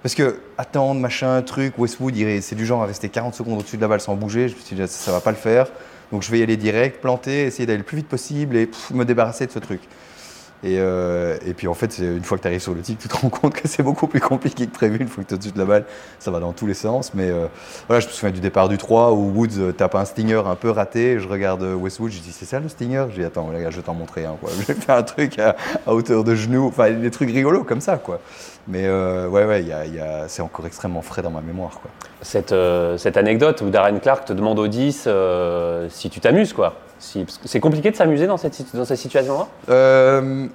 Parce 0.02 0.15
que 0.15 0.38
attendre, 0.58 1.00
machin, 1.02 1.42
truc, 1.42 1.74
Westwood, 1.78 2.13
c'est 2.42 2.56
du 2.56 2.65
genre 2.65 2.84
à 2.84 2.86
rester 2.86 3.10
40 3.10 3.36
secondes 3.36 3.60
au-dessus 3.60 3.76
de 3.76 3.82
la 3.82 3.89
balle 3.89 4.00
sans 4.00 4.15
bouger. 4.15 4.48
Je 4.48 4.56
me 4.56 4.60
suis 4.62 4.76
dit, 4.76 4.82
ça, 4.84 4.88
ça 4.88 5.12
va 5.12 5.20
pas 5.20 5.32
le 5.32 5.36
faire. 5.38 5.68
Donc 6.12 6.24
je 6.24 6.32
vais 6.32 6.39
y 6.39 6.44
aller 6.44 6.56
direct, 6.56 7.02
planter, 7.02 7.44
essayer 7.48 7.65
d'aller 7.65 7.80
le 7.80 7.84
plus 7.84 7.98
vite 7.98 8.08
possible 8.08 8.56
et 8.56 8.65
pff, 8.68 8.92
me 8.92 9.04
débarrasser 9.04 9.46
de 9.46 9.52
ce 9.52 9.60
truc. 9.60 9.82
Et, 10.63 10.78
euh, 10.80 11.38
et 11.45 11.54
puis 11.54 11.67
en 11.67 11.74
fait, 11.74 12.00
une 12.00 12.24
fois 12.24 12.38
que 12.38 12.41
tu 12.41 12.48
arrives 12.48 12.62
sur 12.62 12.74
le 12.74 12.82
tic, 12.82 13.00
tu 13.00 13.08
te 13.08 13.15
rends 13.15 13.30
compte 13.30 13.54
que 13.54 13.67
c'est 13.67 13.84
beaucoup 13.84 14.08
plus 14.08 14.19
compliqué 14.19 14.65
que 14.67 14.72
prévu. 14.72 14.98
Une 15.00 15.08
fois 15.08 15.24
que 15.24 15.30
tu 15.30 15.34
es 15.34 15.38
au-dessus 15.38 15.52
de 15.52 15.60
la 15.60 15.65
balle, 15.65 15.86
ça 16.19 16.32
va 16.32 16.39
dans 16.39 16.52
tous 16.52 16.67
les 16.67 16.74
sens. 16.74 17.13
Mais 17.13 17.30
euh, 17.30 17.48
voilà, 17.88 18.02
je 18.02 18.08
me 18.08 18.12
souviens 18.12 18.32
du 18.32 18.41
départ 18.41 18.67
du 18.67 18.78
3 18.78 19.13
où 19.13 19.32
Woods 19.32 19.60
euh, 19.60 19.72
tape 19.72 19.95
un 19.95 20.06
stinger 20.06 20.41
un 20.45 20.56
peu 20.56 20.69
raté. 20.69 21.19
Je 21.19 21.28
regarde 21.28 21.63
Westwood, 21.63 22.12
je 22.12 22.19
dis 22.19 22.32
c'est 22.32 22.45
ça 22.45 22.60
le 22.60 22.67
stinger? 22.67 23.06
Je 23.12 23.15
dis 23.19 23.24
attends, 23.24 23.50
les 23.52 23.62
gars, 23.62 23.69
je 23.69 23.78
vais 23.78 23.84
t'en 23.84 23.93
montrer 23.93 24.26
un. 24.26 24.36
Je 24.60 24.74
vais 24.74 24.80
faire 24.80 24.95
un 24.95 25.04
truc 25.04 25.39
à, 25.39 25.56
hauteur 25.88 26.24
de 26.24 26.36
genou, 26.36 26.67
enfin 26.67 26.91
des 26.91 27.12
trucs 27.12 27.30
rigolos 27.30 27.63
comme 27.63 27.82
ça. 27.82 28.00
Mais 28.67 28.89
ouais, 28.89 29.45
ouais, 29.45 29.65
c'est 30.28 30.41
encore 30.41 30.65
extrêmement 30.65 31.02
frais 31.02 31.22
dans 31.22 31.32
ma 31.32 31.41
mémoire. 31.41 31.80
Cette, 32.22 32.52
anecdote 33.17 33.62
où 33.62 33.69
Darren 33.69 34.00
Clark 34.00 34.26
te 34.26 34.34
demande 34.34 34.60
au 34.60 34.67
10 34.67 35.06
euh, 35.08 35.88
si 35.89 36.10
tu 36.10 36.19
t'amuses 36.19 36.54
quoi. 36.54 36.76
Si, 37.00 37.26
c'est 37.46 37.60
compliqué 37.60 37.92
de 37.92 37.96
s'amuser 37.96 38.28
dans 38.28 38.38
cette, 38.38 38.76
dans 38.76 38.86
cette 38.86 38.98
situation-là? 38.98 39.48
Euh, 39.70 40.48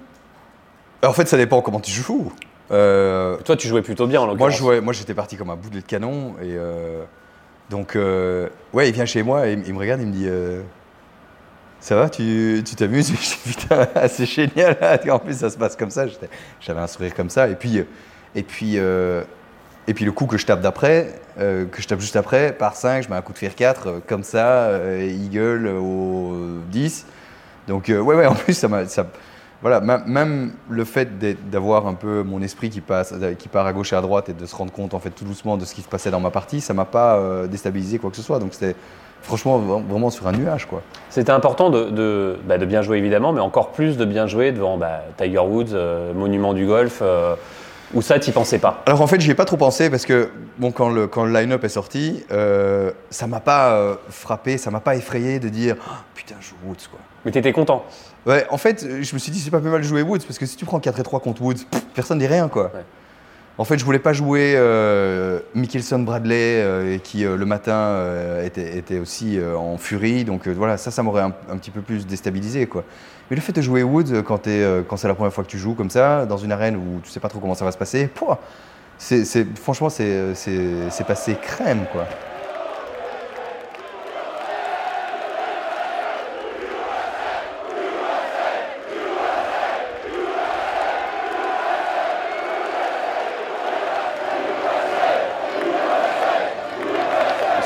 en 1.03 1.13
fait, 1.13 1.27
ça 1.27 1.37
dépend 1.37 1.61
comment 1.63 1.81
tu 1.81 1.91
joues. 1.91 2.33
Euh, 2.71 3.37
Toi, 3.45 3.57
tu 3.57 3.69
jouais 3.69 3.83
plutôt 3.83 4.07
bien 4.07 4.21
en 4.21 4.25
moi, 4.25 4.33
l'occurrence. 4.33 4.53
je 4.55 4.59
jouais, 4.59 4.81
moi, 4.81 4.93
j'étais 4.93 5.15
parti 5.15 5.37
comme 5.37 5.51
un 5.51 5.57
boulet 5.57 5.81
de 5.81 5.87
canon. 5.87 6.35
Et 6.43 6.55
euh, 6.57 7.03
donc, 7.71 7.97
euh, 7.97 8.49
ouais, 8.73 8.89
il 8.89 8.95
vient 8.95 9.07
chez 9.07 9.23
moi 9.23 9.49
et 9.49 9.53
il 9.53 9.75
me 9.75 9.79
regarde, 9.79 10.01
il 10.01 10.07
me 10.09 10.13
dit 10.13 10.27
euh, 10.29 10.63
Ça 11.81 11.97
va, 11.97 12.09
tu 12.09 12.63
tu 12.65 12.75
t'amuses? 12.75 13.09
Je 13.21 13.51
dis 13.51 13.57
Putain, 13.57 13.89
c'est 14.09 14.27
génial. 14.27 15.01
En 15.11 15.19
plus, 15.19 15.39
ça 15.39 15.51
se 15.51 15.57
passe 15.59 15.77
comme 15.77 15.91
ça. 15.91 16.05
J'avais 16.61 16.81
un 16.81 16.87
sourire 16.87 17.15
comme 17.15 17.31
ça. 17.31 17.49
Et 17.49 17.55
puis, 17.55 17.83
et 18.35 18.43
puis, 18.43 18.75
euh, 18.79 19.23
et 19.87 19.94
puis 19.94 20.05
le 20.05 20.12
coup 20.12 20.27
que 20.27 20.38
je 20.38 20.47
tape 20.47 20.61
d'après, 20.61 21.14
euh, 21.38 21.66
que 21.66 21.83
je 21.83 21.88
tape 21.88 22.01
juste 22.01 22.16
après, 22.16 22.53
par 22.53 22.77
5, 22.77 23.03
je 23.05 23.09
mets 23.11 23.16
un 23.16 23.23
coup 23.23 23.33
de 23.33 23.38
fer 23.38 23.55
4, 23.55 23.87
euh, 23.87 23.99
comme 24.07 24.23
ça, 24.23 24.47
euh, 24.64 25.03
Eagle 25.07 25.68
au 25.68 26.35
10. 26.70 27.07
Donc, 27.68 27.88
euh, 27.90 27.99
ouais, 28.01 28.14
ouais, 28.14 28.27
en 28.27 28.35
plus, 28.35 28.55
ça 28.55 28.68
m'a. 28.68 28.83
voilà, 29.62 29.81
même 29.81 30.53
le 30.68 30.85
fait 30.85 31.09
d'avoir 31.51 31.87
un 31.87 31.94
peu 31.94 32.23
mon 32.23 32.40
esprit 32.42 32.70
qui, 32.70 32.81
passe, 32.81 33.14
qui 33.38 33.49
part 33.49 33.66
à 33.66 33.73
gauche 33.73 33.92
et 33.92 33.97
à 33.97 34.01
droite 34.01 34.29
et 34.29 34.33
de 34.33 34.47
se 34.47 34.55
rendre 34.55 34.73
compte 34.73 34.94
en 34.94 34.99
fait 35.01 35.11
tout 35.11 35.25
doucement 35.25 35.57
de 35.57 35.64
ce 35.64 35.75
qui 35.75 35.83
se 35.83 35.88
passait 35.88 36.11
dans 36.11 36.20
ma 36.20 36.31
partie, 36.31 36.61
ça 36.61 36.75
m'a 36.75 36.85
pas 36.85 37.47
déstabilisé 37.49 37.99
quoi 37.99 38.11
que 38.11 38.16
ce 38.16 38.23
soit. 38.23 38.38
Donc 38.38 38.53
c'était 38.53 38.77
franchement 39.23 39.59
vra- 39.59 39.83
vraiment 39.83 40.11
sur 40.11 40.27
un 40.27 40.33
nuage 40.33 40.66
quoi. 40.66 40.83
C'était 41.09 41.33
important 41.33 41.70
bah, 41.70 41.79
de 42.59 42.64
bien 42.66 42.83
jouer 42.83 42.99
évidemment, 42.99 43.33
mais 43.33 43.40
encore 43.40 43.73
plus 43.73 43.97
de 43.97 44.05
bien 44.05 44.27
jouer 44.27 44.53
devant 44.53 44.77
bah, 44.77 45.03
Tiger 45.16 45.38
Woods, 45.38 45.75
monument 46.14 46.53
du 46.53 46.66
golf, 46.66 47.03
où 47.95 48.03
ça, 48.03 48.19
t'y 48.19 48.33
pensais 48.33 48.59
pas? 48.59 48.83
Alors 48.87 49.01
en 49.01 49.07
fait, 49.07 49.21
j'y 49.21 49.31
ai 49.31 49.35
pas 49.35 49.45
trop 49.45 49.57
pensé 49.57 49.91
parce 49.91 50.05
que 50.05 50.31
bon, 50.59 50.73
quand 50.73 50.91
le, 50.91 51.07
quand 51.07 51.25
le 51.25 51.33
line-up 51.33 51.65
est 51.65 51.69
sorti, 51.69 52.25
euh, 52.31 52.91
ça 53.11 53.27
m'a 53.27 53.41
pas 53.41 53.75
euh, 53.75 53.95
frappé, 54.11 54.59
ça 54.59 54.71
m'a 54.71 54.81
pas 54.81 54.97
effrayé 54.97 55.39
de 55.39 55.49
dire 55.49 55.77
Ah, 55.89 56.03
putain, 56.15 56.35
je 56.41 56.49
joue 56.49 56.57
Woods 56.67 56.89
quoi. 56.91 57.01
Mais 57.25 57.31
t'étais 57.31 57.53
content? 57.53 57.85
Ouais, 58.27 58.47
en 58.51 58.59
fait, 58.59 58.87
je 59.03 59.15
me 59.15 59.19
suis 59.19 59.31
dit 59.33 59.39
c'est 59.39 59.51
pas 59.51 59.61
plus 59.61 59.71
mal 59.71 59.81
de 59.81 59.87
jouer 59.87 60.03
Woods 60.03 60.21
parce 60.27 60.39
que 60.39 60.47
si 60.47 60.57
tu 60.57 60.65
prends 60.65 60.81
4 60.81 61.01
et 61.01 61.03
3 61.03 61.21
contre 61.21 61.43
Woods, 61.43 61.65
pff, 61.71 61.85
personne 61.95 62.19
dit 62.19 62.27
rien 62.27 62.49
quoi. 62.49 62.71
Ouais. 62.75 62.85
En 63.57 63.65
fait, 63.65 63.79
je 63.79 63.85
voulais 63.85 64.01
pas 64.01 64.13
jouer 64.13 64.55
euh, 64.57 65.39
Mickelson 65.55 66.01
Bradley 66.01 66.61
euh, 66.61 66.99
qui 66.99 67.25
euh, 67.25 67.37
le 67.37 67.47
matin 67.47 68.05
était, 68.45 68.77
était 68.77 68.99
aussi 68.99 69.39
en 69.57 69.79
furie, 69.79 70.25
donc 70.25 70.49
voilà, 70.49 70.77
ça, 70.77 70.91
ça 70.91 71.03
m'aurait 71.03 71.23
un, 71.23 71.33
un 71.49 71.57
petit 71.57 71.71
peu 71.71 71.81
plus 71.81 72.07
déstabilisé 72.07 72.67
quoi. 72.67 72.85
Mais 73.31 73.37
le 73.37 73.43
fait 73.43 73.53
de 73.53 73.63
jouer 73.63 73.83
Woods 73.83 74.13
euh, 74.13 74.23
quand, 74.23 74.97
c'est 74.97 75.09
la 75.09 75.15
première 75.15 75.33
fois 75.33 75.45
que 75.45 75.49
tu 75.49 75.59
joues 75.59 75.75
comme 75.75 75.91
ça, 75.91 76.27
dans 76.27 76.37
une 76.37 76.53
arène 76.53 76.77
où 76.77 77.01
tu 77.03 77.11
sais 77.11 77.21
pas 77.21 77.29
trop 77.29 77.39
comment 77.39 77.55
ça 77.55 77.65
va 77.65 77.73
se 77.73 77.79
passer, 77.79 78.07
pouah, 78.07 78.39
franchement, 79.57 79.89
c'est, 79.89 80.35
passé 81.07 81.37
crème 81.41 81.87
quoi. 81.91 82.05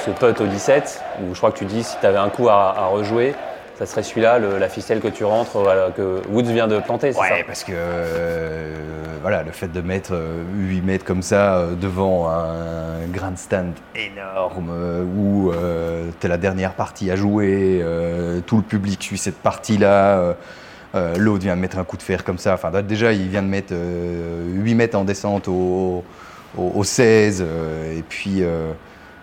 Ce 0.04 0.10
putt 0.12 0.40
au 0.40 0.46
17, 0.46 1.02
où 1.20 1.34
je 1.34 1.38
crois 1.38 1.50
que 1.50 1.58
tu 1.58 1.64
dis 1.64 1.82
si 1.82 1.96
t'avais 2.00 2.16
un 2.16 2.30
coup 2.30 2.48
à 2.48 2.86
rejouer, 2.86 3.34
ça 3.78 3.86
serait 3.86 4.02
celui-là, 4.02 4.38
la 4.40 4.68
ficelle 4.68 5.00
que 5.00 5.06
tu 5.08 5.24
rentres, 5.24 5.58
voilà, 5.58 5.90
que 5.96 6.20
Woods 6.30 6.50
vient 6.50 6.66
de 6.66 6.78
planter, 6.80 7.12
c'est 7.12 7.20
Ouais, 7.20 7.28
ça 7.28 7.34
parce 7.46 7.62
que 7.62 7.72
euh, 7.74 8.74
voilà, 9.22 9.44
le 9.44 9.52
fait 9.52 9.68
de 9.68 9.80
mettre 9.80 10.10
euh, 10.14 10.42
8 10.56 10.80
mètres 10.82 11.04
comme 11.04 11.22
ça 11.22 11.58
euh, 11.58 11.74
devant 11.74 12.28
un 12.28 13.06
grandstand 13.12 13.74
énorme 13.94 14.70
euh, 14.72 15.04
où 15.04 15.52
tu 16.20 16.26
es 16.26 16.28
la 16.28 16.38
dernière 16.38 16.72
partie 16.74 17.08
à 17.12 17.16
jouer, 17.16 17.80
euh, 17.82 18.40
tout 18.44 18.56
le 18.56 18.62
public 18.64 19.00
suit 19.00 19.18
cette 19.18 19.38
partie-là, 19.38 20.18
euh, 20.18 20.32
euh, 20.96 21.14
l'autre 21.16 21.42
vient 21.44 21.54
de 21.54 21.60
mettre 21.60 21.78
un 21.78 21.84
coup 21.84 21.96
de 21.96 22.02
fer 22.02 22.24
comme 22.24 22.38
ça. 22.38 22.54
Enfin, 22.54 22.70
déjà, 22.82 23.12
il 23.12 23.28
vient 23.28 23.42
de 23.42 23.48
mettre 23.48 23.72
euh, 23.72 24.44
8 24.54 24.74
mètres 24.74 24.98
en 24.98 25.04
descente 25.04 25.46
au, 25.46 26.02
au, 26.56 26.72
au 26.74 26.82
16, 26.84 27.44
euh, 27.46 27.96
et 27.96 28.02
puis. 28.02 28.42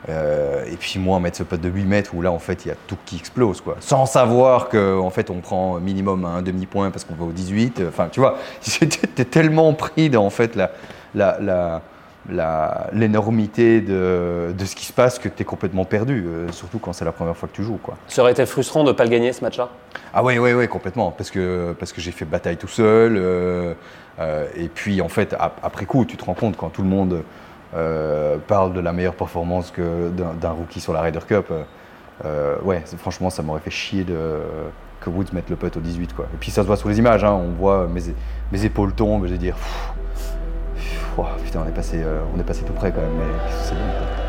Euh, 0.10 0.64
et 0.72 0.76
puis 0.78 1.00
moi 1.00 1.20
mettre 1.20 1.38
ce 1.38 1.44
putt 1.44 1.60
de 1.60 1.70
8 1.70 1.86
mètres 1.86 2.12
où 2.14 2.22
là 2.22 2.32
en 2.32 2.40
fait 2.40 2.66
il 2.66 2.68
y 2.68 2.72
a 2.72 2.76
tout 2.88 2.98
qui 3.06 3.16
explose 3.18 3.62
quoi. 3.62 3.76
Sans 3.80 4.06
savoir 4.06 4.70
que 4.70 5.00
en 5.00 5.10
fait 5.10 5.30
on 5.30 5.40
prend 5.40 5.80
minimum 5.80 6.26
un 6.26 6.42
demi-point 6.42 6.92
parce 6.92 7.04
qu'on 7.06 7.16
va 7.16 7.26
au 7.26 7.32
18. 7.32 7.80
euh, 7.80 7.90
Enfin 7.90 8.10
tu 8.12 8.20
vois, 8.20 8.38
t'es 9.16 9.26
tellement 9.26 9.74
pris 9.74 10.10
dans 10.10 10.26
en 10.26 10.30
fait 10.30 10.56
la, 10.56 10.72
la, 11.16 11.38
la, 11.40 11.82
la- 12.30 12.88
l'énormité 12.94 13.82
de, 13.82 14.54
de 14.58 14.66
ce 14.66 14.76
qui 14.76 14.86
se 14.86 14.94
passe 14.94 15.20
que 15.20 15.30
tu 15.30 15.42
es 15.42 15.46
complètement 15.46 15.86
perdu, 15.86 16.26
euh, 16.28 16.52
surtout 16.52 16.80
quand 16.80 16.94
c'est 16.94 17.06
la 17.06 17.12
première 17.12 17.36
fois 17.38 17.48
que 17.50 17.56
tu 17.56 17.64
joues 17.64 17.80
quoi. 17.82 17.96
Ça 18.08 18.22
aurait 18.22 18.32
été 18.32 18.46
frustrant 18.46 18.84
de 18.84 18.90
ne 18.90 18.94
pas 18.94 19.04
le 19.04 19.10
gagner 19.12 19.32
ce 19.34 19.44
match-là? 19.44 19.70
Ah 20.14 20.24
ouais, 20.24 20.38
ouais, 20.40 20.54
ouais, 20.54 20.68
complètement. 20.68 21.12
Parce 21.12 21.30
que, 21.30 21.76
parce 21.80 21.92
que 21.94 22.02
j'ai 22.02 22.12
fait 22.12 22.26
bataille 22.26 22.58
tout 22.58 22.68
seul. 22.68 23.16
euh, 23.18 23.74
euh, 24.20 24.46
et 24.56 24.70
puis, 24.70 25.02
en 25.02 25.10
fait, 25.10 25.36
ap- 25.38 25.60
après 25.62 25.86
coup, 25.86 26.06
tu 26.06 26.16
te 26.18 26.24
rends 26.26 26.34
compte 26.34 26.56
quand 26.58 26.70
tout 26.70 26.82
le 26.84 26.88
monde 26.88 27.22
euh, 27.76 28.38
parle 28.48 28.74
de 28.74 28.80
la 28.80 28.94
meilleure 28.94 29.16
performance 29.16 29.74
d'un, 29.74 30.50
rookie 30.52 30.80
sur 30.80 30.94
la 30.94 31.02
Ryder 31.02 31.20
Cup. 31.28 31.48
euh, 31.52 31.64
euh, 32.24 32.56
ouais, 32.64 32.82
franchement, 32.98 33.30
ça 33.30 33.44
m'aurait 33.44 33.60
fait 33.60 33.72
chier 33.72 34.06
de, 34.06 34.40
que 35.02 35.10
Woods 35.10 35.34
mette 35.34 35.50
le 35.50 35.58
putt 35.58 35.76
au 35.76 35.82
18. 35.82 36.14
Quoi. 36.14 36.26
Et 36.34 36.38
puis, 36.40 36.52
ça 36.52 36.62
se 36.62 36.68
voit 36.68 36.78
sur 36.78 36.88
les 36.88 37.00
images. 37.00 37.24
hein, 37.24 37.34
on 37.34 37.52
voit 37.52 37.88
mes, 37.88 38.66
épaules 38.66 38.94
tombent. 38.94 39.26
Je 39.26 39.34
vais 39.34 39.38
dire, 39.38 39.58
ouah, 41.18 41.36
putain, 41.44 41.64
on 41.66 41.68
est, 41.68 41.74
passé, 41.74 42.02
on 42.34 42.40
est 42.40 42.44
passé 42.44 42.64
tout 42.64 42.74
près 42.74 42.92
quand 42.92 43.02
même. 43.02 43.16
Mais 43.18 43.52
c'est 43.62 43.76
bon. 43.76 44.25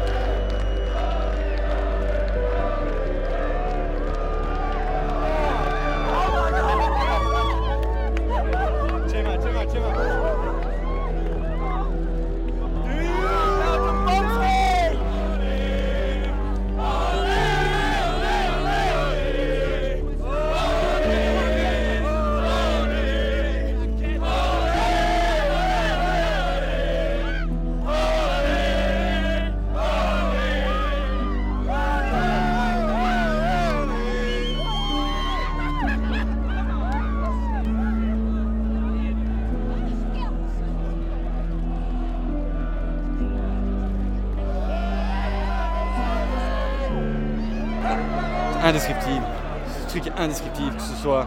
Indescriptible, 50.27 50.75
que 50.77 50.83
ce 50.83 50.95
soit 51.03 51.27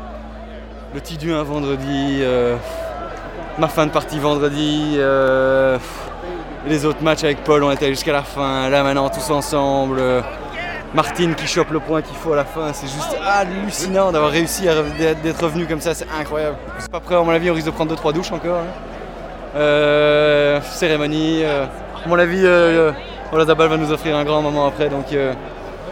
le 0.93 1.01
Tidu 1.01 1.33
un 1.33 1.43
vendredi, 1.43 2.19
euh, 2.21 2.55
ma 3.57 3.67
fin 3.67 3.85
de 3.85 3.91
partie 3.91 4.19
vendredi, 4.19 4.95
euh, 4.97 5.77
les 6.67 6.85
autres 6.85 7.01
matchs 7.03 7.23
avec 7.23 7.43
Paul, 7.43 7.63
on 7.63 7.71
était 7.71 7.89
jusqu'à 7.89 8.13
la 8.13 8.23
fin, 8.23 8.69
là 8.69 8.83
maintenant 8.83 9.09
tous 9.09 9.29
ensemble. 9.31 9.97
euh, 9.99 10.21
Martine 10.95 11.35
qui 11.35 11.45
chope 11.45 11.69
le 11.69 11.79
point 11.79 12.01
qu'il 12.01 12.15
faut 12.15 12.33
à 12.33 12.35
la 12.37 12.45
fin, 12.45 12.73
c'est 12.73 12.87
juste 12.87 13.15
hallucinant 13.23 14.11
d'avoir 14.11 14.31
réussi 14.31 14.67
à 14.67 14.73
re- 14.73 15.21
d'être 15.21 15.43
revenu 15.43 15.67
comme 15.67 15.81
ça, 15.81 15.93
c'est 15.93 16.07
incroyable. 16.19 16.55
C'est 16.79 16.89
pas 16.91 16.99
prêt, 16.99 17.13
à 17.13 17.21
mon 17.21 17.29
avis, 17.29 17.51
on 17.51 17.53
risque 17.53 17.67
de 17.67 17.71
prendre 17.71 17.91
2-3 17.95 18.11
douches 18.11 18.31
encore. 18.31 18.57
hein. 19.55 20.59
Cérémonie, 20.63 21.43
à 21.45 21.69
mon 22.07 22.17
avis, 22.17 22.43
Ola 23.31 23.45
Zabal 23.45 23.67
va 23.69 23.77
nous 23.77 23.91
offrir 23.91 24.15
un 24.17 24.23
grand 24.23 24.41
moment 24.41 24.65
après, 24.65 24.89
donc 24.89 25.05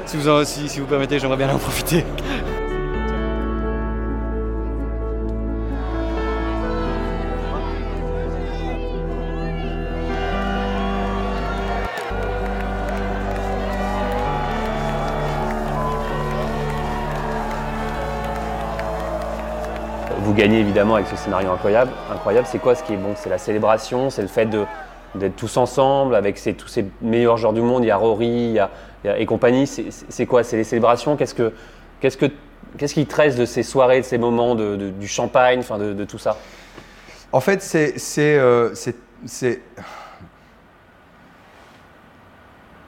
si, 0.08 0.18
vous 0.18 0.28
en- 0.30 0.44
si, 0.44 0.68
si 0.68 0.80
vous 0.80 0.88
permettez, 0.88 1.20
j'aimerais 1.20 1.38
bien 1.38 1.50
en 1.54 1.58
profiter. 1.60 2.04
Évidemment 20.54 20.96
avec 20.96 21.08
ce 21.08 21.16
scénario 21.16 21.52
incroyable. 21.52 21.92
Incroyable, 22.12 22.48
c'est 22.50 22.60
quoi 22.60 22.74
ce 22.76 22.84
qui 22.84 22.94
est 22.94 22.98
bon? 22.98 23.14
C'est 23.16 23.30
la 23.30 23.38
célébration, 23.38 24.10
c'est 24.10 24.22
le 24.22 24.28
fait 24.28 24.46
d'être 25.16 25.36
tous 25.36 25.58
ensemble 25.58 26.16
avec 26.16 26.40
tous 26.58 26.68
ces 26.68 26.86
meilleurs 27.02 27.38
joueurs 27.38 27.54
du 27.54 27.62
monde. 27.62 27.84
Il 27.84 27.88
y 27.88 27.92
a 27.92 27.98
Rory 27.98 28.54
y 28.54 28.60
a- 28.60 28.70
et 29.18 29.26
compagnie. 29.26 29.68
C'est- 29.68 30.26
quoi? 30.26 30.44
C'est 30.44 30.58
les 30.58 30.64
célébrations? 30.64 31.18
Qu'est-ce 31.18 31.36
que 31.36 31.54
qu'est-ce 32.00 32.18
que 32.18 32.28
qui 32.94 33.06
te 33.06 33.12
de 33.36 33.46
ces 33.46 33.64
soirées, 33.64 34.02
de 34.02 34.06
ces 34.06 34.18
moments, 34.18 34.56
de, 34.56 34.76
du 34.76 35.08
champagne, 35.08 35.62
de, 35.78 35.94
tout 36.06 36.18
ça? 36.18 36.38
En 37.32 37.40
fait, 37.42 37.62
euh, 38.38 38.72
c'est 38.74 39.62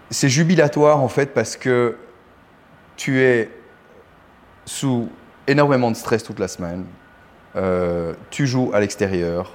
c'est 0.10 0.30
jubilatoire 0.30 1.02
en 1.02 1.08
fait 1.08 1.34
parce 1.34 1.56
que 1.58 1.98
tu 2.96 3.22
es 3.22 3.50
sous 4.66 5.10
énormément 5.48 5.92
de 5.92 5.96
stress 5.96 6.24
toute 6.24 6.40
la 6.40 6.48
semaine. 6.48 6.86
Euh, 7.56 8.14
tu 8.30 8.46
joues 8.48 8.72
à 8.74 8.80
l'extérieur, 8.80 9.52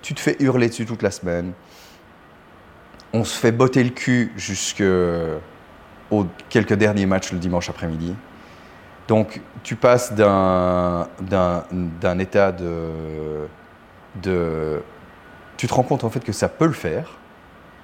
tu 0.00 0.14
te 0.14 0.20
fais 0.20 0.36
hurler 0.40 0.68
dessus 0.68 0.86
toute 0.86 1.02
la 1.02 1.10
semaine. 1.10 1.52
On 3.12 3.24
se 3.24 3.38
fait 3.38 3.52
botter 3.52 3.82
le 3.84 3.90
cul 3.90 4.32
jusqu'aux 4.36 5.40
quelques 6.48 6.74
derniers 6.74 7.06
matchs 7.06 7.32
le 7.32 7.38
dimanche 7.38 7.68
après-midi. 7.68 8.14
Donc 9.08 9.40
tu 9.62 9.76
passes 9.76 10.12
d'un 10.14 11.08
d'un- 11.20 11.64
d'un 11.70 12.18
état 12.18 12.52
de, 12.52 13.46
de... 14.22 14.82
Tu 15.56 15.66
te 15.66 15.74
rends 15.74 15.82
compte 15.82 16.04
en 16.04 16.10
fait 16.10 16.24
que 16.24 16.32
ça 16.32 16.48
peut 16.48 16.66
le 16.66 16.72
faire. 16.72 17.10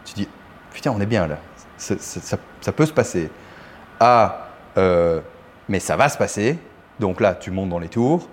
Tu 0.04 0.14
dis, 0.14 0.28
putain, 0.72 0.92
on 0.92 1.00
est 1.00 1.06
bien 1.06 1.26
là. 1.26 1.38
Ça, 1.76 1.94
ça 1.98 2.72
peut 2.72 2.86
se 2.86 2.92
passer. 2.92 3.30
À, 4.00 4.48
euh, 4.76 5.20
mais 5.68 5.80
ça 5.80 5.96
va 5.96 6.08
se 6.08 6.16
passer. 6.16 6.58
Donc 6.98 7.20
là, 7.20 7.34
tu 7.34 7.50
montes 7.50 7.68
dans 7.68 7.78
les 7.78 7.88
tours. 7.88 8.28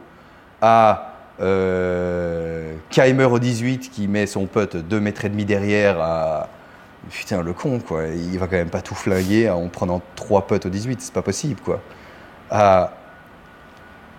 À 0.61 1.14
euh, 1.41 2.75
Keimer 2.89 3.25
au 3.25 3.39
18 3.39 3.89
qui 3.91 4.07
met 4.07 4.25
son 4.25 4.45
pote 4.45 4.75
2 4.77 4.99
mètres 4.99 5.25
et 5.25 5.29
demi 5.29 5.45
derrière 5.45 5.99
à... 5.99 6.49
Putain, 7.09 7.43
le 7.43 7.53
con, 7.53 7.79
quoi. 7.79 8.07
Il 8.07 8.39
va 8.39 8.47
quand 8.47 8.55
même 8.55 8.69
pas 8.71 8.81
tout 8.81 8.95
flinguer 8.95 9.49
en 9.49 9.67
prenant 9.67 10.01
3 10.15 10.47
potes 10.47 10.65
au 10.65 10.69
18. 10.69 11.01
C'est 11.01 11.13
pas 11.13 11.21
possible, 11.21 11.59
quoi. 11.63 11.79
À 12.49 12.93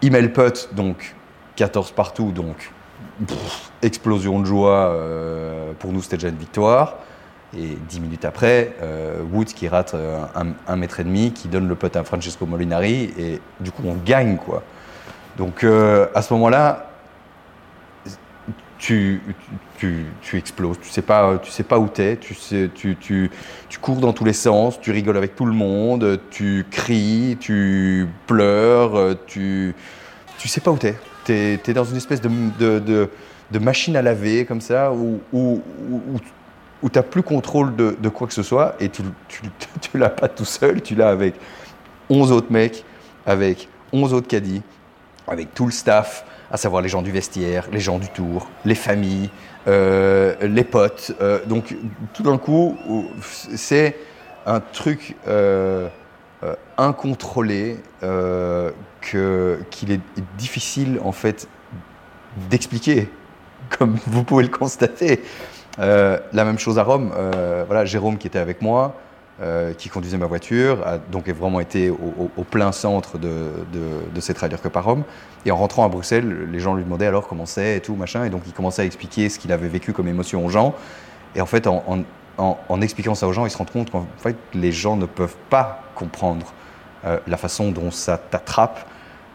Email 0.03 0.29
putt, 0.29 0.69
donc 0.73 1.17
14 1.57 1.91
partout, 1.93 2.31
donc 2.31 2.71
explosion 3.83 4.39
de 4.41 4.45
joie. 4.45 4.91
euh, 4.91 5.73
pour 5.79 5.93
nous, 5.93 6.03
c'était 6.03 6.17
déjà 6.17 6.29
une 6.29 6.37
victoire. 6.37 6.97
Et 7.57 7.77
10 7.89 8.01
minutes 8.01 8.25
après, 8.25 8.75
euh, 8.83 9.21
Woods 9.33 9.47
qui 9.47 9.67
rate 9.69 9.95
euh, 9.95 10.23
un, 10.35 10.49
un 10.69 10.77
mètre 10.77 11.01
et 11.01 11.05
demi, 11.05 11.33
qui 11.33 11.49
donne 11.49 11.67
le 11.69 11.75
putt 11.75 11.97
à 11.97 12.05
Francesco 12.05 12.45
Molinari, 12.45 13.15
et 13.19 13.41
du 13.61 13.73
coup, 13.73 13.83
on 13.87 13.95
gagne, 13.95 14.37
quoi. 14.37 14.63
Donc, 15.39 15.65
euh, 15.65 16.07
à 16.15 16.23
ce 16.23 16.33
moment-là, 16.35 16.91
tu, 18.79 19.21
tu, 19.79 20.05
tu 20.23 20.37
exploses. 20.37 20.79
Tu 20.81 20.89
sais 20.89 21.03
pas, 21.03 21.39
tu 21.39 21.51
sais 21.51 21.63
pas 21.63 21.79
où 21.79 21.89
t'es. 21.89 22.17
Tu 22.17 22.35
tu, 22.75 22.97
tu, 22.97 23.31
tu 23.69 23.79
cours 23.79 23.97
dans 23.97 24.13
tous 24.13 24.25
les 24.25 24.33
sens. 24.33 24.81
Tu 24.81 24.91
rigoles 24.91 25.17
avec 25.17 25.35
tout 25.35 25.47
le 25.47 25.53
monde. 25.53 26.21
Tu 26.31 26.67
cries. 26.71 27.37
Tu 27.41 28.07
pleures. 28.27 29.17
Tu, 29.27 29.75
tu 30.39 30.49
sais 30.49 30.61
pas 30.61 30.71
où 30.71 30.77
t'es. 30.79 30.95
T'es 31.25 31.61
es 31.67 31.73
dans 31.73 31.85
une 31.85 31.97
espèce 31.97 32.21
de, 32.21 32.31
de, 32.59 32.79
de, 32.79 33.11
de 33.51 33.59
machine 33.59 33.97
à 33.97 34.03
laver 34.03 34.45
comme 34.45 34.61
ça 34.61 34.93
où, 34.93 35.21
où, 35.33 35.61
où, 35.91 36.21
où 36.83 36.89
t'as 36.89 37.03
plus 37.03 37.23
contrôle 37.23 37.75
de, 37.75 37.97
de 38.01 38.09
quoi 38.09 38.29
que 38.29 38.33
ce 38.33 38.45
soit 38.45 38.77
et 38.79 38.89
tu, 38.89 39.03
tu, 39.29 39.43
tu 39.81 39.99
l'as 39.99 40.11
pas 40.11 40.29
tout 40.29 40.45
seul. 40.45 40.83
Tu 40.83 40.95
l'as 40.95 41.09
avec 41.09 41.35
11 42.11 42.31
autres 42.33 42.53
mecs, 42.53 42.85
avec 43.25 43.69
11 43.93 44.15
autres 44.15 44.29
caddies, 44.29 44.63
avec 45.27 45.55
tout 45.55 45.67
le 45.67 45.73
staff 45.73 46.25
à 46.51 46.57
savoir 46.57 46.83
les 46.83 46.89
gens 46.89 47.03
du 47.03 47.11
vestiaire, 47.11 47.69
les 47.73 47.81
gens 47.81 47.99
du 47.99 48.09
tour, 48.09 48.49
les 48.65 48.75
familles, 48.75 49.31
euh, 49.67 50.35
les 50.43 50.65
potes. 50.65 51.13
Euh, 51.21 51.45
donc 51.47 51.77
tout 52.15 52.23
d'un 52.23 52.39
coup, 52.39 52.77
c'est 53.55 53.97
un 54.47 54.61
truc 54.61 55.17
euh, 55.27 55.89
euh, 56.45 56.55
incontrôlé 56.79 57.79
euh, 58.03 58.71
qu'il 59.01 59.91
est 59.91 60.01
difficile 60.39 61.01
en 61.05 61.13
fait 61.13 61.49
d'expliquer, 62.51 63.09
comme 63.79 63.99
vous 64.07 64.23
pouvez 64.25 64.45
le 64.45 64.51
constater. 64.51 65.23
Euh, 65.79 66.19
la 66.33 66.45
même 66.45 66.59
chose 66.59 66.79
à 66.79 66.83
Rome. 66.83 67.13
Euh, 67.17 67.65
voilà, 67.67 67.85
Jérôme 67.85 68.19
qui 68.19 68.27
était 68.27 68.39
avec 68.39 68.63
moi, 68.63 68.97
euh, 69.43 69.75
qui 69.75 69.91
conduisait 69.91 70.17
ma 70.17 70.25
voiture, 70.25 70.79
a 70.87 70.97
donc 70.97 71.29
vraiment 71.29 71.61
été 71.61 71.91
au, 71.91 72.43
plein 72.51 72.73
centre 72.73 73.19
de, 73.19 73.51
de, 73.71 73.83
de 74.15 74.21
cette 74.23 74.39
Ryder 74.39 74.57
Cup 74.57 74.75
à 74.75 74.81
Rome. 74.81 75.05
Et 75.45 75.51
en 75.51 75.57
rentrant 75.57 75.85
à 75.85 75.89
Bruxelles, 75.89 76.49
les 76.51 76.59
gens 76.59 76.75
lui 76.75 76.85
demandaient 76.85 77.07
alors 77.07 77.29
comment 77.29 77.45
c'est 77.45 77.77
et 77.77 77.81
tout, 77.83 77.97
machin. 77.97 78.25
Et 78.25 78.31
donc 78.31 78.45
il 78.47 78.55
commençait 78.55 78.81
à 78.81 78.85
expliquer 78.87 79.29
ce 79.29 79.39
qu'il 79.39 79.53
avait 79.53 79.69
vécu 79.69 79.93
comme 79.93 80.09
émotion 80.09 80.47
aux 80.47 80.49
gens. 80.49 80.75
Et 81.35 81.43
en 81.43 81.47
fait, 81.47 81.67
en, 81.67 82.81
expliquant 82.81 83.15
ça 83.15 83.29
aux 83.29 83.35
gens, 83.35 83.45
il 83.45 83.51
se 83.51 83.59
rend 83.59 83.67
compte 83.67 83.91
qu'en 83.91 84.07
fait, 84.17 84.37
les 84.55 84.73
gens 84.73 84.97
ne 84.97 85.05
peuvent 85.05 85.37
pas 85.51 85.83
comprendre 85.95 86.55
euh, 87.05 87.19
la 87.27 87.37
façon 87.37 87.73
dont 87.73 87.91
ça 87.91 88.17
t'attrape, 88.17 88.89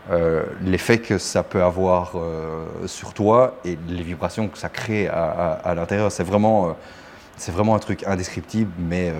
euh, 0.09 0.45
l'effet 0.63 0.97
que 0.97 1.19
ça 1.19 1.43
peut 1.43 1.61
avoir 1.61 2.13
sur 2.87 3.13
toi 3.13 3.59
et 3.65 3.77
les 3.87 4.01
vibrations 4.01 4.47
que 4.47 4.57
ça 4.57 4.69
crée 4.69 5.07
à, 5.07 5.75
l'intérieur. 5.75 6.11
C'est 6.11 6.23
vraiment, 6.23 6.75
c'est 7.37 7.51
vraiment 7.51 7.75
un 7.75 7.79
truc 7.79 8.03
indescriptible, 8.07 8.71
mais 8.79 9.13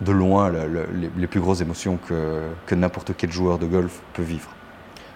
de 0.00 0.12
loin 0.12 0.48
le- 0.50 0.66
le- 0.66 0.88
les, 0.94 1.10
les 1.16 1.26
plus 1.26 1.40
grosses 1.40 1.60
émotions 1.60 1.98
que, 2.08 2.42
que 2.66 2.74
n'importe 2.74 3.12
quel 3.16 3.32
joueur 3.32 3.58
de 3.58 3.66
golf 3.66 4.00
peut 4.12 4.22
vivre. 4.22 4.50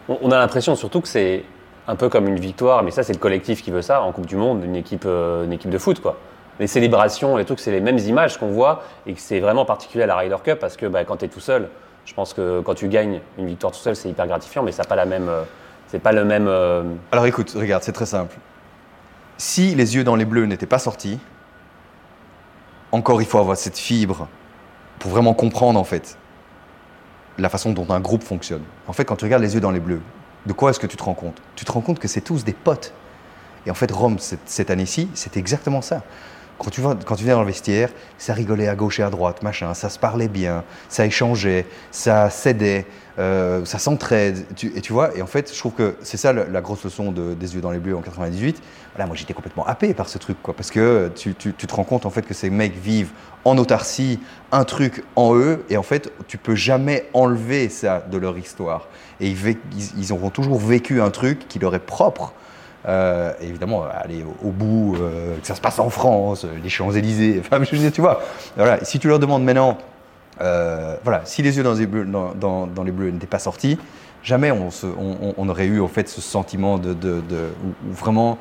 On 0.09 0.31
a 0.31 0.39
l'impression 0.39 0.75
surtout 0.75 1.01
que 1.01 1.09
c'est 1.09 1.45
un 1.87 1.97
peu 1.97 2.09
comme 2.09 2.27
une 2.27 2.41
victoire, 2.41 2.83
mais 2.83 2.91
ça 2.91 3.03
c'est 3.03 3.13
le 3.13 3.19
collectif 3.19 3.63
qui 3.63 3.71
veut 3.71 3.83
ça 3.83 4.03
en 4.03 4.13
Coupe 4.13 4.27
du 4.27 4.37
Monde, 4.37 4.65
une 4.65 4.77
équipe, 4.77 5.05
euh, 5.07 5.45
une 5.45 5.53
équipe 5.53 5.71
de 5.71 5.79
foot 5.79 6.01
quoi. 6.01 6.17
Les 6.59 6.67
célébrations, 6.67 7.37
les 7.37 7.45
trucs, 7.47 7.61
c'est 7.61 7.71
les 7.71 7.81
mêmes 7.81 7.99
images 7.99 8.39
qu'on 8.39 8.51
voit 8.51 8.83
et 9.07 9.15
que 9.15 9.21
c'est 9.21 9.41
vraiment 9.41 9.65
particulier 9.65 10.05
à 10.05 10.07
la 10.07 10.17
Ryder 10.17 10.37
Cup 10.45 10.59
parce 10.61 10.77
que 10.77 10.87
bah, 10.87 11.05
quand 11.05 11.17
tu 11.19 11.25
es 11.25 11.29
tout 11.29 11.41
seul, 11.41 11.69
je 12.05 12.13
pense 12.15 12.35
que 12.35 12.61
quand 12.61 12.75
tu 12.75 12.89
gagnes 12.89 13.21
une 13.39 13.47
victoire 13.47 13.73
tout 13.73 13.79
seul, 13.79 13.97
c'est 13.97 14.09
hyper 14.11 14.27
gratifiant, 14.27 14.63
mais 14.63 14.73
ça 14.73 14.85
pas 14.85 14.97
la 14.97 15.07
même, 15.07 15.29
euh, 15.29 15.43
c'est 15.89 16.01
pas 16.01 16.13
le 16.13 16.25
même. 16.25 16.47
euh, 16.49 16.83
Alors 17.13 17.25
écoute, 17.27 17.53
regarde, 17.57 17.83
c'est 17.83 17.93
très 17.93 18.07
simple. 18.07 18.37
Si 19.39 19.75
les 19.75 19.97
yeux 19.97 20.05
dans 20.05 20.17
les 20.17 20.27
bleus 20.27 20.45
n'étaient 20.45 20.67
pas 20.67 20.79
sortis, 20.79 21.19
encore 22.93 23.23
il 23.23 23.27
faut 23.29 23.39
avoir 23.39 23.57
cette 23.57 23.79
fibre 23.79 24.29
pour 25.01 25.11
vraiment 25.11 25.35
comprendre 25.35 25.81
en 25.81 25.85
fait 25.85 26.17
la 27.39 27.49
façon 27.49 27.73
dont 27.73 27.87
un 27.91 28.01
groupe 28.01 28.23
fonctionne. 28.23 28.63
En 28.87 28.93
fait, 28.93 29.05
quand 29.05 29.17
tu 29.17 29.25
regardes 29.25 29.43
les 29.43 29.55
yeux 29.55 29.61
dans 29.61 29.71
les 29.73 29.81
bleus, 29.81 30.03
de 30.47 30.53
quoi 30.53 30.71
est-ce 30.71 30.79
que 30.79 30.87
tu 30.87 30.97
te 30.97 31.03
rends 31.03 31.15
compte? 31.15 31.41
Tu 31.57 31.65
te 31.65 31.73
rends 31.73 31.81
compte 31.81 31.99
que 31.99 32.07
c'est 32.07 32.21
tous 32.21 32.45
des 32.45 32.53
potes. 32.53 32.93
Et 33.67 33.71
en 33.71 33.75
fait, 33.75 33.91
Rome, 33.91 34.19
cette, 34.19 34.47
cette 34.47 34.71
année-ci, 34.71 35.09
c'est 35.15 35.37
exactement 35.37 35.83
ça. 35.83 36.03
Quand 36.61 36.69
tu, 36.69 36.83
viens 37.25 37.35
dans 37.37 37.41
le 37.41 37.47
vestiaire, 37.47 37.89
ça 38.19 38.35
rigolait 38.35 38.69
à 38.69 38.75
gauche 38.75 39.01
et 39.01 39.03
à 39.03 39.09
droite, 39.09 39.43
machin, 39.43 39.73
ça 39.73 39.89
se 39.89 39.99
parlait 39.99 40.29
bien, 40.29 40.63
ça 40.91 41.07
échangeait, 41.07 41.65
ça 41.91 42.29
s'aidait, 42.29 42.85
euh, 43.19 43.65
ça 43.65 43.79
s'entraide. 43.79 44.45
Et 44.77 44.83
tu 44.83 44.93
vois, 44.93 45.17
et 45.17 45.23
en 45.23 45.27
fait, 45.27 45.51
je 45.55 45.59
trouve 45.59 45.73
que 45.73 45.95
c'est 46.03 46.19
ça 46.19 46.35
la, 46.35 46.61
grosse 46.61 46.85
leçon 46.85 47.13
de, 47.13 47.33
des 47.33 47.55
yeux 47.55 47.63
dans 47.63 47.71
les 47.71 47.79
bleus 47.79 47.97
en 47.97 48.03
98. 48.03 48.61
Voilà, 48.95 49.07
moi 49.07 49.17
j'étais 49.17 49.33
complètement 49.33 49.67
happé 49.67 49.95
par 49.95 50.11
ce 50.11 50.19
truc, 50.19 50.37
quoi, 50.43 50.53
parce 50.53 50.71
que 50.71 51.11
tu, 51.17 51.35
te 51.35 51.75
rends 51.75 51.85
compte 51.85 52.05
en 52.05 52.11
fait 52.11 52.27
que 52.27 52.35
ces 52.35 52.51
mecs 52.51 52.77
vivent 52.77 53.13
en 53.47 53.57
autarcie 53.57 54.21
un 54.53 54.65
truc 54.65 55.03
en 55.17 55.35
eux, 55.35 55.65
et 55.71 55.79
en 55.79 55.83
fait, 55.83 56.13
tu 56.29 56.37
peux 56.37 56.57
jamais 56.57 57.09
enlever 57.15 57.71
ça 57.71 58.05
de 58.11 58.19
leur 58.19 58.37
histoire. 58.37 58.89
Et 59.19 59.29
ils, 59.29 59.49
ils, 59.49 59.99
ils 59.99 60.13
auront 60.13 60.29
toujours 60.29 60.59
vécu 60.59 61.01
un 61.01 61.11
truc 61.11 61.49
qui 61.49 61.59
leur 61.59 61.75
est 61.75 61.79
propre. 61.79 62.35
Euh, 62.89 63.33
évidemment, 63.43 63.85
aller 63.93 64.23
au, 64.25 64.49
au 64.49 64.51
bout, 64.51 64.97
euh, 64.99 65.37
que 65.39 65.47
ça 65.47 65.55
se 65.55 65.61
passe 65.61 65.79
en 65.79 65.91
France, 65.91 66.45
euh, 66.45 66.49
les 66.63 66.71
Champs-Élysées, 66.71 67.41
enfin, 67.45 67.63
je 67.63 67.71
veux 67.73 67.79
dire, 67.79 67.93
tu 67.93 68.01
vois. 68.01 68.23
Voilà, 68.57 68.83
si 68.85 68.99
tu 68.99 69.07
leur 69.09 69.19
demandes 69.19 69.45
maintenant, 69.45 69.77
euh, 70.41 70.97
voilà, 71.05 71.21
si 71.25 71.43
les 71.43 71.57
yeux 71.59 71.63
dans 71.63 71.75
les 71.75 71.87
bleus, 71.87 72.07
dans, 72.07 72.33
dans- 72.35 72.67
dans 72.67 72.83
les 72.83 72.93
bleus 72.93 73.11
n'étaient 73.11 73.27
pas 73.27 73.39
sortis, 73.39 73.79
jamais 74.23 74.51
on, 74.51 74.71
se- 74.71 74.87
on- 74.87 75.35
on 75.37 75.49
aurait 75.51 75.67
eu 75.67 75.83
en 75.83 75.89
fait 75.89 76.09
ce 76.09 76.23
sentiment 76.23 76.79
de, 76.79 76.97
vraiment 77.91 78.39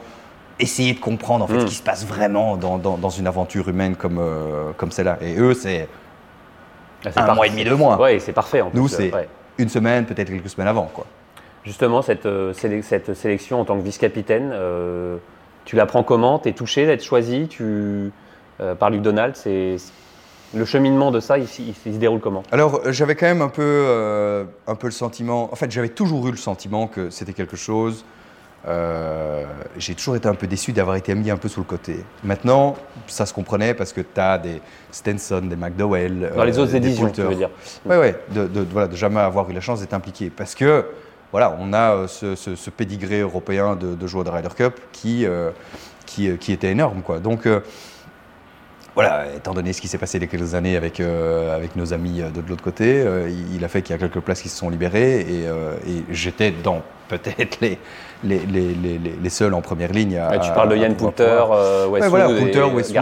essayer 0.58 0.94
de 0.94 1.00
comprendre 1.00 1.44
en 1.44 1.48
fait 1.48 1.60
ce 1.62 1.66
qui 1.66 1.76
se 1.76 1.84
passe 1.84 2.06
vraiment 2.06 2.56
dans, 2.56 3.10
une 3.10 3.28
aventure 3.28 3.68
humaine 3.68 3.96
comme, 3.98 4.22
comme 4.78 4.92
celle-là. 4.92 5.18
Et 5.22 5.38
eux, 5.38 5.54
c'est 5.54 5.90
Ah, 7.06 7.10
Un 7.16 7.26
par- 7.26 7.36
mois 7.36 7.48
et 7.48 7.50
demi, 7.50 7.64
deux 7.66 7.76
mois. 7.76 8.00
Ouais, 8.00 8.20
c'est 8.20 8.34
parfait 8.34 8.62
en 8.62 8.72
Nous, 8.74 8.88
c'est- 8.88 9.14
ouais. 9.14 9.28
une 9.58 9.70
semaine, 9.70 10.06
peut-être 10.06 10.28
quelques 10.30 10.50
semaines 10.50 10.68
avant. 10.70 10.90
Quoi. 10.94 11.06
Justement, 11.66 12.02
cette, 12.02 12.26
euh, 12.26 12.54
cette 12.54 13.14
sélection 13.14 13.60
en 13.60 13.66
tant 13.66 13.78
que 13.78 13.84
vice-capitaine, 13.84 14.52
euh, 14.54 15.18
tu 15.66 15.76
la 15.76 15.86
prends 15.86 16.04
comment? 16.04 16.40
Tu 16.40 16.50
es 16.50 16.54
touché 16.54 16.86
d'être 16.86 17.04
choisi? 17.04 17.48
Tu, 17.50 18.12
euh, 18.62 18.76
par 18.76 18.90
Luc 18.90 19.02
Donald 19.02 19.36
c'est, 19.36 19.76
Le 20.56 20.66
cheminement 20.66 21.12
de 21.12 21.20
ça, 21.20 21.38
il, 21.38 21.44
il- 21.60 21.76
il 21.86 21.94
se 21.94 22.00
déroule 22.00 22.20
comment? 22.22 22.42
Alors, 22.52 22.82
j'avais 22.92 23.14
quand 23.16 23.28
même 23.28 23.44
un 23.44 23.50
peu, 23.50 23.62
euh, 23.62 24.46
un 24.66 24.74
peu 24.74 24.88
le 24.88 24.92
sentiment. 24.92 25.48
En 25.52 25.56
fait, 25.56 25.70
j'avais 25.70 25.90
toujours 25.90 26.28
eu 26.28 26.32
le 26.32 26.38
sentiment 26.38 26.88
que 26.88 27.12
c'était 27.12 27.34
quelque 27.34 27.56
chose. 27.56 28.04
euh, 28.68 29.46
J'ai 29.78 29.94
toujours 29.96 30.16
été 30.16 30.28
un 30.28 30.34
peu 30.34 30.48
déçu 30.48 30.72
d'avoir 30.74 30.96
été 30.96 31.14
mis 31.14 31.30
un 31.30 31.38
peu 31.38 31.48
sous 31.50 31.60
le 31.60 31.66
côté. 31.66 31.98
Maintenant, 32.24 32.76
ça 33.06 33.26
se 33.28 33.34
comprenait 33.34 33.74
parce 33.76 33.94
que 33.94 34.02
tu 34.02 34.20
as 34.20 34.38
des 34.40 34.60
Stenson, 34.92 35.42
des 35.42 35.56
McDowell. 35.56 36.32
Dans 36.36 36.44
les 36.44 36.58
autres 36.58 36.72
des 36.72 36.78
éditions, 36.78 37.10
tu 37.12 37.22
veux 37.22 37.36
dire 37.36 37.50
Oui, 37.86 37.96
oui, 38.02 38.12
de, 38.34 38.48
de, 38.48 38.66
voilà, 38.72 38.88
de 38.88 38.96
jamais 38.96 39.20
avoir 39.20 39.48
eu 39.52 39.54
la 39.54 39.62
chance 39.62 39.82
d'être 39.82 39.94
impliqué. 39.94 40.32
Parce 40.36 40.56
que, 40.56 40.84
voilà, 41.32 41.56
on 41.60 41.74
a 41.74 41.96
euh, 41.96 42.08
ce, 42.08 42.36
ce, 42.36 42.70
pédigré 42.70 43.20
européen 43.20 43.76
de, 43.76 44.08
joueurs 44.08 44.24
de 44.24 44.30
Ryder 44.30 44.50
Cup 44.56 44.80
qui, 44.92 45.26
euh, 45.26 45.52
euh, 46.20 46.38
qui 46.38 46.52
était 46.52 46.72
énorme. 46.72 47.02
Quoi. 47.02 47.20
Donc, 47.20 47.48
voilà, 48.96 49.28
étant 49.36 49.54
donné 49.54 49.72
ce 49.72 49.80
qui 49.80 49.88
s'est 49.88 50.00
passé 50.00 50.18
il 50.18 50.22
y 50.22 50.24
a 50.26 50.28
quelques 50.28 50.56
années 50.56 50.76
avec, 50.76 51.00
avec 51.00 51.76
nos 51.76 51.94
amis 51.94 52.22
de, 52.22 52.42
de 52.42 52.50
l'autre 52.50 52.64
côté, 52.64 53.06
il, 53.54 53.64
a 53.64 53.68
fait 53.68 53.82
qu'il 53.82 53.94
y 53.94 53.96
a 53.96 54.00
quelques 54.00 54.20
places 54.20 54.42
qui 54.42 54.50
se 54.50 54.58
sont 54.58 54.70
libérées 54.70 55.22
et, 55.22 55.44
et 55.46 56.04
j'étais 56.10 56.52
dans 56.52 56.82
peut-être 57.08 57.60
les, 57.62 57.78
les, 58.24 58.40
les, 58.40 58.74
les, 58.74 58.98
les- 59.22 59.30
seuls 59.30 59.54
en 59.54 59.62
première 59.62 59.92
ligne. 59.92 60.18
À, 60.18 60.30
Ouais, 60.32 60.40
Tu 60.40 60.52
parles 60.52 60.70
de 60.70 60.76
Yann 60.78 60.96
Poulter, 60.96 61.24
euh, 61.24 61.86
Ouais, 61.88 62.00
Westwood, 62.02 62.10
voilà, 62.10 62.30
et 62.32 62.40
Poulter, 62.40 62.64
Westwood, 62.76 62.94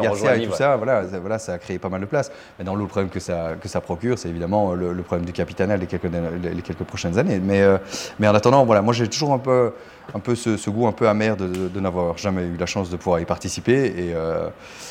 Garcia, 0.00 0.36
et 0.36 0.46
tout 0.46 0.52
ça, 0.54 0.76
voilà, 0.76 1.08
ça, 1.08 1.18
voilà, 1.18 1.38
ça 1.38 1.52
a 1.54 1.58
créé 1.58 1.78
pas 1.78 1.88
mal 1.88 2.00
de 2.00 2.06
place. 2.06 2.30
Maintenant, 2.58 2.74
le 2.74 2.86
problème 2.86 3.08
que 3.10 3.20
ça, 3.20 3.50
que 3.60 3.68
ça 3.68 3.80
procure, 3.80 4.18
c'est 4.18 4.28
évidemment 4.28 4.74
le, 4.74 4.92
le 4.92 5.02
problème 5.02 5.26
du 5.26 5.32
capitanal 5.32 5.80
les 5.80 5.86
quelques, 5.86 6.04
les, 6.42 6.50
les 6.54 6.62
quelques 6.62 6.84
prochaines 6.84 7.18
années. 7.18 7.40
Mais, 7.42 7.62
euh, 7.62 7.78
mais 8.18 8.28
en 8.28 8.34
attendant, 8.34 8.64
voilà, 8.64 8.82
moi 8.82 8.92
j'ai 8.94 9.08
toujours 9.08 9.32
un 9.32 9.38
peu, 9.38 9.72
un 10.14 10.18
peu 10.20 10.34
ce, 10.34 10.56
ce 10.56 10.70
goût 10.70 10.86
un 10.86 10.92
peu 10.92 11.08
amer 11.08 11.36
de, 11.36 11.46
de- 11.46 11.68
de 11.68 11.80
n'avoir 11.80 12.16
jamais 12.18 12.42
eu 12.42 12.56
la 12.58 12.66
chance 12.66 12.90
de 12.90 12.96
pouvoir 12.96 13.20
y 13.20 13.24
participer. 13.24 13.86
Et, 13.86 14.12
euh, 14.14 14.48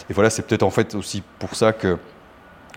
et 0.10 0.14
voilà, 0.14 0.30
c'est 0.30 0.42
peut-être 0.46 0.64
en 0.64 0.70
fait 0.72 0.96
aussi 0.96 1.24
pour 1.40 1.56
ça 1.56 1.72
que 1.74 1.98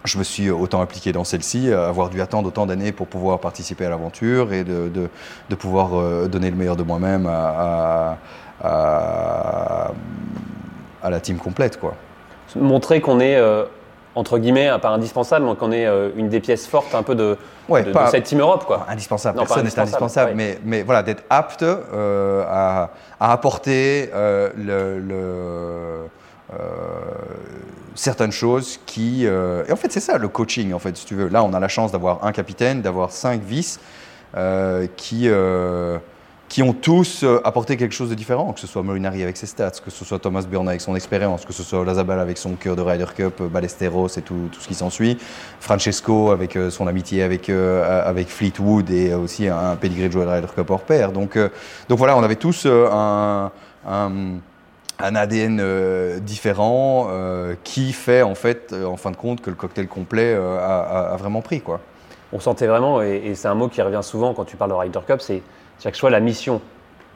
je 0.04 0.18
me 0.18 0.24
suis 0.24 0.50
autant 0.50 0.80
impliqué 0.80 1.12
dans 1.12 1.24
celle-ci, 1.24 1.70
euh, 1.70 1.88
avoir 1.88 2.08
dû 2.10 2.20
attendre 2.20 2.48
autant 2.48 2.66
d'années 2.66 2.90
pour 2.92 3.06
pouvoir 3.06 3.38
participer 3.38 3.86
à 3.86 3.90
l'aventure 3.90 4.52
et 4.52 4.64
de, 4.64 4.88
de- 4.88 5.08
de 5.48 5.54
pouvoir 5.54 5.90
euh, 5.98 6.26
donner 6.28 6.50
le 6.50 6.56
meilleur 6.56 6.76
de 6.76 6.82
moi-même 6.82 7.26
à, 7.26 8.16
à- 8.60 8.68
à- 8.68 9.90
à 11.02 11.10
la 11.10 11.20
team 11.20 11.36
complète. 11.38 11.78
Quoi. 11.80 11.94
Montrer 12.56 13.00
qu'on 13.00 13.18
est, 13.20 13.36
euh, 13.36 13.64
entre 14.14 14.38
guillemets, 14.38 14.70
pas 14.80 14.90
indispensable, 14.90 15.46
mais 15.46 15.54
qu'on 15.56 15.72
est 15.72 15.86
euh, 15.86 16.10
une 16.16 16.28
des 16.28 16.40
pièces 16.40 16.66
fortes 16.66 16.94
un 16.94 17.02
peu 17.02 17.14
de, 17.14 17.38
Ouais, 17.68 17.82
de, 17.84 17.92
pas- 17.92 18.08
cette 18.08 18.24
Team 18.24 18.40
Europe. 18.40 18.64
Quoi. 18.66 18.84
Indispensable, 18.88 19.38
Non, 19.38 19.44
personne 19.44 19.64
n'est 19.64 19.78
indispensable, 19.78 20.32
mais, 20.34 20.58
mais 20.64 20.82
voilà, 20.82 21.02
d'être 21.02 21.22
apte 21.30 21.62
euh, 21.62 22.44
à, 22.48 22.90
apporter 23.20 24.10
le, 24.12 24.98
le- 24.98 26.06
euh, 26.52 26.58
certaines 27.94 28.32
choses 28.32 28.80
qui... 28.86 29.26
euh, 29.26 29.64
et 29.66 29.72
en 29.72 29.76
fait, 29.76 29.92
c'est 29.92 30.00
ça 30.00 30.18
le 30.18 30.28
coaching, 30.28 30.72
en 30.72 30.78
fait, 30.78 30.96
si 30.96 31.06
tu 31.06 31.14
veux. 31.14 31.28
Là, 31.28 31.42
on 31.44 31.52
a 31.52 31.60
la 31.60 31.68
chance 31.68 31.92
d'avoir 31.92 32.24
un 32.24 32.32
capitaine, 32.32 32.82
d'avoir 32.82 33.10
cinq 33.10 33.42
vices 33.42 33.80
euh, 34.36 34.86
qui... 34.96 35.28
euh, 35.28 35.98
qui 36.48 36.62
ont 36.62 36.74
tous 36.74 37.24
apporté 37.44 37.78
quelque 37.78 37.94
chose 37.94 38.10
de 38.10 38.14
différent, 38.14 38.52
que 38.52 38.60
ce 38.60 38.66
soit 38.66 38.82
Molinari 38.82 39.22
avec 39.22 39.38
ses 39.38 39.46
stats, 39.46 39.70
que 39.82 39.90
ce 39.90 40.04
soit 40.04 40.18
Thomas 40.18 40.42
Bjorn 40.42 40.68
avec 40.68 40.82
son 40.82 40.94
expérience, 40.94 41.46
que 41.46 41.52
ce 41.54 41.62
soit 41.62 41.80
Olazabal 41.80 42.20
avec 42.20 42.36
son 42.36 42.56
cœur 42.56 42.76
de 42.76 42.82
Ryder 42.82 43.06
Cup, 43.16 43.42
Ballesteros 43.44 44.18
et 44.18 44.20
tout, 44.20 44.50
tout 44.52 44.60
ce 44.60 44.68
qui 44.68 44.74
s'ensuit, 44.74 45.16
Francesco 45.60 46.30
avec 46.30 46.58
son 46.68 46.88
amitié 46.88 47.22
avec, 47.22 47.48
avec 47.48 48.28
Fleetwood 48.28 48.90
et 48.90 49.14
aussi 49.14 49.48
un 49.48 49.76
pedigree 49.76 50.08
de 50.08 50.12
joueur 50.12 50.26
de 50.26 50.32
Ryder 50.32 50.52
Cup 50.54 50.68
hors 50.68 50.82
pair. 50.82 51.10
Donc, 51.10 51.38
donc 51.88 51.98
voilà, 51.98 52.18
on 52.18 52.22
avait 52.22 52.36
tous 52.36 52.66
un, 52.66 53.50
un 55.02 55.16
ADN 55.16 55.58
euh, 55.60 56.20
différent 56.20 57.08
euh, 57.10 57.54
qui 57.64 57.92
fait 57.92 58.22
en 58.22 58.34
fait, 58.34 58.72
euh, 58.72 58.84
en 58.84 58.96
fin 58.96 59.10
de 59.10 59.16
compte, 59.16 59.42
que 59.42 59.50
le 59.50 59.56
cocktail 59.56 59.88
complet 59.88 60.34
a, 60.34 61.16
vraiment 61.18 61.42
pris. 61.42 61.60
Quoi. 61.60 61.80
On 62.32 62.40
sentait 62.40 62.66
vraiment, 62.66 63.02
et, 63.02 63.22
et 63.26 63.34
c'est 63.34 63.48
un 63.48 63.54
mot 63.54 63.68
qui 63.68 63.82
revient 63.82 64.00
souvent 64.02 64.32
quand 64.32 64.44
tu 64.44 64.56
parles 64.56 64.70
de 64.70 64.76
Ryder 64.76 65.00
Cup, 65.06 65.20
c'est 65.20 65.42
chaque 65.82 65.98
fois 65.98 66.10
la 66.10 66.20
mission. 66.20 66.62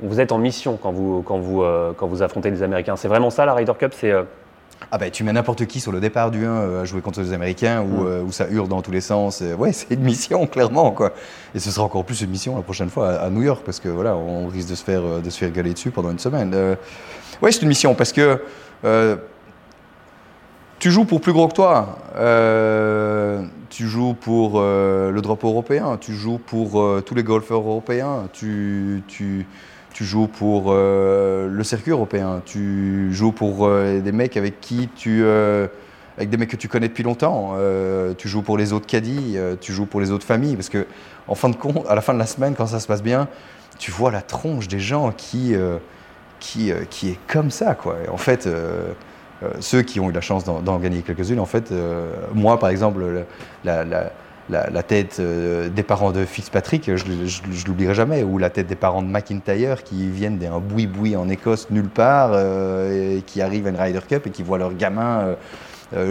Vous 0.02 0.20
êtes 0.20 0.32
en 0.32 0.38
mission 0.38 0.78
quand 0.82 0.92
vous, 0.92 1.22
quand 1.22 1.38
vous, 1.38 1.64
quand 1.96 2.06
vous 2.06 2.22
affrontez 2.22 2.50
les 2.50 2.62
Américains. 2.62 2.96
C'est 2.96 3.08
vraiment 3.08 3.30
ça 3.30 3.46
la 3.46 3.54
Ryder 3.54 3.72
Cup 3.78 3.94
c'est, 3.96 4.12
Ah 4.90 4.98
ben 4.98 5.10
tu 5.10 5.24
mets 5.24 5.32
n'importe 5.32 5.66
qui 5.66 5.80
sur 5.80 5.90
le 5.90 6.00
départ 6.00 6.30
du 6.30 6.44
1 6.44 6.50
euh, 6.50 6.82
à 6.82 6.84
jouer 6.84 7.00
contre 7.00 7.20
les 7.20 7.32
Américains 7.32 7.82
où, 7.82 8.02
Mm. 8.02 8.06
euh, 8.06 8.22
où 8.22 8.32
ça 8.32 8.46
hurle 8.48 8.68
dans 8.68 8.82
tous 8.82 8.90
les 8.90 9.00
sens. 9.00 9.40
Euh, 9.42 9.54
ouais, 9.54 9.72
c'est 9.72 9.94
une 9.94 10.02
mission 10.02 10.46
clairement 10.52 10.90
quoi. 10.90 11.12
Et 11.54 11.58
ce 11.58 11.70
sera 11.70 11.86
encore 11.86 12.04
plus 12.04 12.20
une 12.20 12.30
mission 12.30 12.56
la 12.56 12.62
prochaine 12.62 12.90
fois 12.90 13.10
à, 13.10 13.26
à 13.26 13.30
New 13.30 13.42
York 13.42 13.62
parce 13.64 13.80
que 13.80 13.88
voilà, 13.88 14.14
on 14.16 14.48
risque 14.48 14.68
de 14.68 14.74
se 14.74 14.84
faire 14.84 15.02
de 15.22 15.30
se 15.30 15.38
faire 15.38 15.50
gueuler 15.50 15.72
dessus 15.72 15.90
pendant 15.90 16.10
une 16.10 16.18
semaine. 16.18 16.52
Euh, 16.54 16.76
ouais, 17.42 17.52
c'est 17.52 17.62
une 17.62 17.68
mission 17.68 17.94
parce 17.94 18.12
que 18.12 18.40
euh, 18.84 19.16
tu 20.78 20.90
joues 20.90 21.04
pour 21.04 21.20
plus 21.20 21.32
gros 21.32 21.48
que 21.48 21.54
toi. 21.54 21.98
Euh, 22.16 23.42
tu 23.70 23.86
joues 23.86 24.14
pour 24.14 24.54
euh, 24.56 25.10
le 25.10 25.20
drapeau 25.22 25.48
européen. 25.48 25.98
Tu 26.00 26.14
joues 26.14 26.38
pour 26.38 27.02
tous 27.04 27.14
les 27.14 27.22
golfeurs 27.22 27.60
européens. 27.60 28.28
Tu, 28.32 29.02
tu, 29.08 29.46
tu 29.92 30.04
joues 30.04 30.28
pour 30.28 30.72
le 30.74 31.62
circuit 31.62 31.92
européen. 31.92 32.42
Tu 32.44 33.12
joues 33.12 33.32
pour 33.32 33.68
des 33.68 34.12
mecs 34.12 34.36
avec 34.36 34.60
qui 34.60 34.88
tu. 34.94 35.24
avec 35.24 36.30
des 36.30 36.36
mecs 36.36 36.50
que 36.50 36.56
tu 36.56 36.68
connais 36.68 36.88
depuis 36.88 37.04
longtemps. 37.04 37.56
Tu 38.18 38.28
joues 38.28 38.42
pour 38.42 38.58
les 38.58 38.72
autres 38.72 38.86
caddies. 38.86 39.38
tu 39.60 39.72
joues 39.72 39.86
pour 39.86 40.00
les 40.00 40.10
autres 40.10 40.26
familles. 40.26 40.56
Parce 40.56 40.68
que, 40.68 40.86
en 41.26 41.34
fin 41.34 41.48
de 41.48 41.56
compte, 41.56 41.86
à 41.88 41.94
la 41.94 42.02
fin 42.02 42.12
de 42.12 42.18
la 42.18 42.26
semaine, 42.26 42.54
quand 42.54 42.66
ça 42.66 42.80
se 42.80 42.86
passe 42.86 43.02
bien, 43.02 43.28
tu 43.78 43.90
vois 43.90 44.10
la 44.10 44.22
tronche 44.22 44.68
des 44.68 44.80
gens 44.80 45.10
qui. 45.10 45.56
Euh, 46.70 46.84
qui, 46.88 47.10
est 47.10 47.18
comme 47.28 47.50
ça, 47.50 47.74
quoi. 47.74 47.96
En 48.10 48.16
fait, 48.16 48.46
euh, 48.46 48.92
euh, 49.42 49.48
ceux 49.60 49.82
qui 49.82 50.00
ont 50.00 50.08
eu 50.10 50.12
la 50.12 50.20
chance 50.20 50.44
d'en 50.44 50.78
gagner 50.78 51.02
quelques-unes, 51.02 51.40
en 51.40 51.46
fait, 51.46 51.72
moi, 52.34 52.58
par 52.58 52.70
exemple, 52.70 53.00
le- 53.00 53.24
la, 53.64 54.82
tête 54.82 55.20
des 55.20 55.82
parents 55.82 56.12
de 56.12 56.24
Fitzpatrick, 56.24 56.94
je, 56.96 57.04
ne 57.04 57.66
l'oublierai 57.66 57.94
jamais, 57.94 58.22
ou 58.22 58.38
la 58.38 58.48
tête 58.48 58.66
des 58.66 58.76
parents 58.76 59.02
de 59.02 59.08
McIntyre 59.08 59.82
qui 59.82 60.08
viennent 60.08 60.38
d'un 60.38 60.58
boui-boui 60.58 61.16
en 61.16 61.28
Écosse 61.28 61.68
nulle 61.70 61.88
part, 61.88 62.38
et 62.38 63.22
qui 63.26 63.42
arrivent 63.42 63.66
à 63.66 63.70
une 63.70 63.76
Ryder 63.76 64.00
Cup 64.08 64.26
et 64.26 64.30
qui 64.30 64.42
voient 64.42 64.58
leur 64.58 64.72
gamin 64.74 65.34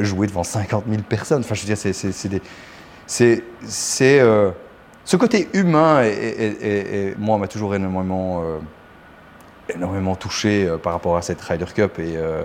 jouer 0.02 0.28
devant 0.28 0.44
50 0.44 0.84
000 0.90 1.02
personnes. 1.08 1.40
Enfin, 1.40 1.56
je 1.56 1.62
veux 1.62 1.68
dire, 1.68 1.78
c'est- 3.08 3.42
ce 5.06 5.18
côté 5.18 5.48
humain, 5.54 6.04
et, 6.04 6.10
et- 6.10 7.08
et- 7.10 7.16
moi, 7.18 7.38
m'a 7.38 7.48
toujours 7.48 7.74
énormément, 7.74 8.44
énormément 9.74 10.16
touché 10.16 10.66
euh, 10.68 10.78
par 10.78 10.94
rapport 10.94 11.18
à 11.18 11.22
cette 11.22 11.42
Ryder 11.42 11.66
Cup, 11.74 12.00
et, 12.00 12.16
euh, 12.18 12.44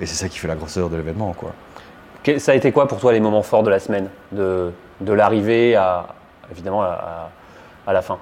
et 0.00 0.06
c'est 0.06 0.14
ça 0.14 0.28
qui 0.28 0.38
fait 0.38 0.48
la 0.48 0.54
grosseur 0.56 0.88
de 0.90 0.96
l'événement, 0.96 1.32
quoi. 1.32 1.52
ça 2.38 2.52
a 2.52 2.54
été 2.54 2.72
quoi 2.72 2.86
pour 2.88 2.98
toi 3.00 3.12
les 3.12 3.20
moments 3.20 3.42
forts 3.42 3.62
de 3.62 3.70
la 3.70 3.78
semaine 3.78 4.08
De, 4.32 4.70
de 5.00 5.12
l'arrivée 5.12 5.76
à, 5.76 6.06
évidemment, 6.50 6.82
à, 6.82 7.30
la 7.92 8.02
fin? 8.02 8.18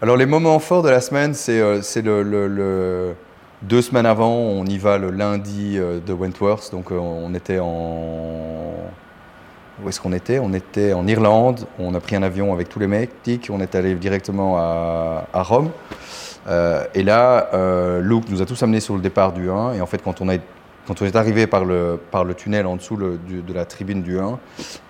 Alors 0.00 0.16
les 0.16 0.26
moments 0.26 0.58
forts 0.58 0.82
de 0.82 0.88
la 0.90 1.00
semaine, 1.00 1.34
c'est 1.34 1.60
euh, 1.60 1.80
c'est 1.82 2.02
le, 2.02 2.22
le- 2.22 2.48
le- 2.48 3.14
deux 3.62 3.82
semaines 3.82 4.06
avant, 4.06 4.32
on 4.32 4.64
y 4.66 4.76
va 4.78 4.98
le 4.98 5.10
lundi 5.10 5.78
de 5.78 6.12
Wentworth, 6.12 6.72
donc 6.72 6.90
on 6.90 7.32
était 7.34 7.60
en 7.60 8.72
où 9.82 9.88
est-ce 9.88 10.00
qu'on 10.00 10.12
était? 10.12 10.38
On 10.40 10.52
était 10.52 10.92
en 10.92 11.06
Irlande, 11.06 11.66
on 11.78 11.94
a 11.94 12.00
pris 12.00 12.16
un 12.16 12.22
avion 12.22 12.52
avec 12.52 12.68
tous 12.68 12.78
les 12.80 12.86
mecs, 12.88 13.10
on 13.50 13.60
est 13.60 13.74
allé 13.76 13.94
directement 13.94 14.56
à, 14.58 15.26
à 15.32 15.42
Rome. 15.44 15.70
Euh, 16.48 16.84
et 16.94 17.02
là, 17.02 17.50
euh, 17.54 18.00
Luke 18.00 18.24
nous 18.28 18.42
a 18.42 18.46
tous 18.46 18.60
amenés 18.62 18.80
sur 18.80 18.94
le 18.94 19.00
départ 19.00 19.32
du 19.32 19.48
1. 19.50 19.74
Et 19.74 19.80
en 19.80 19.86
fait, 19.86 20.02
quand 20.02 20.20
on, 20.20 20.28
a, 20.28 20.34
quand 20.86 21.00
on 21.00 21.04
est 21.04 21.14
arrivé 21.16 21.46
par 21.46 21.64
le, 21.64 22.00
par 22.10 22.24
le 22.24 22.34
tunnel 22.34 22.66
en 22.66 22.76
dessous 22.76 22.96
le- 22.96 23.16
du- 23.18 23.42
de 23.42 23.52
la 23.52 23.64
tribune 23.64 24.02
du 24.02 24.18
1, 24.18 24.38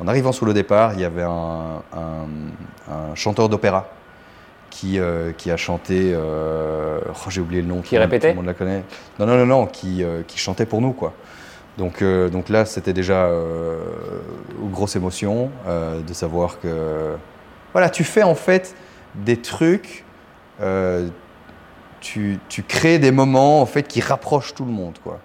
en 0.00 0.08
arrivant 0.08 0.32
sur 0.32 0.46
le 0.46 0.54
départ, 0.54 0.94
il 0.94 1.00
y 1.00 1.04
avait 1.04 1.22
un, 1.22 1.82
un- 1.92 2.90
un 2.92 3.14
chanteur 3.14 3.48
d'opéra 3.48 3.88
qui, 4.70 4.98
euh, 4.98 5.32
qui 5.32 5.50
a 5.50 5.56
chanté. 5.58 6.12
euh, 6.14 6.98
oh, 7.10 7.28
J'ai 7.28 7.42
oublié 7.42 7.60
le 7.60 7.68
nom. 7.68 7.82
Qui 7.82 7.98
répétait 7.98 8.28
Tout 8.28 8.32
le 8.32 8.36
monde 8.36 8.46
la 8.46 8.54
connaît. 8.54 8.82
Non, 9.18 9.26
non, 9.26 9.36
non, 9.36 9.46
non, 9.46 9.66
qui, 9.66 10.02
qui 10.26 10.38
chantait 10.38 10.66
pour 10.66 10.80
nous, 10.80 10.92
quoi. 10.92 11.12
Donc, 11.78 12.02
donc 12.04 12.48
là, 12.50 12.64
c'était 12.66 12.92
déjà 12.92 13.28
une 13.28 14.70
grosse 14.70 14.94
émotion 14.96 15.50
de 15.66 16.12
savoir 16.14 16.58
que. 16.60 17.12
Voilà, 17.72 17.88
tu 17.90 18.04
fais 18.04 18.22
en 18.22 18.34
fait 18.34 18.74
des 19.14 19.36
trucs. 19.38 20.04
euh, 20.60 21.08
tu, 22.02 22.62
crées 22.66 22.98
des 22.98 23.10
moments 23.10 23.62
en 23.62 23.66
fait 23.66 23.84
qui 23.84 24.00
rapprochent 24.00 24.54
tout 24.54 24.64
le 24.64 24.72
monde, 24.72 24.98
quoi. 25.02 25.18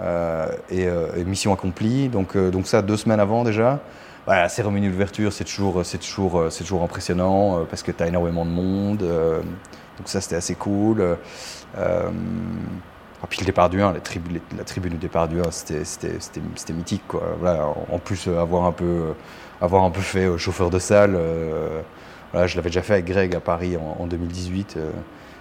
Euh, 0.00 0.48
et, 0.68 0.86
euh, 0.86 1.16
et 1.16 1.24
mission 1.24 1.54
accomplie. 1.54 2.08
Donc, 2.08 2.36
euh, 2.36 2.50
donc 2.50 2.66
ça, 2.66 2.82
deux 2.82 2.96
semaines 2.96 3.20
avant 3.20 3.44
déjà. 3.44 3.80
voilà, 4.26 4.42
la 4.42 4.48
cérémonie 4.48 4.88
d'ouverture, 4.88 5.32
c'est 5.32 5.44
toujours, 5.44 5.84
c'est 5.84 5.98
toujours, 5.98 6.46
c'est 6.50 6.64
toujours 6.64 6.82
impressionnant 6.82 7.64
parce 7.70 7.82
que 7.82 7.92
tu 7.92 8.02
as 8.02 8.08
énormément 8.08 8.44
de 8.44 8.50
monde. 8.50 8.98
donc 8.98 10.06
ça, 10.06 10.20
c'était 10.20 10.36
assez 10.36 10.54
cool. 10.54 11.16
Et 11.78 13.28
puis 13.28 13.40
le 13.40 13.46
départ 13.46 13.70
du 13.70 13.80
1, 13.80 13.92
la, 13.92 14.00
tribu, 14.00 14.40
la 14.56 14.64
tribune 14.64 14.92
du 14.92 14.98
départ 14.98 15.28
du 15.28 15.40
1, 15.40 15.50
c'était 15.50 16.72
mythique. 16.72 17.02
Quoi. 17.08 17.22
Voilà, 17.40 17.66
en 17.90 17.98
plus, 17.98 18.28
avoir 18.28 18.64
un 18.64 18.72
peu, 18.72 19.14
avoir 19.60 19.84
un 19.84 19.90
peu 19.90 20.00
fait 20.00 20.36
chauffeur 20.38 20.70
de 20.70 20.78
salle, 20.78 21.18
voilà, 22.32 22.46
je 22.46 22.56
l'avais 22.56 22.68
déjà 22.68 22.82
fait 22.82 22.94
avec 22.94 23.06
Greg 23.06 23.34
à 23.34 23.40
Paris 23.40 23.76
en, 23.76 24.06
2018 24.06 24.78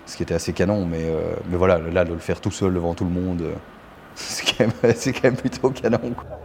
ce 0.06 0.18
qui 0.18 0.24
était 0.24 0.34
assez 0.34 0.53
canon. 0.53 0.86
Mais, 0.86 1.03
euh, 1.03 1.36
mais 1.49 1.58
voilà, 1.58 1.80
là, 1.80 2.06
de 2.06 2.14
le 2.14 2.20
faire 2.20 2.41
tout 2.41 2.51
seul 2.51 2.74
devant 2.74 2.93
tout 2.93 3.06
le 3.06 3.12
monde, 3.12 3.41
euh, 3.41 3.53
c'est 4.16 4.45
quand, 4.58 4.66
quand, 4.82 5.24
même 5.24 5.36
plutôt 5.36 5.70
canon. 5.70 6.14
Quoi. 6.16 6.45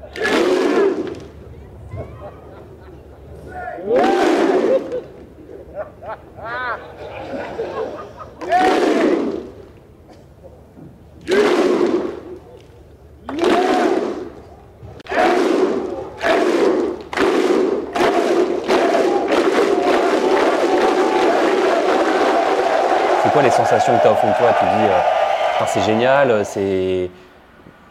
Les 23.70 23.78
sensations 23.78 23.96
que 23.96 24.02
tu 24.02 24.08
as 24.08 24.12
au 24.12 24.16
fond 24.16 24.28
de 24.28 24.36
toi 24.36 24.52
Tu 24.58 24.64
dis, 24.64 24.86
euh, 24.86 25.64
c'est 25.66 25.82
génial, 25.82 26.30
euh, 26.30 26.44
c'est... 26.44 27.10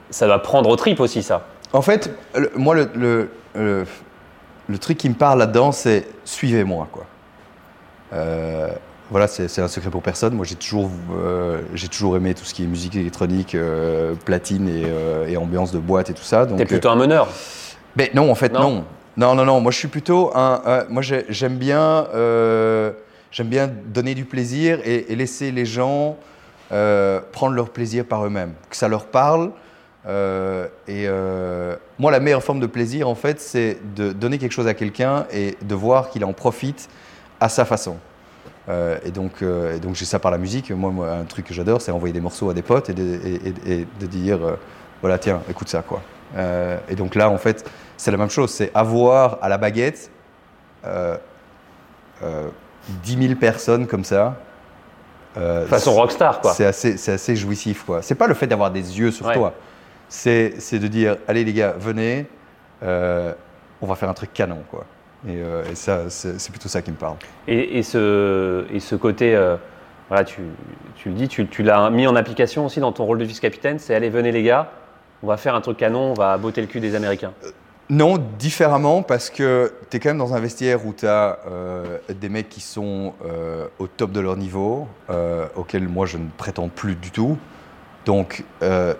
ça 0.09 0.27
va 0.27 0.39
prendre 0.39 0.69
au 0.69 0.75
trip 0.75 0.99
aussi, 0.99 1.23
ça. 1.23 1.43
En 1.73 1.81
fait, 1.81 2.11
moi, 2.55 2.75
le, 2.75 3.29
le, 3.55 4.77
truc 4.79 4.97
qui 4.97 5.09
me 5.09 5.15
parle 5.15 5.39
là-dedans, 5.39 5.71
c'est 5.71 6.07
suivez-moi. 6.25 6.87
quoi. 6.91 7.05
Euh, 8.13 8.69
voilà, 9.11 9.27
c'est 9.27 9.61
un 9.61 9.67
secret 9.67 9.89
pour 9.89 10.01
personne. 10.01 10.33
Moi, 10.33 10.45
j'ai 10.45 10.55
toujours, 10.55 10.89
j'ai 11.73 11.87
toujours 11.87 12.15
aimé 12.15 12.33
tout 12.33 12.45
ce 12.45 12.53
qui 12.53 12.63
est 12.63 12.67
musique 12.67 12.95
électronique, 12.95 13.55
platine 14.25 14.67
et, 14.67 15.31
et, 15.31 15.37
ambiance 15.37 15.71
de 15.71 15.79
boîte 15.79 16.09
et 16.09 16.13
tout 16.13 16.23
ça. 16.23 16.45
T'es 16.45 16.65
plutôt 16.65 16.89
un 16.89 16.95
meneur 16.95 17.27
Mais 17.95 18.11
non, 18.13 18.29
en 18.29 18.35
fait, 18.35 18.53
non. 18.53 18.83
Non, 19.17 19.35
non, 19.35 19.45
non. 19.45 19.61
Moi, 19.61 19.71
je 19.71 19.77
suis 19.77 19.87
plutôt 19.87 20.31
un. 20.35 20.85
moi, 20.89 21.01
j'aime 21.01 21.57
bien 21.57 22.07
J'aime 23.31 23.47
bien 23.47 23.67
donner 23.67 24.15
du 24.15 24.25
plaisir 24.25 24.79
et, 24.85 25.15
laisser 25.15 25.51
les 25.51 25.65
gens 25.65 26.17
euh, 26.71 27.21
prendre 27.31 27.55
leur 27.55 27.69
plaisir 27.69 28.05
par 28.05 28.25
eux-mêmes, 28.25 28.53
que 28.69 28.75
ça 28.75 28.87
leur 28.87 29.05
parle. 29.05 29.51
Euh, 30.07 30.65
et 30.87 31.05
euh, 31.07 31.75
moi, 31.99 32.11
la 32.11 32.19
meilleure 32.19 32.43
forme 32.43 32.59
de 32.59 32.65
plaisir, 32.65 33.07
en 33.07 33.15
fait, 33.15 33.39
c'est 33.39 33.77
de 33.95 34.11
donner 34.13 34.39
quelque 34.39 34.51
chose 34.51 34.67
à 34.67 34.73
quelqu'un 34.73 35.27
et 35.31 35.57
de 35.61 35.75
voir 35.75 36.09
qu'il 36.09 36.25
en 36.25 36.33
profite 36.33 36.89
à 37.39 37.49
sa 37.49 37.65
façon. 37.65 37.97
et 38.67 39.11
donc, 39.11 39.43
donc 39.81 39.95
j'ai 39.95 40.05
ça 40.05 40.19
par 40.19 40.31
la 40.31 40.37
musique. 40.37 40.71
Moi, 40.71 41.09
un 41.09 41.23
truc 41.23 41.45
que 41.45 41.53
j'adore, 41.53 41.81
c'est 41.81 41.91
envoyer 41.91 42.13
des 42.13 42.21
morceaux 42.21 42.49
à 42.49 42.53
des 42.53 42.61
potes 42.63 42.89
et 42.89 42.93
de, 42.93 44.05
dire, 44.07 44.39
voilà, 45.01 45.19
tiens, 45.19 45.41
écoute 45.49 45.69
ça, 45.69 45.83
quoi. 45.83 46.01
et 46.89 46.95
donc 46.95 47.15
là, 47.15 47.29
en 47.29 47.37
fait, 47.37 47.69
c'est 47.95 48.11
la 48.11 48.17
même 48.17 48.29
chose. 48.29 48.49
C'est 48.51 48.71
avoir 48.73 49.37
à 49.41 49.49
la 49.49 49.57
baguette 49.57 50.11
10 53.03 53.27
000 53.27 53.35
personnes 53.35 53.87
comme 53.87 54.03
ça. 54.03 54.37
Euh, 55.37 55.65
Façon 55.67 55.93
rockstar, 55.93 56.41
quoi. 56.41 56.53
C'est 56.53 56.65
assez, 56.65 56.97
c'est 56.97 57.13
assez 57.13 57.35
jouissif, 57.35 57.83
quoi. 57.83 58.01
C'est 58.01 58.15
pas 58.15 58.27
le 58.27 58.33
fait 58.33 58.47
d'avoir 58.47 58.71
des 58.71 58.99
yeux 58.99 59.11
sur 59.11 59.31
toi. 59.31 59.53
C'est, 60.07 60.53
de 60.73 60.87
dire, 60.87 61.17
allez 61.27 61.43
les 61.43 61.53
gars, 61.53 61.75
venez, 61.77 62.25
euh, 62.83 63.33
on 63.81 63.87
va 63.87 63.95
faire 63.95 64.09
un 64.09 64.13
truc 64.13 64.33
canon, 64.33 64.63
quoi. 64.69 64.85
Et, 65.27 65.35
euh, 65.35 65.63
ça, 65.75 66.09
c'est, 66.09 66.49
plutôt 66.49 66.69
ça 66.69 66.81
qui 66.81 66.91
me 66.91 66.95
parle. 66.95 67.17
Et, 67.47 67.83
ce, 67.83 68.65
et 68.73 68.79
ce 68.79 68.95
côté, 68.95 69.37
voilà, 70.07 70.23
tu, 70.23 70.41
tu, 70.95 71.09
le 71.09 71.15
dis, 71.15 71.27
tu, 71.27 71.47
tu, 71.47 71.61
l'as 71.61 71.89
mis 71.91 72.07
en 72.07 72.15
application 72.15 72.65
aussi 72.65 72.79
dans 72.79 72.91
ton 72.91 73.05
rôle 73.05 73.19
de 73.19 73.25
vice-capitaine, 73.25 73.77
c'est 73.77 73.93
allez, 73.93 74.09
venez 74.09 74.31
les 74.31 74.41
gars, 74.41 74.71
on 75.21 75.27
va 75.27 75.37
faire 75.37 75.53
un 75.53 75.61
truc 75.61 75.77
canon, 75.77 76.11
on 76.11 76.13
va 76.13 76.37
botter 76.37 76.61
le 76.61 76.67
cul 76.67 76.79
des 76.79 76.95
Américains. 76.95 77.33
Non, 77.91 78.19
différemment, 78.37 79.01
parce 79.01 79.31
que 79.31 79.73
tu 79.89 79.97
es 79.97 79.99
quand 79.99 80.09
même 80.09 80.19
dans 80.19 80.35
un 80.35 80.39
vestiaire 80.39 80.85
où 80.85 80.93
tu 80.93 81.07
as 81.07 81.39
euh, 81.47 81.97
des 82.21 82.29
mecs 82.29 82.47
qui 82.47 82.61
sont 82.61 83.13
euh, 83.25 83.65
au 83.79 83.87
top 83.87 84.11
de 84.11 84.19
leur 84.19 84.37
niveau, 84.37 84.87
euh, 85.09 85.47
auquel 85.55 85.87
moi 85.87 86.05
je 86.05 86.19
ne 86.19 86.27
prétends 86.37 86.69
plus 86.69 86.93
du 86.93 87.09
tout. 87.09 87.35
Donc, 88.05 88.43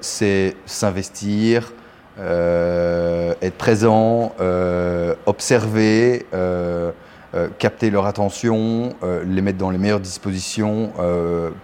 c'est 0.02 0.56
s'investir, 0.68 1.74
être 2.20 3.58
présent, 3.58 4.34
observer, 5.26 6.28
capter 7.58 7.90
leur 7.90 8.06
attention, 8.06 8.94
les 9.26 9.42
mettre 9.42 9.58
dans 9.58 9.72
les 9.72 9.80
meilleures 9.80 10.00
dispositions 10.00 10.92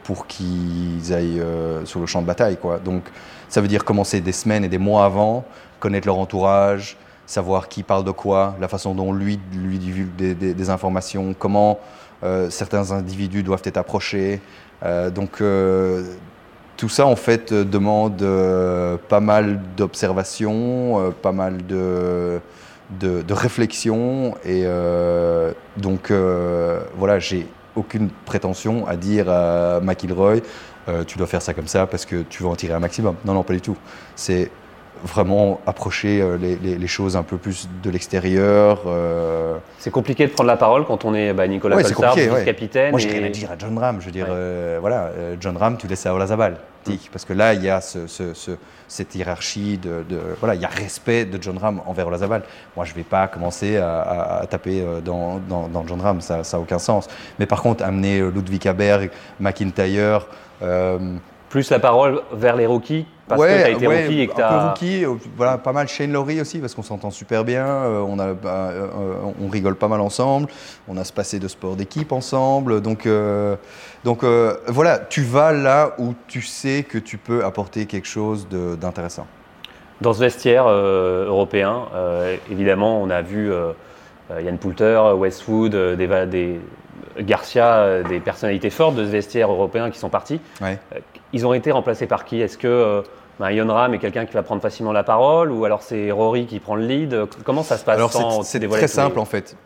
pour 0.06 0.26
qu'ils 0.26 1.14
aillent 1.14 1.44
sur 1.84 2.00
le 2.00 2.08
champ 2.08 2.22
de 2.22 2.28
bataille. 2.28 2.58
Donc, 2.84 3.04
ça 3.48 3.62
veut 3.62 3.68
dire 3.68 3.84
commencer 3.84 4.22
des 4.22 4.32
semaines 4.32 4.64
et 4.64 4.70
des 4.70 4.80
mois 4.80 5.06
avant, 5.06 5.46
connaître 5.80 6.08
leur 6.08 6.18
entourage, 6.18 6.98
savoir 7.26 7.68
qui 7.68 7.84
parle 7.84 8.04
de 8.04 8.12
quoi, 8.12 8.56
la 8.60 8.68
façon 8.68 8.94
dont 8.94 9.14
lui 9.14 9.40
lui 9.54 9.80
divulgue 9.80 10.16
des, 10.16 10.70
informations, 10.70 11.36
comment 11.38 11.80
euh, 12.24 12.50
certains 12.50 12.92
individus 12.92 13.44
doivent 13.44 13.64
être 13.66 13.78
approchés. 13.78 14.42
Euh, 14.84 15.10
donc 15.10 15.42
euh, 15.42 16.04
tout 16.78 16.90
ça 16.90 17.06
en 17.06 17.16
fait 17.16 17.54
demande 17.54 18.24
pas 19.08 19.20
mal 19.20 19.62
d'observation, 19.78 21.14
pas 21.22 21.32
mal 21.32 21.66
de, 21.66 22.40
de, 23.00 23.22
de 23.22 23.34
réflexion 23.34 24.36
et 24.44 24.66
donc 25.78 26.12
voilà 26.98 27.20
j'ai 27.20 27.48
aucune 27.78 28.10
prétention 28.26 28.86
à 28.88 28.98
dire 28.98 29.30
à 29.30 29.80
McIlroy 29.82 30.42
tu 31.08 31.18
dois 31.18 31.28
faire 31.28 31.42
ça 31.42 31.54
comme 31.54 31.68
ça 31.68 31.88
parce 31.88 32.06
que 32.06 32.24
tu 32.24 32.44
vas 32.44 32.50
en 32.50 32.56
tirer 32.58 32.74
un 32.74 32.80
maximum. 32.80 33.16
Non, 33.24 33.34
non, 33.34 33.44
pas 33.44 33.54
du 33.54 33.62
tout. 33.62 33.78
C'est 34.18 34.52
vraiment 35.04 35.60
approcher 35.66 36.22
euh, 36.22 36.38
les, 36.38 36.88
choses 36.88 37.16
un 37.16 37.24
peu 37.24 37.38
plus 37.38 37.68
de 37.84 37.90
l'extérieur. 37.90 38.82
Euh. 38.86 39.58
C'est 39.78 39.92
compliqué 39.92 40.26
de 40.26 40.32
prendre 40.32 40.48
la 40.48 40.58
parole 40.58 40.86
quand 40.86 41.06
on 41.06 41.14
est 41.14 41.34
bah, 41.34 41.48
Nicolas 41.48 41.76
ouais, 41.76 42.46
capitaine 42.46 42.92
Moi, 42.92 43.00
j'ai 43.00 43.10
rien 43.10 43.26
à 43.26 43.30
dire 43.30 43.52
à 43.52 43.58
John 43.58 43.78
Ram. 43.78 43.98
Je 44.00 44.06
veux 44.06 44.12
dire, 44.12 44.28
euh, 44.30 44.78
voilà, 44.80 45.12
John 45.40 45.58
Ram, 45.58 45.78
tu 45.78 45.88
laisses 45.88 46.06
à 46.06 46.14
Olazabal. 46.14 46.58
Mm. 46.88 46.94
Parce 47.12 47.26
que 47.26 47.34
là, 47.34 47.54
il 47.54 47.64
y 47.64 47.70
a 47.70 47.82
ce, 47.82 48.06
cette 48.88 49.16
hiérarchie, 49.16 49.78
de, 49.78 50.04
voilà, 50.40 50.56
il 50.56 50.62
y 50.62 50.66
a 50.66 50.70
respect 50.70 51.26
de 51.26 51.42
John 51.42 51.58
Ram 51.58 51.82
envers 51.86 52.08
Olazabal. 52.08 52.44
Moi, 52.76 52.86
je 52.86 52.92
ne 52.92 52.98
vais 52.98 53.04
pas 53.04 53.28
commencer 53.28 53.78
à, 53.78 54.46
taper 54.50 54.84
dans, 55.04 55.40
dans, 55.40 55.88
John 55.88 56.02
Ram, 56.02 56.22
ça 56.22 56.42
n'a 56.52 56.60
aucun 56.60 56.80
sens. 56.80 57.08
Mais 57.40 57.46
par 57.46 57.62
contre, 57.62 57.84
amener 57.84 58.20
Ludwig 58.20 58.68
Haberg, 58.68 59.10
McIntyre, 59.40 60.28
plus 61.50 61.70
la 61.70 61.80
parole 61.80 62.22
vers 62.34 62.56
les 62.56 62.66
rookies 62.66 63.06
parce 63.28 63.42
que 63.42 63.48
tu 63.48 63.64
as 63.64 63.70
été 63.70 63.88
rookie 63.88 64.22
et 64.22 64.28
que 64.28 64.42
as. 64.42 64.68
rookie, 64.68 65.06
euh, 65.06 65.16
voilà, 65.36 65.58
pas 65.58 65.74
mal 65.74 65.88
Shane 65.88 66.12
Laurie 66.12 66.40
aussi 66.42 66.60
parce 66.60 66.76
qu'on 66.76 66.84
s'entend 66.84 67.12
super 67.12 67.44
bien, 67.44 67.66
euh, 67.66 68.00
on, 68.00 68.20
a, 68.20 68.34
bah, 68.34 68.70
euh, 68.72 69.16
on 69.42 69.48
rigole 69.50 69.76
pas 69.76 69.88
mal 69.88 70.02
ensemble, 70.02 70.48
on 70.88 70.98
a 70.98 71.04
ce 71.04 71.12
passé 71.12 71.40
de 71.40 71.48
sport 71.48 71.76
d'équipe 71.76 72.12
ensemble. 72.12 72.82
Donc, 72.82 73.08
donc 74.04 74.24
voilà, 74.24 75.00
tu 75.00 75.22
vas 75.24 75.52
là 75.52 75.96
où 75.98 76.14
tu 76.28 76.42
sais 76.42 76.84
que 76.84 76.98
tu 76.98 77.18
peux 77.18 77.44
apporter 77.44 77.86
quelque 77.86 78.08
chose 78.08 78.48
d'intéressant. 78.50 79.28
Dans 80.02 80.14
ce 80.14 80.20
vestiaire 80.20 80.68
européen, 80.68 81.86
évidemment, 82.52 83.02
on 83.02 83.10
a 83.10 83.22
vu 83.22 83.52
Yann 84.30 84.58
Poulter, 84.58 85.02
Westwood, 85.18 85.76
des, 85.76 86.26
des 86.28 86.60
Garcia, 87.20 88.04
des 88.04 88.20
personnalités 88.20 88.70
fortes 88.70 88.96
de 88.96 89.06
ce 89.06 89.10
vestiaire 89.10 89.50
européen 89.50 89.90
qui 89.90 89.98
sont 89.98 90.10
partis. 90.10 90.40
Ouais. 90.62 90.78
Ils 91.36 91.46
ont 91.46 91.54
été 91.54 91.70
remplacés 91.70 92.08
par 92.08 92.24
qui? 92.24 92.40
Est-ce 92.40 92.58
que 92.58 92.66
euh, 92.66 93.02
bah, 93.42 93.50
Ram 93.68 93.94
est 93.94 94.00
quelqu'un 94.00 94.26
qui 94.26 94.34
va 94.34 94.42
prendre 94.42 94.62
facilement 94.62 94.94
la 94.94 95.04
parole 95.04 95.52
ou 95.52 95.66
alors 95.66 95.82
c'est 95.82 96.10
Rory 96.10 96.46
qui 96.46 96.62
prend 96.62 96.76
le 96.76 96.86
lead? 96.86 97.26
Comment 97.44 97.62
ça 97.62 97.78
se 97.78 97.84
passe 97.84 97.98
Alors 97.98 98.46
c'est 98.46 98.66
très 98.70 98.88
simple 98.88 99.20
en 99.20 99.26
fait. 99.26 99.58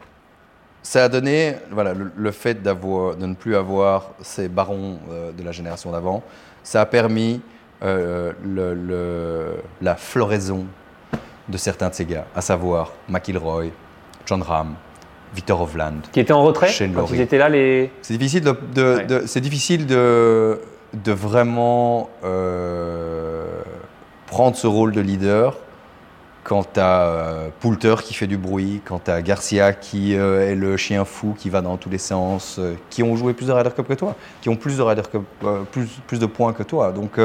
Ça 0.81 1.03
a 1.03 1.09
donné 1.09 1.57
voilà, 1.69 1.93
le, 1.93 2.31
fait 2.31 2.63
de 2.63 2.71
ne 2.71 3.35
plus 3.35 3.55
avoir 3.55 4.11
ces 4.21 4.49
barons 4.49 4.97
euh, 5.11 5.31
de 5.31 5.43
la 5.43 5.51
génération 5.51 5.91
d'avant. 5.91 6.23
Ça 6.63 6.81
a 6.81 6.87
permis 6.87 7.39
euh, 7.83 8.31
le, 8.43 9.57
la 9.79 9.95
floraison 9.95 10.65
de 11.49 11.57
certains 11.57 11.89
de 11.89 11.93
ces 11.93 12.05
gars, 12.05 12.25
à 12.35 12.41
savoir 12.41 12.93
McIlroy, 13.07 13.65
John 14.25 14.41
Ram, 14.41 14.73
Victor 15.35 15.61
Hovland. 15.61 16.01
Qui 16.11 16.21
étaient 16.21 16.33
en 16.33 16.41
retrait 16.41 16.71
quand 16.95 17.05
ils 17.11 17.21
étaient 17.21 17.37
là 17.37 17.49
les... 17.49 17.91
C'est 18.01 18.17
difficile 18.17 18.43
de, 18.43 19.23
c'est 19.27 19.41
difficile 19.41 19.85
de, 19.85 20.59
de 20.93 21.11
vraiment 21.11 22.09
euh, 22.23 23.61
prendre 24.27 24.55
ce 24.55 24.67
rôle 24.67 24.91
de 24.91 25.01
leader 25.01 25.57
quand 26.43 26.73
tu 26.73 26.79
as 26.79 27.01
euh, 27.01 27.49
Poulter 27.59 27.95
qui 28.03 28.13
fait 28.13 28.25
du 28.25 28.37
bruit, 28.37 28.81
quand 28.85 29.03
tu 29.05 29.11
as 29.11 29.21
Garcia 29.21 29.73
qui 29.73 30.15
euh, 30.15 30.49
est 30.49 30.55
le 30.55 30.77
chien 30.77 31.05
fou 31.05 31.35
qui 31.37 31.49
va 31.49 31.61
dans 31.61 31.77
tous 31.77 31.89
les 31.89 31.97
sens, 31.97 32.59
qui 32.89 33.03
ont 33.03 33.15
joué 33.15 33.33
plus 33.33 33.47
de 33.47 33.51
Ryder 33.51 33.69
Cup 33.75 33.87
que 33.87 33.93
toi, 33.93 34.15
qui 34.41 34.49
ont 34.49 34.55
plus 34.55 34.77
de 34.77 35.63
plus, 35.71 35.87
plus 36.07 36.19
de 36.19 36.25
points 36.25 36.53
que 36.53 36.63
toi. 36.63 36.91
Donc, 36.91 37.19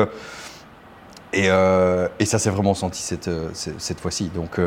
et, 1.33 1.47
et, 1.47 2.25
ça 2.27 2.39
s'est 2.39 2.51
vraiment 2.51 2.75
senti 2.75 3.01
cette, 3.03 3.31
cette, 3.55 4.01
fois-ci. 4.01 4.31
Donc, 4.35 4.61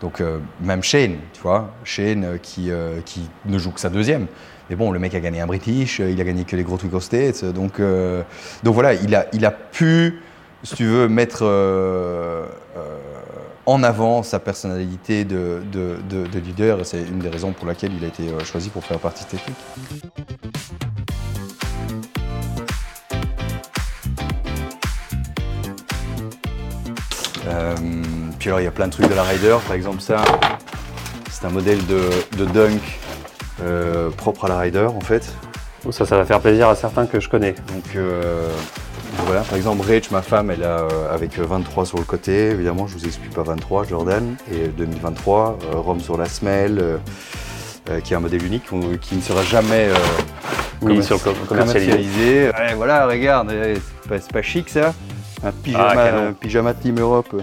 Donc 0.00 0.22
même 0.60 0.82
Shane, 0.82 1.18
tu 1.32 1.42
vois, 1.42 1.70
Shane 1.84 2.38
qui, 2.42 2.70
qui 3.04 3.28
ne 3.44 3.58
joue 3.58 3.72
que 3.72 3.80
sa 3.80 3.90
deuxième. 3.90 4.26
Mais 4.70 4.76
bon, 4.76 4.90
le 4.90 4.98
mec 4.98 5.14
a 5.14 5.20
gagné 5.20 5.40
un 5.40 5.46
British, 5.46 6.00
euh, 6.00 6.10
il 6.10 6.20
a 6.20 6.24
gagné 6.24 6.44
que 6.44 6.56
les 6.56 6.62
gros 6.62 6.76
trucs 6.76 6.94
aux 6.94 7.00
States. 7.00 7.44
Donc, 7.44 7.80
euh, 7.80 8.22
donc 8.62 8.74
voilà, 8.74 8.94
il 8.94 9.14
a, 9.14 9.26
il 9.32 9.44
a 9.44 9.50
pu, 9.50 10.20
si 10.62 10.74
tu 10.76 10.84
veux, 10.86 11.08
mettre 11.08 11.40
euh, 11.42 12.46
euh, 12.76 12.80
en 13.66 13.82
avant 13.82 14.22
sa 14.22 14.38
personnalité 14.38 15.24
de, 15.24 15.62
de, 15.72 15.96
de- 16.08 16.26
de 16.26 16.38
leader. 16.38 16.80
Et 16.80 16.84
c'est 16.84 17.02
une 17.02 17.18
des 17.18 17.28
raisons 17.28 17.52
pour 17.52 17.66
laquelle 17.66 17.92
il 17.96 18.04
a 18.04 18.08
été 18.08 18.28
euh, 18.28 18.40
choisi 18.44 18.70
pour 18.70 18.84
faire 18.84 18.98
partie. 18.98 19.24
Euh, 27.48 27.74
puis 28.38 28.48
alors 28.48 28.60
il 28.60 28.64
y 28.64 28.68
a 28.68 28.70
plein 28.70 28.86
de 28.86 28.92
trucs 28.92 29.08
de 29.08 29.14
la 29.14 29.22
Ryder, 29.24 29.56
par 29.66 29.74
exemple 29.74 30.00
ça, 30.00 30.22
c'est 31.30 31.44
un 31.44 31.50
modèle 31.50 31.84
de, 31.86 32.08
de 32.38 32.44
dunk 32.46 32.80
euh, 33.60 34.10
propre 34.10 34.46
à 34.46 34.48
la 34.48 34.58
Ryder 34.58 34.86
en 34.86 35.00
fait. 35.00 35.32
Ça, 35.90 36.06
ça 36.06 36.16
va 36.16 36.24
faire 36.24 36.38
plaisir 36.40 36.68
à 36.68 36.76
certains 36.76 37.06
que 37.06 37.18
je 37.18 37.28
connais. 37.28 37.52
Donc 37.68 37.96
euh, 37.96 38.48
voilà, 39.26 39.40
par 39.42 39.56
exemple 39.56 39.84
Rach, 39.86 40.10
ma 40.12 40.22
femme, 40.22 40.50
elle 40.52 40.62
a 40.62 40.82
euh, 40.82 41.12
avec 41.12 41.36
23 41.38 41.86
sur 41.86 41.98
le 41.98 42.04
côté, 42.04 42.50
évidemment 42.50 42.86
je 42.86 42.94
vous 42.96 43.04
explique 43.04 43.34
pas 43.34 43.42
23 43.42 43.84
Jordan, 43.86 44.36
et 44.52 44.68
2023, 44.68 45.58
euh, 45.74 45.78
Rome 45.78 46.00
sur 46.00 46.16
la 46.16 46.26
semelle, 46.26 47.00
qui 48.04 48.14
est 48.14 48.16
un 48.16 48.20
modèle 48.20 48.44
unique 48.44 48.62
qui 49.00 49.16
ne 49.16 49.20
sera 49.20 49.42
jamais 49.42 49.88
Oui, 50.82 51.02
sur 51.02 51.20
commercialisé. 51.48 52.52
voilà, 52.76 53.06
regarde, 53.06 53.52
eh, 53.52 53.74
c'est 54.08 54.32
pas, 54.32 54.40
chic 54.42 54.68
ça 54.70 54.94
Un 55.44 55.50
pyjama, 55.50 55.94
Ah, 55.96 56.26
un 56.28 56.32
pyjama 56.32 56.74
Team 56.74 57.00
Europe. 57.00 57.34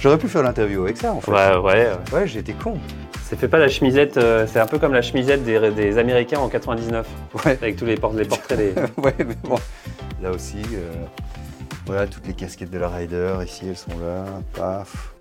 J'aurais 0.00 0.18
pu 0.18 0.28
faire 0.28 0.42
l'interview 0.42 0.82
avec 0.84 0.98
ça 0.98 1.12
en 1.12 1.20
fait. 1.20 1.30
Ouais, 1.30 1.56
ouais. 1.56 1.90
Ouais, 2.12 2.28
été 2.28 2.52
con. 2.52 2.78
Ça 3.28 3.36
fait 3.36 3.48
pas 3.48 3.58
la 3.58 3.66
chemisette, 3.68 4.18
euh, 4.18 4.46
c'est 4.46 4.60
un 4.60 4.66
peu 4.66 4.78
comme 4.78 4.92
la 4.92 5.02
chemisette 5.02 5.42
des, 5.42 5.72
des 5.72 5.98
Américains 5.98 6.38
en 6.38 6.48
99, 6.48 7.08
Ouais. 7.44 7.50
avec 7.60 7.74
tous 7.74 7.84
les, 7.84 7.96
por- 7.96 8.12
les 8.12 8.24
portraits 8.24 8.56
des. 8.56 8.72
ouais, 9.02 9.14
mais 9.18 9.34
bon. 9.42 9.56
Là 10.22 10.30
aussi, 10.30 10.58
euh, 10.74 10.92
voilà, 11.86 12.06
toutes 12.06 12.24
les 12.28 12.34
casquettes 12.34 12.70
de 12.70 12.78
la 12.78 12.88
Ryder, 12.88 13.34
ici, 13.44 13.66
elles 13.68 13.76
sont 13.76 13.98
là. 13.98 14.24
Paf. 14.54 15.12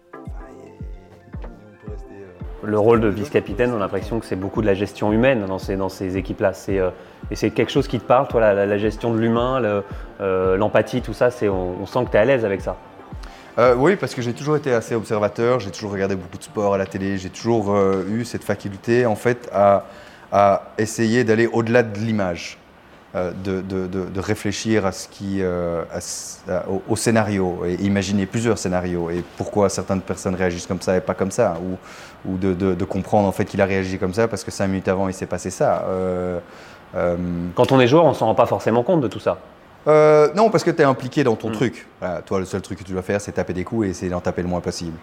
Le 2.63 2.79
rôle 2.79 3.01
de 3.01 3.07
vice-capitaine, 3.07 3.71
on 3.73 3.77
a 3.77 3.79
l'impression 3.79 4.19
que 4.19 4.25
c'est 4.27 4.35
beaucoup 4.35 4.61
de 4.61 4.67
la 4.67 4.73
gestion 4.75 5.11
humaine 5.11 5.43
dans 5.47 5.59
ces, 5.59 5.75
dans 5.75 5.89
ces 5.89 6.15
équipes-là. 6.17 6.53
C'est, 6.53 6.79
euh, 6.79 6.89
et 7.31 7.35
c'est 7.35 7.49
quelque 7.49 7.71
chose 7.71 7.87
qui 7.87 7.99
te 7.99 8.05
parle, 8.05 8.27
toi, 8.27 8.53
la, 8.53 8.77
gestion 8.77 9.13
de 9.15 9.19
l'humain, 9.19 9.59
le- 9.59 9.83
euh, 10.21 10.57
l'empathie, 10.57 11.01
tout 11.01 11.13
ça, 11.13 11.31
c'est, 11.31 11.49
on, 11.49 11.81
on 11.81 11.85
sent 11.87 12.05
que 12.05 12.11
tu 12.11 12.17
es 12.17 12.19
à 12.19 12.25
l'aise 12.25 12.45
avec 12.45 12.61
ça. 12.61 12.77
Euh, 13.57 13.73
oui, 13.75 13.95
parce 13.95 14.13
que 14.13 14.21
j'ai 14.21 14.33
toujours 14.33 14.57
été 14.57 14.73
assez 14.73 14.95
observateur, 14.95 15.61
j'ai 15.61 15.71
toujours 15.71 15.91
regardé 15.91 16.15
beaucoup 16.15 16.37
de 16.37 16.43
sport 16.43 16.73
à 16.73 16.77
la 16.77 16.85
télé, 16.85 17.17
j'ai 17.17 17.29
toujours 17.29 17.73
euh, 17.73 18.05
eu 18.09 18.25
cette 18.25 18.43
faculté 18.43 19.05
en 19.05 19.15
fait 19.15 19.49
à, 19.53 19.83
essayer 20.77 21.23
d'aller 21.23 21.47
au-delà 21.47 21.81
de 21.81 21.97
l'image, 21.97 22.57
euh, 23.15 23.31
de, 23.31 24.19
réfléchir 24.19 24.85
à 24.85 24.91
ce 24.91 25.07
qui, 25.07 25.41
au, 26.89 26.95
scénario 26.97 27.63
et 27.65 27.75
imaginer 27.75 28.25
plusieurs 28.25 28.57
scénarios 28.57 29.09
et 29.09 29.23
pourquoi 29.37 29.69
certaines 29.69 30.01
personnes 30.01 30.35
réagissent 30.35 30.67
comme 30.67 30.81
ça 30.81 30.97
et 30.97 30.99
pas 30.99 31.13
comme 31.13 31.31
ça, 31.31 31.57
ou, 32.25 32.37
de, 32.37 32.83
comprendre 32.83 33.29
en 33.29 33.31
fait 33.31 33.45
qu'il 33.45 33.61
a 33.61 33.65
réagi 33.65 33.97
comme 33.97 34.13
ça 34.13 34.27
parce 34.27 34.43
que 34.43 34.51
cinq 34.51 34.67
minutes 34.67 34.89
avant 34.89 35.07
il 35.07 35.13
s'est 35.13 35.25
passé 35.25 35.49
ça. 35.49 35.85
Quand 36.93 37.71
on 37.71 37.79
est 37.79 37.87
joueur, 37.87 38.03
on 38.03 38.13
s'en 38.13 38.25
rend 38.25 38.35
pas 38.35 38.47
forcément 38.47 38.83
compte 38.83 38.99
de 38.99 39.07
tout 39.07 39.21
ça. 39.21 39.37
Euh, 39.87 40.29
non, 40.35 40.49
parce 40.49 40.63
que 40.63 40.71
tu 40.71 40.81
es 40.81 40.85
impliqué 40.85 41.23
dans 41.23 41.35
ton 41.35 41.49
Mm. 41.49 41.53
truc. 41.53 41.87
Voilà, 41.99 42.21
toi, 42.21 42.39
le 42.39 42.45
seul 42.45 42.61
truc 42.61 42.79
que 42.79 42.83
tu 42.83 42.91
dois 42.93 43.01
faire, 43.01 43.21
c'est 43.21 43.31
taper 43.33 43.53
des 43.53 43.63
coups 43.63 43.87
et 43.87 43.89
essayer 43.91 44.09
d'en 44.11 44.21
taper 44.21 44.41
le 44.41 44.47
moins 44.47 44.61
possible. 44.61 44.97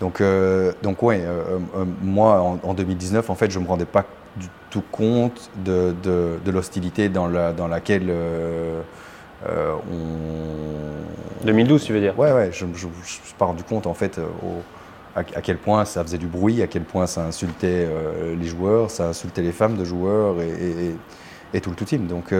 Donc, 0.00 0.20
euh, 0.20 0.72
donc 0.82 1.02
ouais, 1.02 1.20
euh, 1.22 1.58
euh, 1.76 1.84
moi, 2.02 2.40
en, 2.40 2.58
en 2.62 2.74
2019, 2.74 3.28
en 3.30 3.34
fait, 3.34 3.50
je 3.50 3.58
ne 3.58 3.64
me 3.64 3.68
rendais 3.68 3.84
pas 3.84 4.04
du 4.36 4.46
tout 4.70 4.82
compte 4.92 5.50
de, 5.56 5.94
de- 6.02 6.38
de 6.44 6.50
l'hostilité 6.50 7.08
dans, 7.08 7.26
la, 7.26 7.52
dans 7.52 7.66
laquelle 7.68 8.10
on... 9.92 11.44
2012, 11.46 11.84
tu 11.84 11.92
veux 11.92 12.00
dire? 12.00 12.18
Ouais, 12.18 12.32
ouais, 12.32 12.50
je 12.52 12.64
ne 12.64 12.70
me 12.70 12.74
suis 12.76 13.34
pas 13.38 13.46
rendu 13.46 13.62
compte, 13.64 13.86
en 13.86 13.94
fait, 13.94 14.18
au- 14.18 14.62
à, 15.16 15.20
à 15.20 15.40
quel 15.42 15.56
point 15.56 15.84
ça 15.84 16.02
faisait 16.04 16.18
du 16.18 16.26
bruit, 16.28 16.62
à 16.62 16.66
quel 16.66 16.82
point 16.84 17.06
ça 17.06 17.24
insultait 17.24 17.88
les 18.38 18.46
joueurs, 18.46 18.90
ça 18.90 19.08
insultait 19.08 19.42
les 19.42 19.52
femmes 19.52 19.76
de 19.76 19.84
joueurs 19.84 20.40
et, 20.40 20.48
et- 20.48 20.94
et- 21.54 21.60
tout 21.60 21.70
le 21.70 21.76
tout 21.76 21.84
team. 21.84 22.06
Donc, 22.06 22.32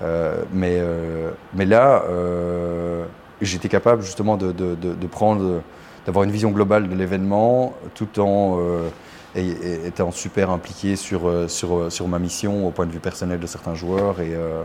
mais, 0.00 0.76
euh, 0.78 1.30
mais 1.54 1.64
là, 1.64 2.04
euh, 2.08 3.04
j'étais 3.40 3.68
capable 3.68 4.02
justement 4.02 4.36
de, 4.36 5.06
prendre, 5.10 5.62
d'avoir 6.04 6.24
une 6.24 6.30
vision 6.30 6.50
globale 6.50 6.88
de 6.88 6.94
l'événement 6.94 7.74
tout 7.94 8.20
en 8.20 8.58
euh, 8.60 8.88
étant 9.34 10.10
super 10.10 10.50
impliqué 10.50 10.96
sur, 10.96 11.28
euh, 11.28 11.48
sur, 11.48 11.76
euh, 11.76 11.90
sur 11.90 12.08
ma 12.08 12.18
mission 12.18 12.66
au 12.66 12.70
point 12.70 12.86
de 12.86 12.92
vue 12.92 13.00
personnel 13.00 13.38
de 13.38 13.46
certains 13.46 13.74
joueurs 13.74 14.20
et, 14.20 14.34
euh, 14.34 14.62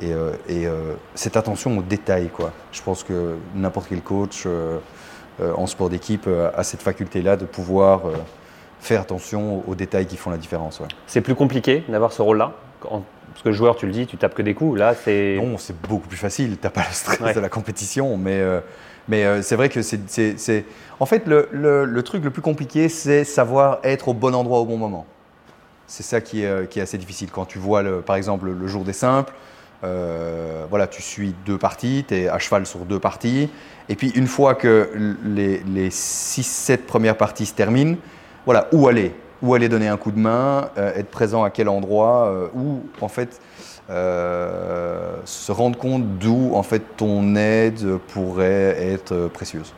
et, 0.00 0.12
euh, 0.12 0.32
et, 0.48 0.66
euh, 0.66 0.94
cette 1.14 1.36
attention 1.36 1.78
aux 1.78 1.82
détails. 1.82 2.28
Quoi. 2.28 2.52
Je 2.72 2.82
pense 2.82 3.04
que 3.04 3.36
n'importe 3.54 3.86
quel 3.88 4.00
coach 4.02 4.44
euh, 4.46 4.78
euh, 5.40 5.52
en 5.56 5.66
sport 5.66 5.90
d'équipe 5.90 6.24
euh, 6.26 6.50
a 6.56 6.64
cette 6.64 6.82
faculté-là 6.82 7.36
de 7.36 7.44
pouvoir 7.44 8.06
euh, 8.06 8.14
faire 8.80 9.00
attention 9.00 9.62
aux 9.68 9.74
détails 9.74 10.06
qui 10.06 10.16
font 10.16 10.30
la 10.30 10.38
différence. 10.38 10.82
C'est 11.06 11.20
plus 11.20 11.34
compliqué 11.34 11.84
d'avoir 11.88 12.12
ce 12.12 12.22
rôle-là 12.22 12.52
Parce 13.32 13.42
que 13.42 13.52
joueur, 13.52 13.76
tu 13.76 13.86
le 13.86 13.92
dis, 13.92 14.06
tu 14.06 14.16
tapes 14.16 14.34
que 14.34 14.42
des 14.42 14.54
coups. 14.54 14.78
Là, 14.78 14.94
c'est. 14.94 15.36
Non, 15.40 15.56
c'est 15.58 15.80
beaucoup 15.82 16.08
plus 16.08 16.16
facile. 16.18 16.56
T'as 16.58 16.70
pas 16.70 16.82
le 16.88 16.92
stress 16.94 17.20
Ouais. 17.20 17.34
de 17.34 17.40
la 17.40 17.48
compétition, 17.48 18.16
mais 18.16 18.38
euh, 18.40 18.60
mais 19.08 19.24
euh, 19.24 19.42
c'est 19.42 19.56
vrai 19.56 19.68
que 19.68 19.80
c'est 19.82 20.64
en 20.98 21.06
fait 21.06 21.26
le, 21.26 21.48
le- 21.52 21.84
le 21.84 22.02
truc 22.02 22.22
le 22.24 22.30
plus 22.30 22.42
compliqué, 22.42 22.88
c'est 22.88 23.24
savoir 23.24 23.78
être 23.84 24.08
au 24.08 24.14
bon 24.14 24.34
endroit 24.34 24.58
au 24.60 24.64
bon 24.66 24.76
moment. 24.76 25.06
C'est 25.86 26.02
ça 26.04 26.20
qui 26.20 26.42
est, 26.42 26.46
euh, 26.46 26.66
qui 26.66 26.78
est 26.78 26.82
assez 26.82 26.98
difficile 26.98 27.30
quand 27.32 27.46
tu 27.46 27.58
vois 27.58 27.82
le, 27.82 28.00
par 28.00 28.16
exemple 28.16 28.46
le 28.50 28.66
jour 28.68 28.84
des 28.84 28.92
simples. 28.92 29.32
euh, 29.82 30.66
voilà, 30.68 30.86
tu 30.86 31.00
suis 31.02 31.34
deux 31.46 31.56
parties, 31.58 32.04
tu 32.06 32.14
es 32.14 32.28
à 32.28 32.38
cheval 32.38 32.66
sur 32.66 32.80
deux 32.80 32.98
parties, 33.00 33.48
et 33.88 33.96
puis 33.96 34.10
une 34.10 34.26
fois 34.26 34.54
que 34.54 34.90
les, 35.24 35.58
les 35.66 35.88
6-7 35.88 36.78
premières 36.86 37.16
parties 37.16 37.46
se 37.46 37.54
terminent, 37.54 37.96
voilà, 38.44 38.68
où 38.72 38.86
aller? 38.88 39.12
Où 39.42 39.54
aller 39.54 39.68
donner 39.68 39.88
un 39.88 39.96
coup 39.96 40.10
de 40.10 40.18
main, 40.18 40.68
euh, 40.76 40.92
être 40.94 41.10
présent 41.10 41.42
à 41.44 41.50
quel 41.50 41.68
endroit, 41.68 42.26
euh, 42.26 42.48
où 42.54 42.82
en 43.00 43.08
fait 43.08 43.40
euh, 43.88 45.16
se 45.24 45.50
rendre 45.50 45.78
compte 45.78 46.18
d'où 46.18 46.52
en 46.54 46.62
fait 46.62 46.82
ton 46.96 47.34
aide 47.36 47.96
pourrait 48.12 48.76
être 48.92 49.12
euh, 49.12 49.28
précieuse. 49.28 49.72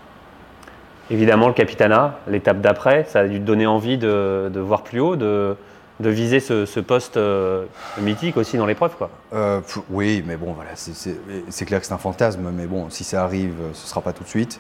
Évidemment, 1.11 1.49
le 1.49 1.55
Capitana, 1.55 2.19
l'étape 2.27 2.61
d'après, 2.61 3.05
ça 3.09 3.21
a 3.21 3.29
dû 3.29 3.39
te 3.39 3.45
donner 3.45 3.67
envie 3.67 3.99
de, 3.99 4.51
de 4.53 4.61
voir 4.61 4.83
plus 4.83 5.01
haut, 5.01 5.17
de, 5.17 5.57
de 6.01 6.11
viser 6.11 6.41
ce, 6.41 6.65
ce 6.67 6.81
poste 6.81 7.17
euh, 7.17 7.65
mythique 8.01 8.37
aussi 8.37 8.57
dans 8.57 8.67
l'épreuve. 8.67 8.97
quoi. 8.97 9.11
Euh, 9.33 9.61
oui, 9.91 10.25
mais 10.27 10.37
bon, 10.37 10.53
voilà, 10.53 10.71
c'est- 10.75 11.65
clair 11.65 11.81
que 11.81 11.87
c'est 11.87 11.93
un 11.93 11.99
fantasme, 11.99 12.51
mais 12.55 12.67
bon, 12.67 12.89
si 12.91 13.05
ça 13.05 13.23
arrive, 13.25 13.55
ce 13.75 13.85
ne 13.85 13.89
sera 13.89 14.01
pas 14.01 14.13
tout 14.13 14.25
de 14.25 14.29
suite. 14.29 14.59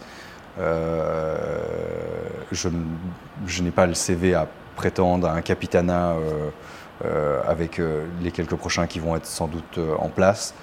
Euh, 0.60 1.36
je 2.52 3.62
n'ai 3.62 3.70
pas 3.70 3.86
le 3.86 3.94
CV 3.94 4.34
à 4.34 4.46
prétendre 4.72 5.28
à 5.28 5.32
un 5.32 5.42
capitana 5.42 6.12
euh, 6.12 6.50
euh, 7.04 7.40
avec 7.46 7.78
euh, 7.78 8.04
les 8.22 8.30
quelques 8.30 8.54
prochains 8.54 8.86
qui 8.86 8.98
vont 8.98 9.16
être 9.16 9.26
sans 9.26 9.48
doute 9.48 9.78
en 9.98 10.08
place. 10.08 10.54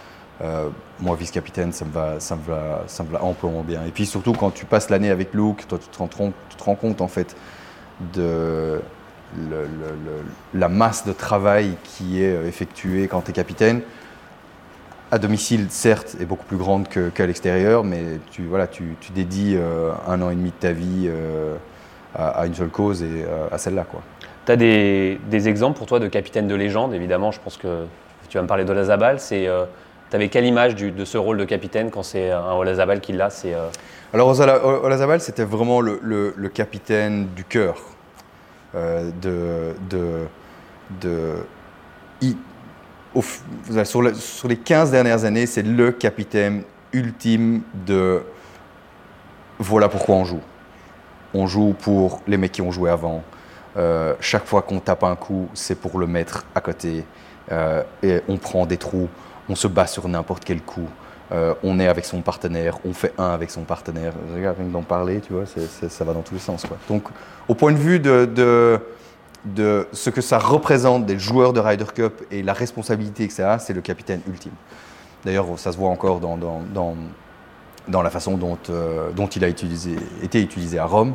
Moi, 1.01 1.17
vice-capitaine, 1.17 1.73
ça 1.73 1.83
me 1.83 1.91
va, 1.91 2.19
ça 2.19 2.37
me 2.37 2.43
va, 2.43 2.83
ça 2.87 3.03
me 3.03 3.09
va 3.09 3.21
amplement 3.25 3.61
bien. 3.61 3.83
Et 3.85 3.91
puis 3.91 4.05
surtout, 4.05 4.31
quand 4.31 4.51
tu 4.51 4.63
passes 4.63 4.89
l'année 4.89 5.09
avec 5.09 5.33
Luke, 5.33 5.67
toi, 5.67 5.77
tu 5.77 5.89
te, 5.89 5.97
rends, 6.63 6.75
compte 6.75 7.01
en 7.01 7.09
fait 7.09 7.35
de 8.13 8.81
la 10.53 10.69
masse 10.69 11.05
de 11.05 11.11
travail 11.11 11.75
qui 11.83 12.23
est 12.23 12.47
effectuée 12.47 13.09
quand 13.09 13.19
tu 13.21 13.31
es 13.31 13.33
capitaine. 13.33 13.81
À 15.11 15.19
domicile, 15.19 15.67
certes, 15.69 16.15
est 16.21 16.25
beaucoup 16.25 16.45
plus 16.45 16.55
grande 16.55 16.87
qu'à 16.87 17.25
l'extérieur, 17.25 17.83
mais 17.83 18.19
tu, 18.31 18.45
voilà, 18.45 18.67
tu, 18.67 18.95
dédies 19.13 19.57
un 20.07 20.21
an 20.21 20.29
et 20.29 20.35
demi 20.35 20.51
de 20.51 20.55
ta 20.55 20.71
vie 20.71 21.09
à, 22.15 22.29
à 22.41 22.45
une 22.45 22.53
seule 22.55 22.69
cause 22.69 23.03
et 23.03 23.07
euh, 23.25 23.47
à 23.51 23.57
celle-là. 23.57 23.83
quoi. 23.89 24.01
Tu 24.45 24.51
as 24.51 24.55
des, 24.55 25.19
des 25.29 25.47
exemples 25.49 25.77
pour 25.77 25.87
toi 25.87 25.99
de 25.99 26.07
capitaine 26.07 26.47
de 26.47 26.55
légende, 26.55 26.93
évidemment, 26.93 27.31
je 27.31 27.39
pense 27.39 27.57
que 27.57 27.85
tu 28.29 28.37
vas 28.37 28.41
me 28.43 28.47
parler 28.47 28.65
d'Olazabal. 28.65 29.19
C'est, 29.19 29.47
euh, 29.47 29.65
tu 30.09 30.15
avais 30.15 30.29
quelle 30.29 30.45
image 30.45 30.75
du- 30.75 30.91
de 30.91 31.05
ce 31.05 31.17
rôle 31.17 31.37
de 31.37 31.45
capitaine 31.45 31.91
quand 31.91 32.03
c'est 32.03 32.31
un 32.31 32.53
Olazabal 32.53 32.99
qui 33.01 33.13
l'a 33.13 33.29
c'est, 33.29 33.53
euh, 33.53 33.67
Alors 34.13 34.27
Olazabal, 34.83 35.21
c'était 35.21 35.43
vraiment 35.43 35.81
le, 35.81 35.99
le- 36.01 36.33
le 36.35 36.49
capitaine 36.49 37.27
du 37.35 37.43
cœur. 37.43 37.75
euh, 38.75 39.09
de, 39.21 39.73
de, 39.89 40.27
de- 41.01 41.43
il- 42.21 42.37
au 43.15 43.21
f- 43.21 43.83
sur, 43.83 44.03
le- 44.03 44.13
sur 44.13 44.47
les 44.47 44.57
15 44.57 44.91
dernières 44.91 45.25
années, 45.25 45.47
c'est 45.47 45.63
le 45.63 45.91
capitaine 45.91 46.61
ultime 46.93 47.61
de 47.87 48.21
voilà 49.57 49.89
pourquoi 49.89 50.15
on 50.15 50.25
joue. 50.25 50.41
On 51.33 51.47
joue 51.47 51.73
pour 51.73 52.21
les 52.27 52.37
mecs 52.37 52.51
qui 52.51 52.61
ont 52.61 52.71
joué 52.71 52.89
avant. 52.89 53.23
Euh, 53.77 54.15
chaque 54.19 54.45
fois 54.45 54.61
qu'on 54.61 54.79
tape 54.79 55.03
un 55.03 55.15
coup, 55.15 55.47
c'est 55.53 55.75
pour 55.75 55.99
le 55.99 56.07
mettre 56.07 56.45
à 56.55 56.61
côté. 56.61 57.05
Euh, 57.51 57.83
et 58.03 58.21
on 58.27 58.37
prend 58.37 58.65
des 58.65 58.77
trous, 58.77 59.09
on 59.47 59.55
se 59.55 59.67
bat 59.67 59.87
sur 59.87 60.07
n'importe 60.07 60.43
quel 60.43 60.61
coup. 60.61 60.87
Euh, 61.31 61.53
on 61.63 61.79
est 61.79 61.87
avec 61.87 62.05
son 62.05 62.21
partenaire, 62.21 62.79
on 62.85 62.93
fait 62.93 63.13
un 63.19 63.29
avec 63.29 63.51
son 63.51 63.61
partenaire. 63.61 64.13
Regarde, 64.33 64.57
rien 64.57 64.67
que 64.67 64.73
d'en 64.73 64.81
parler, 64.81 65.21
tu 65.21 65.33
vois, 65.33 65.43
ça 65.45 66.03
va 66.03 66.13
dans 66.13 66.21
tous 66.21 66.33
les 66.33 66.39
sens. 66.39 66.65
Donc, 66.87 67.03
au 67.47 67.53
point 67.53 67.71
de 67.71 67.77
vue 67.77 67.99
de, 67.99 68.25
de, 68.25 68.79
de 69.45 69.87
ce 69.93 70.09
que 70.09 70.21
ça 70.21 70.39
représente 70.39 71.05
des 71.05 71.19
joueurs 71.19 71.53
de 71.53 71.59
Ryder 71.59 71.85
Cup 71.93 72.23
et 72.31 72.41
la 72.41 72.53
responsabilité 72.53 73.27
que 73.27 73.33
ça 73.33 73.53
a, 73.53 73.59
c'est 73.59 73.73
le 73.73 73.81
capitaine 73.81 74.21
ultime. 74.27 74.53
D'ailleurs, 75.23 75.45
ça 75.57 75.71
se 75.71 75.77
voit 75.77 75.89
encore 75.89 76.19
dans, 76.19 76.37
dans, 76.37 76.95
dans 77.89 78.01
la 78.01 78.09
façon 78.09 78.37
dont, 78.37 78.57
euh, 78.69 79.09
il 79.35 79.43
a 79.43 79.47
été 79.47 80.41
utilisé 80.41 80.79
à 80.79 80.85
Rome. 80.85 81.13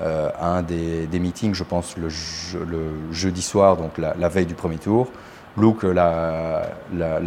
Euh, 0.00 0.30
à 0.38 0.50
un 0.50 0.62
des, 0.62 1.08
des 1.08 1.18
meetings, 1.18 1.54
je 1.54 1.64
pense 1.64 1.96
le, 1.96 2.08
je- 2.08 2.58
le 2.58 2.82
jeudi 3.10 3.42
soir, 3.42 3.76
donc 3.76 3.98
la, 3.98 4.14
veille 4.28 4.46
du 4.46 4.54
premier 4.54 4.78
tour, 4.78 5.08
Luke 5.56 5.82
l'a 5.82 6.62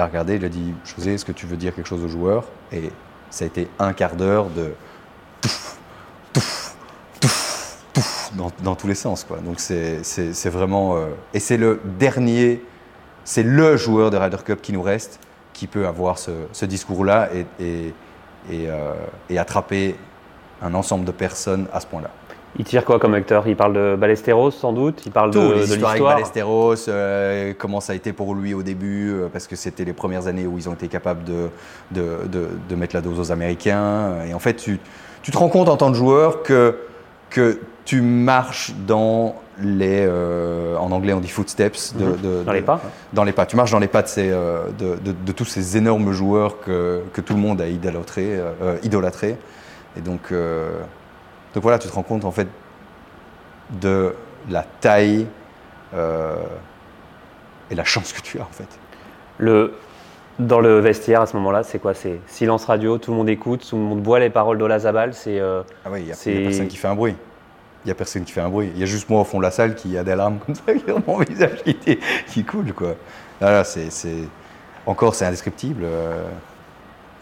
regardé, 0.05 0.35
il 0.35 0.45
a 0.45 0.49
dit 0.49 0.73
José, 0.85 1.15
est-ce 1.15 1.25
que 1.25 1.33
tu 1.33 1.45
veux 1.45 1.57
dire 1.57 1.75
quelque 1.75 1.89
chose 1.89 2.01
aux 2.01 2.07
joueurs 2.07 2.45
Et 2.71 2.89
ça 3.29 3.43
a 3.43 3.47
été 3.47 3.67
un 3.77 3.91
quart 3.91 4.15
d'heure 4.15 4.45
de 4.55 4.71
touf, 5.41 5.77
touf, 6.31 6.75
touf, 7.19 7.83
touf, 7.93 8.31
dans, 8.37 8.51
dans 8.63 8.75
tous 8.75 8.87
les 8.87 8.95
sens. 8.95 9.25
Quoi. 9.25 9.39
Donc 9.39 9.59
c'est 9.59 10.01
c'est- 10.03 10.31
vraiment. 10.49 10.95
euh, 10.95 11.07
et 11.33 11.39
c'est 11.41 11.57
le 11.57 11.81
dernier, 11.99 12.63
c'est 13.25 13.43
le 13.43 13.75
joueur 13.75 14.11
de 14.11 14.17
Ryder 14.17 14.37
Cup 14.45 14.61
qui 14.61 14.71
nous 14.71 14.81
reste 14.81 15.19
qui 15.51 15.67
peut 15.67 15.85
avoir 15.87 16.17
ce, 16.17 16.31
discours-là 16.65 17.29
et, 17.35 17.93
et, 18.51 18.69
euh, 18.69 18.93
et 19.29 19.39
attraper 19.39 19.95
un 20.61 20.73
ensemble 20.73 21.05
de 21.05 21.11
personnes 21.11 21.65
à 21.73 21.79
ce 21.79 21.87
point-là. 21.87 22.09
Il 22.57 22.65
tire 22.65 22.83
quoi 22.83 22.99
comme 22.99 23.13
acteur? 23.13 23.47
Il 23.47 23.55
parle 23.55 23.73
de 23.73 23.95
Ballesteros 23.95 24.51
sans 24.51 24.73
doute? 24.73 25.03
Il 25.05 25.11
parle 25.13 25.31
Tout, 25.31 25.39
de, 25.39 25.53
les 25.53 25.77
de 25.77 25.85
avec 25.85 26.03
Ballesteros, 26.03 26.89
euh, 26.89 27.53
comment 27.57 27.79
ça 27.79 27.93
a 27.93 27.95
été 27.95 28.11
pour 28.11 28.35
lui 28.35 28.53
au 28.53 28.61
début, 28.61 29.09
euh, 29.13 29.27
parce 29.31 29.47
que 29.47 29.55
c'était 29.55 29.85
les 29.85 29.93
premières 29.93 30.27
années 30.27 30.45
où 30.45 30.57
ils 30.57 30.67
ont 30.67 30.73
été 30.73 30.89
capables 30.89 31.23
de, 31.23 31.47
de, 31.91 32.27
de- 32.27 32.49
de 32.69 32.75
mettre 32.75 32.93
la 32.93 33.01
dose 33.01 33.19
aux 33.21 33.31
Américains. 33.31 34.15
Et 34.27 34.33
en 34.33 34.39
fait, 34.39 34.55
tu, 34.55 34.79
tu 35.21 35.31
te 35.31 35.37
rends 35.37 35.47
compte 35.47 35.69
en 35.69 35.77
tant 35.77 35.91
que 35.91 35.97
joueur 35.97 36.43
que, 36.43 36.75
que 37.29 37.57
tu 37.91 37.99
marches 38.01 38.71
dans 38.87 39.35
les, 39.59 40.05
euh, 40.07 40.77
en 40.77 40.93
anglais 40.93 41.11
on 41.11 41.19
dit 41.19 41.27
footsteps, 41.27 41.93
de, 41.97 42.05
Mhm. 42.05 42.11
de- 42.21 42.43
Dans 42.45 42.51
de- 42.53 42.55
les 42.55 42.61
pas 42.61 42.79
dans 43.11 43.25
les 43.25 43.33
pas. 43.33 43.45
Tu 43.45 43.57
marches 43.57 43.71
dans 43.71 43.79
les 43.79 43.89
pas 43.89 44.01
de, 44.01 44.07
ces, 44.07 44.29
euh, 44.31 44.67
tous 45.35 45.43
ces 45.43 45.75
énormes 45.75 46.13
joueurs 46.13 46.61
que, 46.61 47.03
que 47.11 47.19
tout 47.19 47.33
le 47.33 47.41
monde 47.41 47.59
a 47.59 47.67
idolâtré, 47.67 48.27
euh, 48.29 48.77
idolâtré. 48.83 49.35
Et 49.97 49.99
donc, 49.99 50.31
euh, 50.31 50.79
donc 51.53 51.63
voilà, 51.63 51.79
tu 51.79 51.89
te 51.89 51.93
rends 51.93 52.01
compte 52.03 52.23
en 52.23 52.31
fait 52.31 52.47
de 53.81 54.15
la 54.49 54.63
taille 54.79 55.27
et 55.93 57.75
la 57.75 57.83
chance 57.83 58.13
que 58.13 58.21
tu 58.21 58.39
as 58.39 58.43
en 58.43 58.53
fait. 58.53 58.69
Le, 59.37 59.73
dans 60.39 60.61
le 60.61 60.79
vestiaire 60.79 61.19
à 61.19 61.25
ce 61.25 61.35
moment-là, 61.35 61.63
c'est 61.63 61.79
quoi? 61.79 61.93
C'est 61.93 62.21
silence 62.25 62.63
radio, 62.63 62.97
tout 62.99 63.11
le 63.11 63.17
monde 63.17 63.27
écoute, 63.27 63.67
tout 63.69 63.75
le 63.75 63.81
monde 63.81 64.01
boit 64.01 64.19
les 64.21 64.29
paroles 64.29 64.57
d'Olazabal. 64.59 65.13
C'est 65.13 65.41
euh, 65.41 65.61
Ah 65.85 65.89
oui, 65.91 65.99
il 66.03 66.05
n'y 66.05 66.11
a 66.13 66.43
personne 66.47 66.69
qui 66.69 66.77
fait 66.77 66.87
un 66.87 66.95
bruit. 66.95 67.17
Il 67.83 67.87
n'y 67.87 67.91
a 67.91 67.95
personne 67.95 68.23
qui 68.23 68.31
fait 68.31 68.41
un 68.41 68.49
bruit. 68.49 68.71
Il 68.75 68.79
y 68.79 68.83
a 68.83 68.85
juste 68.85 69.09
moi 69.09 69.21
au 69.21 69.23
fond 69.23 69.39
de 69.39 69.43
la 69.43 69.51
salle 69.51 69.75
qui 69.75 69.97
a 69.97 70.03
des 70.03 70.15
larmes 70.15 70.37
comme 70.45 70.55
ça 70.55 70.61
sur 70.85 71.01
mon 71.07 71.19
visage 71.19 71.63
qui, 71.63 71.99
qui 72.27 72.43
coule. 72.43 72.73
Quoi. 72.73 72.95
Là, 73.39 73.51
là, 73.51 73.63
c'est, 73.63 73.89
Encore, 74.85 75.15
c'est 75.15 75.25
indescriptible. 75.25 75.83
euh. 75.83 76.23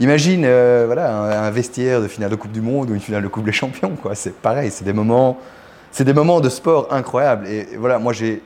Imagine 0.01 0.43
euh, 0.45 0.83
voilà, 0.85 1.43
un, 1.45 1.51
vestiaire 1.51 2.01
de 2.01 2.07
finale 2.07 2.29
de 2.29 2.35
Coupe 2.35 2.53
du 2.53 2.61
Monde 2.61 2.89
ou 2.89 2.93
une 2.93 3.01
finale 3.01 3.23
de 3.23 3.27
Coupe 3.27 3.43
des 3.43 3.51
Champions. 3.51 3.97
Quoi. 4.01 4.15
C'est 4.15 4.33
pareil, 4.33 4.71
c'est 4.71 4.85
des 4.85 4.93
moments, 4.93 5.37
c'est 5.91 6.05
des 6.05 6.13
moments 6.13 6.39
de 6.39 6.47
sport 6.47 6.87
incroyables. 6.91 7.47
Et, 7.47 7.75
voilà, 7.77 7.99
moi, 7.99 8.13
j'ai, 8.13 8.41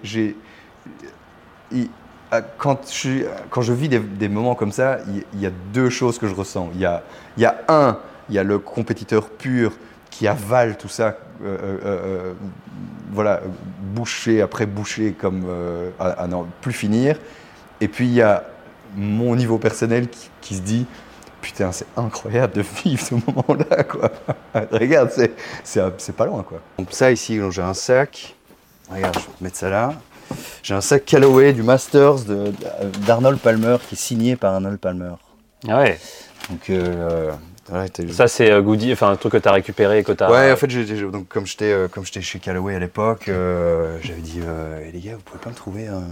euh, 1.74 2.41
quand, 2.57 2.80
je, 2.91 3.74
vis 3.74 3.88
des, 3.88 4.30
moments 4.30 4.55
comme 4.55 4.72
ça, 4.72 4.97
il, 5.34 5.39
y 5.39 5.45
a 5.45 5.51
deux 5.72 5.91
choses 5.91 6.18
que 6.18 6.28
je 6.28 6.34
ressens. 6.34 6.70
Il 6.74 6.80
y 6.80 6.86
a, 6.86 7.03
il 7.38 7.43
y 7.43 7.45
a 7.45 7.55
un, 7.68 7.99
il 8.30 8.36
y 8.36 8.39
a 8.39 8.43
le 8.43 8.57
compétiteur 8.57 9.30
pur 9.30 9.74
qui 10.14 10.28
avale 10.28 10.78
tout 10.78 10.88
ça, 10.88 11.18
euh, 11.43 11.57
euh, 11.64 11.80
euh, 11.84 12.34
voilà, 13.11 13.41
boucher 13.82 14.41
après 14.41 14.68
boucher 14.68 15.14
comme 15.14 15.43
euh, 15.47 15.89
à, 15.99 16.09
à 16.24 16.28
n'en 16.28 16.45
plus 16.61 16.72
finir. 16.72 17.18
Et 17.82 17.88
puis 17.88 18.05
il 18.05 18.14
y 18.14 18.22
a 18.22 18.43
mon 18.95 19.36
niveau 19.36 19.57
personnel 19.57 20.07
qui, 20.07 20.30
qui 20.39 20.55
se 20.55 20.61
dit 20.61 20.86
putain 21.41 21.72
c'est 21.72 21.88
incroyable 21.97 22.53
de 22.53 22.64
vivre 22.84 23.03
ce 23.03 23.16
moment-là 23.16 23.84
quoi. 23.84 24.11
Regarde 24.72 25.09
c'est 25.64 26.16
pas 26.16 26.26
loin 26.28 26.43
quoi. 26.43 26.59
Donc 26.78 26.89
ça 26.91 27.11
ici 27.11 27.39
j'ai 27.49 27.61
un 27.64 27.74
sac. 27.74 28.36
Regarde 28.91 29.16
je 29.16 29.20
vais 29.20 29.38
te 29.39 29.43
mettre 29.43 29.57
ça 29.57 29.70
là. 29.70 29.93
J'ai 30.61 30.76
un 30.76 30.82
sac 30.82 31.05
Callaway 31.05 31.53
du 31.53 31.64
Masters 31.64 32.18
d'Arnold 33.07 33.39
Palmer 33.39 33.78
qui 33.88 33.95
est 33.95 33.97
signé 33.97 34.36
par 34.36 34.53
Arnold 34.53 34.78
Palmer. 34.78 35.16
Ah 35.68 35.80
ouais. 35.80 35.99
Donc 36.49 36.70
euh, 36.70 37.32
t'es- 37.93 38.07
Ça, 38.11 38.28
c'est 38.28 38.51
euh, 38.51 38.61
Goody, 38.61 38.91
enfin 38.93 39.09
un 39.11 39.16
truc 39.16 39.32
que 39.34 39.38
tu 39.38 39.47
as 39.47 39.51
récupéré 39.53 39.99
et 39.99 40.03
que 40.03 40.11
tu 40.11 40.24
as. 40.24 40.30
Ouais, 40.30 40.51
en 40.51 40.55
fait, 40.57 40.68
donc, 41.11 41.28
comme 41.30 41.45
j'étais 41.45 41.72
euh, 41.72 41.88
chez 42.22 42.39
Callaway 42.39 42.76
à 42.76 42.80
l'époque, 42.80 43.30
euh, 43.30 43.97
j'avais 44.01 44.22
dit 44.22 44.39
euh, 44.43 44.84
Eh, 44.88 44.91
les 44.91 44.99
gars, 44.99 45.16
vous 45.16 45.22
pouvez 45.22 45.39
pas 45.39 45.49
me 45.49 45.55
trouver 45.55 45.88
un. 45.88 46.03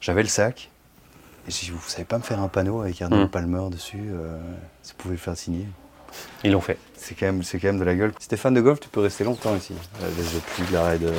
J'avais 0.00 0.22
le 0.22 0.28
sac. 0.28 0.70
Et 1.48 1.50
dit 1.50 1.70
Vous 1.72 1.80
savez 1.88 2.04
pas 2.04 2.18
me 2.18 2.22
faire 2.22 2.40
un 2.40 2.48
panneau 2.48 2.80
avec 2.80 3.00
Arnold 3.02 3.28
Mm. 3.28 3.30
Palmer 3.30 3.70
dessus 3.70 3.98
euh, 4.12 4.38
Si 4.82 4.92
vous 4.92 4.98
pouvez 4.98 5.14
le 5.14 5.20
faire 5.20 5.36
signer. 5.36 5.66
Ils 6.44 6.52
l'ont 6.52 6.60
fait. 6.60 6.78
C'est 6.96 7.14
quand, 7.14 7.26
même- 7.26 7.42
quand 7.42 7.62
même 7.64 7.78
de 7.78 7.84
la 7.84 7.94
gueule. 7.94 8.12
Si 8.20 8.28
t'es 8.28 8.36
fan 8.36 8.54
de 8.54 8.60
golf, 8.60 8.78
tu 8.80 8.88
peux 8.88 9.00
rester 9.00 9.24
longtemps 9.24 9.54
ici. 9.56 9.74
La 10.00 10.06
laisse 10.08 10.32
de 10.34 10.38
pluie, 10.40 10.64
de 10.68 10.72
la 10.72 10.88
Ryder. 10.90 11.12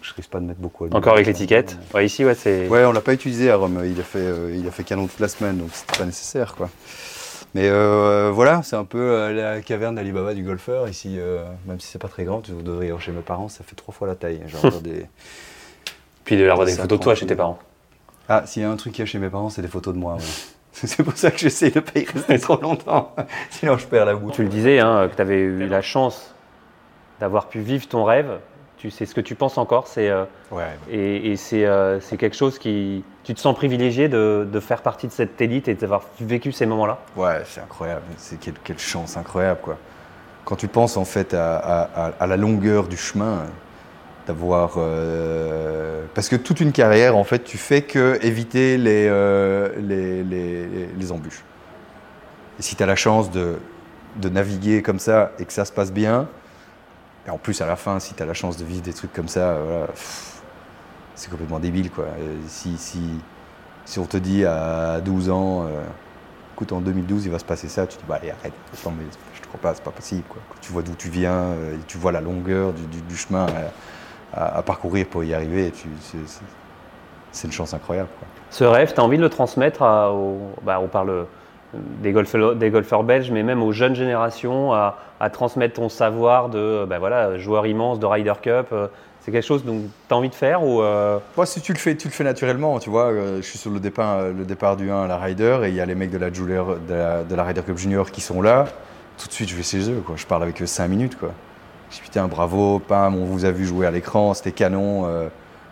Je 0.00 0.12
risque 0.14 0.30
pas 0.30 0.40
de 0.40 0.44
mettre 0.46 0.60
beaucoup. 0.60 0.84
à. 0.84 0.88
Encore 0.96 1.14
avec 1.14 1.26
l'étiquette. 1.26 1.76
Ouais, 1.94 2.06
ici, 2.06 2.24
ouais, 2.24 2.34
c'est. 2.34 2.68
Ouais, 2.68 2.84
on 2.84 2.92
l'a 2.92 3.00
pas 3.00 3.12
utilisé 3.14 3.50
à 3.50 3.56
Rome. 3.56 3.82
Il 3.84 3.98
a 4.00 4.04
fait, 4.04 4.24
il 4.54 4.66
a 4.66 4.70
fait 4.70 4.84
canon 4.84 5.06
toute 5.06 5.20
la 5.20 5.28
semaine, 5.28 5.58
donc 5.58 5.70
c'était 5.72 5.98
pas 5.98 6.04
nécessaire, 6.04 6.54
quoi. 6.54 6.70
Mais 7.54 7.68
euh, 7.68 8.30
voilà, 8.32 8.62
c'est 8.62 8.76
un 8.76 8.84
peu 8.84 8.98
euh, 8.98 9.32
la 9.32 9.60
caverne 9.60 9.94
d'Alibaba 9.94 10.32
du 10.32 10.42
golfeur 10.42 10.88
ici. 10.88 11.16
euh, 11.18 11.44
même 11.66 11.80
si 11.80 11.88
c'est 11.88 11.98
pas 11.98 12.08
très 12.08 12.24
grand, 12.24 12.48
vous 12.48 12.62
devriez 12.62 12.92
chez 12.98 13.12
mes 13.12 13.20
parents, 13.20 13.48
ça 13.48 13.62
fait 13.62 13.76
trois 13.76 13.92
fois 13.92 14.08
la 14.08 14.14
taille. 14.14 14.42
Genre 14.46 14.80
des... 14.82 15.06
Puis 16.24 16.36
de 16.36 16.48
avoir 16.48 16.66
des 16.66 16.72
photos 16.72 16.98
de 16.98 17.02
toi 17.02 17.14
chez 17.14 17.26
tes 17.26 17.36
parents. 17.36 17.58
Ah, 18.28 18.44
s'il 18.46 18.62
y 18.62 18.64
a 18.64 18.70
un 18.70 18.76
truc 18.76 18.94
qu'il 18.94 19.02
y 19.02 19.02
a 19.02 19.06
chez 19.06 19.18
mes 19.18 19.28
parents, 19.28 19.50
c'est 19.50 19.62
des 19.62 19.68
photos 19.68 19.92
de 19.92 19.98
moi. 19.98 20.14
ouais. 20.14 20.20
c'est 20.72 21.02
pour 21.02 21.16
ça 21.16 21.30
que 21.30 21.38
j'essaie 21.38 21.70
de 21.70 21.80
pas 21.80 22.00
y 22.00 22.04
rester 22.04 22.38
trop 22.38 22.60
longtemps. 22.60 23.14
Sinon, 23.50 23.76
je 23.76 23.86
perds 23.86 24.06
la 24.06 24.14
boue. 24.14 24.30
Tu 24.30 24.42
le 24.42 24.48
disais, 24.48 24.78
hein, 24.78 25.08
que 25.08 25.16
tu 25.16 25.20
avais 25.20 25.40
eu 25.40 25.66
la 25.66 25.82
chance 25.82 26.34
d'avoir 27.20 27.48
pu 27.48 27.60
vivre 27.60 27.86
ton 27.86 28.04
rêve. 28.04 28.38
Sais 28.90 29.06
ce 29.06 29.14
que 29.14 29.20
tu 29.20 29.34
penses 29.34 29.58
encore. 29.58 29.86
C'est 29.86 30.08
euh, 30.10 30.24
Ouais. 30.50 30.64
et, 30.90 31.32
et 31.32 31.36
c'est 31.36 31.64
euh, 31.66 32.00
c'est 32.00 32.16
quelque 32.16 32.36
chose 32.36 32.58
qui. 32.58 33.04
Tu 33.24 33.34
te 33.34 33.40
sens 33.40 33.54
privilégié 33.54 34.08
de, 34.08 34.46
de 34.50 34.60
faire 34.60 34.82
partie 34.82 35.06
de 35.06 35.12
cette 35.12 35.40
élite 35.40 35.68
et 35.68 35.74
d'avoir 35.74 36.02
vécu 36.20 36.50
ces 36.52 36.66
moments-là. 36.66 36.98
Ouais, 37.16 37.42
c'est 37.46 37.60
incroyable. 37.60 38.02
C'est 38.16 38.38
quelle, 38.40 38.54
quelle 38.64 38.78
chance 38.78 39.16
incroyable, 39.16 39.60
quoi. 39.62 39.78
Quand 40.44 40.56
tu 40.56 40.66
penses 40.68 40.96
en 40.96 41.04
fait 41.04 41.34
à, 41.34 41.56
à- 41.56 42.06
à- 42.08 42.12
à 42.18 42.26
la 42.26 42.36
longueur 42.36 42.88
du 42.88 42.96
chemin, 42.96 43.44
d'avoir, 44.26 44.74
euh, 44.76 46.02
parce 46.14 46.28
que 46.28 46.36
toute 46.36 46.60
une 46.60 46.72
carrière, 46.72 47.16
en 47.16 47.24
fait, 47.24 47.44
tu 47.44 47.58
fais 47.58 47.82
que 47.82 48.18
éviter 48.22 48.76
les 48.78 49.08
les, 49.80 50.22
les, 50.24 50.66
les 50.98 51.12
embûches. 51.12 51.42
Et 52.58 52.62
si 52.62 52.76
tu 52.76 52.82
as 52.82 52.86
la 52.86 52.96
chance 52.96 53.30
de, 53.30 53.56
de 54.16 54.28
naviguer 54.28 54.82
comme 54.82 54.98
ça 54.98 55.32
et 55.38 55.44
que 55.44 55.52
ça 55.52 55.64
se 55.64 55.72
passe 55.72 55.92
bien, 55.92 56.28
et 57.26 57.30
en 57.30 57.38
plus 57.38 57.60
à 57.60 57.66
la 57.66 57.76
fin, 57.76 58.00
si 58.00 58.14
tu 58.14 58.22
as 58.22 58.26
la 58.26 58.34
chance 58.34 58.56
de 58.56 58.64
vivre 58.64 58.82
des 58.82 58.92
trucs 58.92 59.12
comme 59.12 59.28
ça, 59.28 59.50
euh, 59.50 59.86
c'est 61.14 61.30
complètement 61.30 61.60
débile, 61.60 61.90
quoi. 61.90 62.06
Si, 62.48 62.76
si, 62.78 63.00
si 63.84 63.98
on 63.98 64.06
te 64.06 64.16
dit 64.16 64.44
à 64.44 65.00
12 65.00 65.30
ans, 65.30 65.64
euh, 65.64 65.82
écoute, 66.54 66.72
en 66.72 66.80
2012, 66.80 67.26
il 67.26 67.30
va 67.32 67.38
se 67.38 67.44
passer 67.44 67.68
ça, 67.68 67.86
tu 67.86 67.96
te 67.96 68.02
dis, 68.02 68.08
bah 68.08 68.18
allez, 68.20 68.30
arrête, 68.30 68.52
attends, 68.72 68.92
mais 68.96 69.04
je 69.34 69.40
te 69.40 69.46
crois 69.46 69.60
pas, 69.60 69.74
c'est 69.74 69.84
pas 69.84 69.90
possible. 69.90 70.24
Quoi. 70.28 70.40
Quand 70.48 70.60
tu 70.60 70.72
vois 70.72 70.82
d'où 70.82 70.94
tu 70.94 71.08
viens, 71.08 71.32
euh, 71.32 71.76
tu 71.86 71.96
vois 71.98 72.12
la 72.12 72.20
longueur 72.20 72.72
du, 72.72 73.16
chemin 73.16 73.46
à, 74.34 74.62
parcourir 74.62 75.06
pour 75.06 75.22
y 75.24 75.34
arriver, 75.34 75.72
c'est- 77.32 77.46
une 77.46 77.52
chance 77.52 77.72
incroyable. 77.74 78.08
Quoi. 78.18 78.28
Ce 78.50 78.64
rêve, 78.64 78.92
tu 78.94 79.00
as 79.00 79.04
envie 79.04 79.16
de 79.16 79.22
le 79.22 79.30
transmettre 79.30 79.82
à, 79.82 80.12
aux- 80.12 80.54
bah, 80.62 80.80
on 80.80 80.88
parle 80.88 81.26
des 81.74 82.12
golfeurs, 82.12 83.04
belges, 83.04 83.30
mais 83.30 83.42
même 83.42 83.62
aux 83.62 83.72
jeunes 83.72 83.94
générations, 83.94 84.72
à, 84.72 84.96
transmettre 85.32 85.74
ton 85.74 85.88
savoir 85.88 86.48
de 86.48 86.58
euh, 86.58 86.86
bah, 86.86 86.98
voilà, 86.98 87.38
joueur 87.38 87.66
immense 87.66 88.00
de 88.00 88.06
Ryder 88.06 88.32
Cup. 88.42 88.66
euh, 88.72 88.88
C'est 89.20 89.30
quelque 89.30 89.46
chose 89.46 89.64
dont 89.64 89.82
tu 90.08 90.14
as 90.14 90.16
envie 90.16 90.28
de 90.28 90.34
faire 90.34 90.64
ou 90.64 90.82
euh, 90.82 91.18
si 91.44 91.60
tu 91.60 91.72
le 91.72 91.78
fais, 91.78 91.96
tu 91.96 92.08
le 92.08 92.12
fais 92.12 92.24
naturellement, 92.24 92.78
tu 92.80 92.90
vois. 92.90 93.12
euh, 93.12 93.36
je 93.36 93.42
suis 93.42 93.58
sur 93.58 93.70
le 93.70 93.78
départ, 93.78 94.76
du 94.76 94.90
1 94.90 95.04
à 95.04 95.06
la 95.06 95.16
Ryder 95.18 95.60
et 95.64 95.68
il 95.68 95.74
y 95.74 95.80
a 95.80 95.86
les 95.86 95.94
mecs 95.94 96.10
de 96.10 96.18
la, 96.18 96.30
de 96.30 96.94
la, 96.94 97.22
de 97.22 97.34
la 97.34 97.44
Ryder 97.44 97.62
Cup 97.62 97.78
Junior 97.78 98.10
qui 98.10 98.20
sont 98.20 98.42
là. 98.42 98.66
Tout 99.18 99.28
de 99.28 99.32
suite, 99.32 99.48
je 99.48 99.56
vais 99.56 99.62
chez 99.62 99.90
eux, 99.90 100.02
quoi. 100.04 100.16
Je 100.16 100.26
parle 100.26 100.42
avec 100.42 100.60
eux 100.60 100.66
5 100.66 100.88
minutes, 100.88 101.18
quoi. 101.18 101.30
Je 101.90 101.96
dis 101.96 102.02
putain, 102.02 102.26
bravo, 102.26 102.80
Pam, 102.80 103.14
on 103.14 103.24
vous 103.24 103.44
a 103.44 103.50
vu 103.50 103.64
jouer 103.64 103.86
à 103.86 103.90
l'écran, 103.90 104.34
c'était 104.34 104.52
canon. 104.52 105.06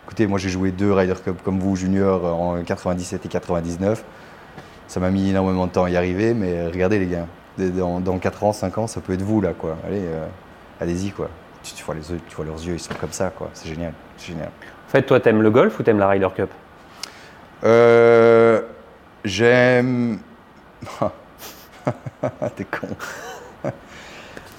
écoutez, 0.05 0.27
moi 0.27 0.39
j'ai 0.39 0.49
joué 0.49 0.71
deux 0.71 0.93
Ryder 0.93 1.15
Cup 1.25 1.37
comme 1.43 1.59
vous, 1.59 1.75
junior, 1.75 2.23
en 2.25 2.63
97 2.63 3.25
et 3.25 3.29
99. 3.29 4.03
Ça 4.91 4.99
m'a 4.99 5.09
mis 5.09 5.29
énormément 5.29 5.67
de 5.67 5.71
temps 5.71 5.85
à 5.85 5.89
y 5.89 5.95
arriver, 5.95 6.33
mais 6.33 6.51
euh, 6.51 6.69
regardez 6.69 6.99
les 6.99 7.07
gars, 7.07 7.25
dans, 7.57 8.01
dans 8.01 8.17
4 8.17 8.43
ans, 8.43 8.51
5 8.51 8.77
ans, 8.77 8.87
ça 8.87 8.99
peut 8.99 9.13
être 9.13 9.21
vous 9.21 9.39
là, 9.39 9.53
quoi. 9.57 9.77
Allez, 9.87 10.01
euh, 10.03 10.25
allez-y, 10.81 11.11
quoi. 11.11 11.29
Tu, 11.63 11.73
tu 11.75 11.85
vois 11.85 11.95
les 11.95 12.01
tu 12.01 12.35
vois 12.35 12.43
leurs 12.43 12.61
yeux, 12.61 12.73
ils 12.73 12.79
sont 12.79 12.93
comme 12.95 13.13
ça, 13.13 13.29
quoi. 13.29 13.49
C'est 13.53 13.69
génial, 13.69 13.93
c'est 14.17 14.33
génial. 14.33 14.49
en 14.49 14.91
fait, 14.91 15.03
toi, 15.03 15.21
t'aimes 15.21 15.41
le 15.43 15.49
golf 15.49 15.79
ou 15.79 15.83
t'aimes 15.83 15.97
la 15.97 16.09
Ryder 16.09 16.27
Cup? 16.35 16.49
Euh, 17.63 18.63
j'aime 19.23 20.19
T'es 22.57 22.65
con. 22.65 22.89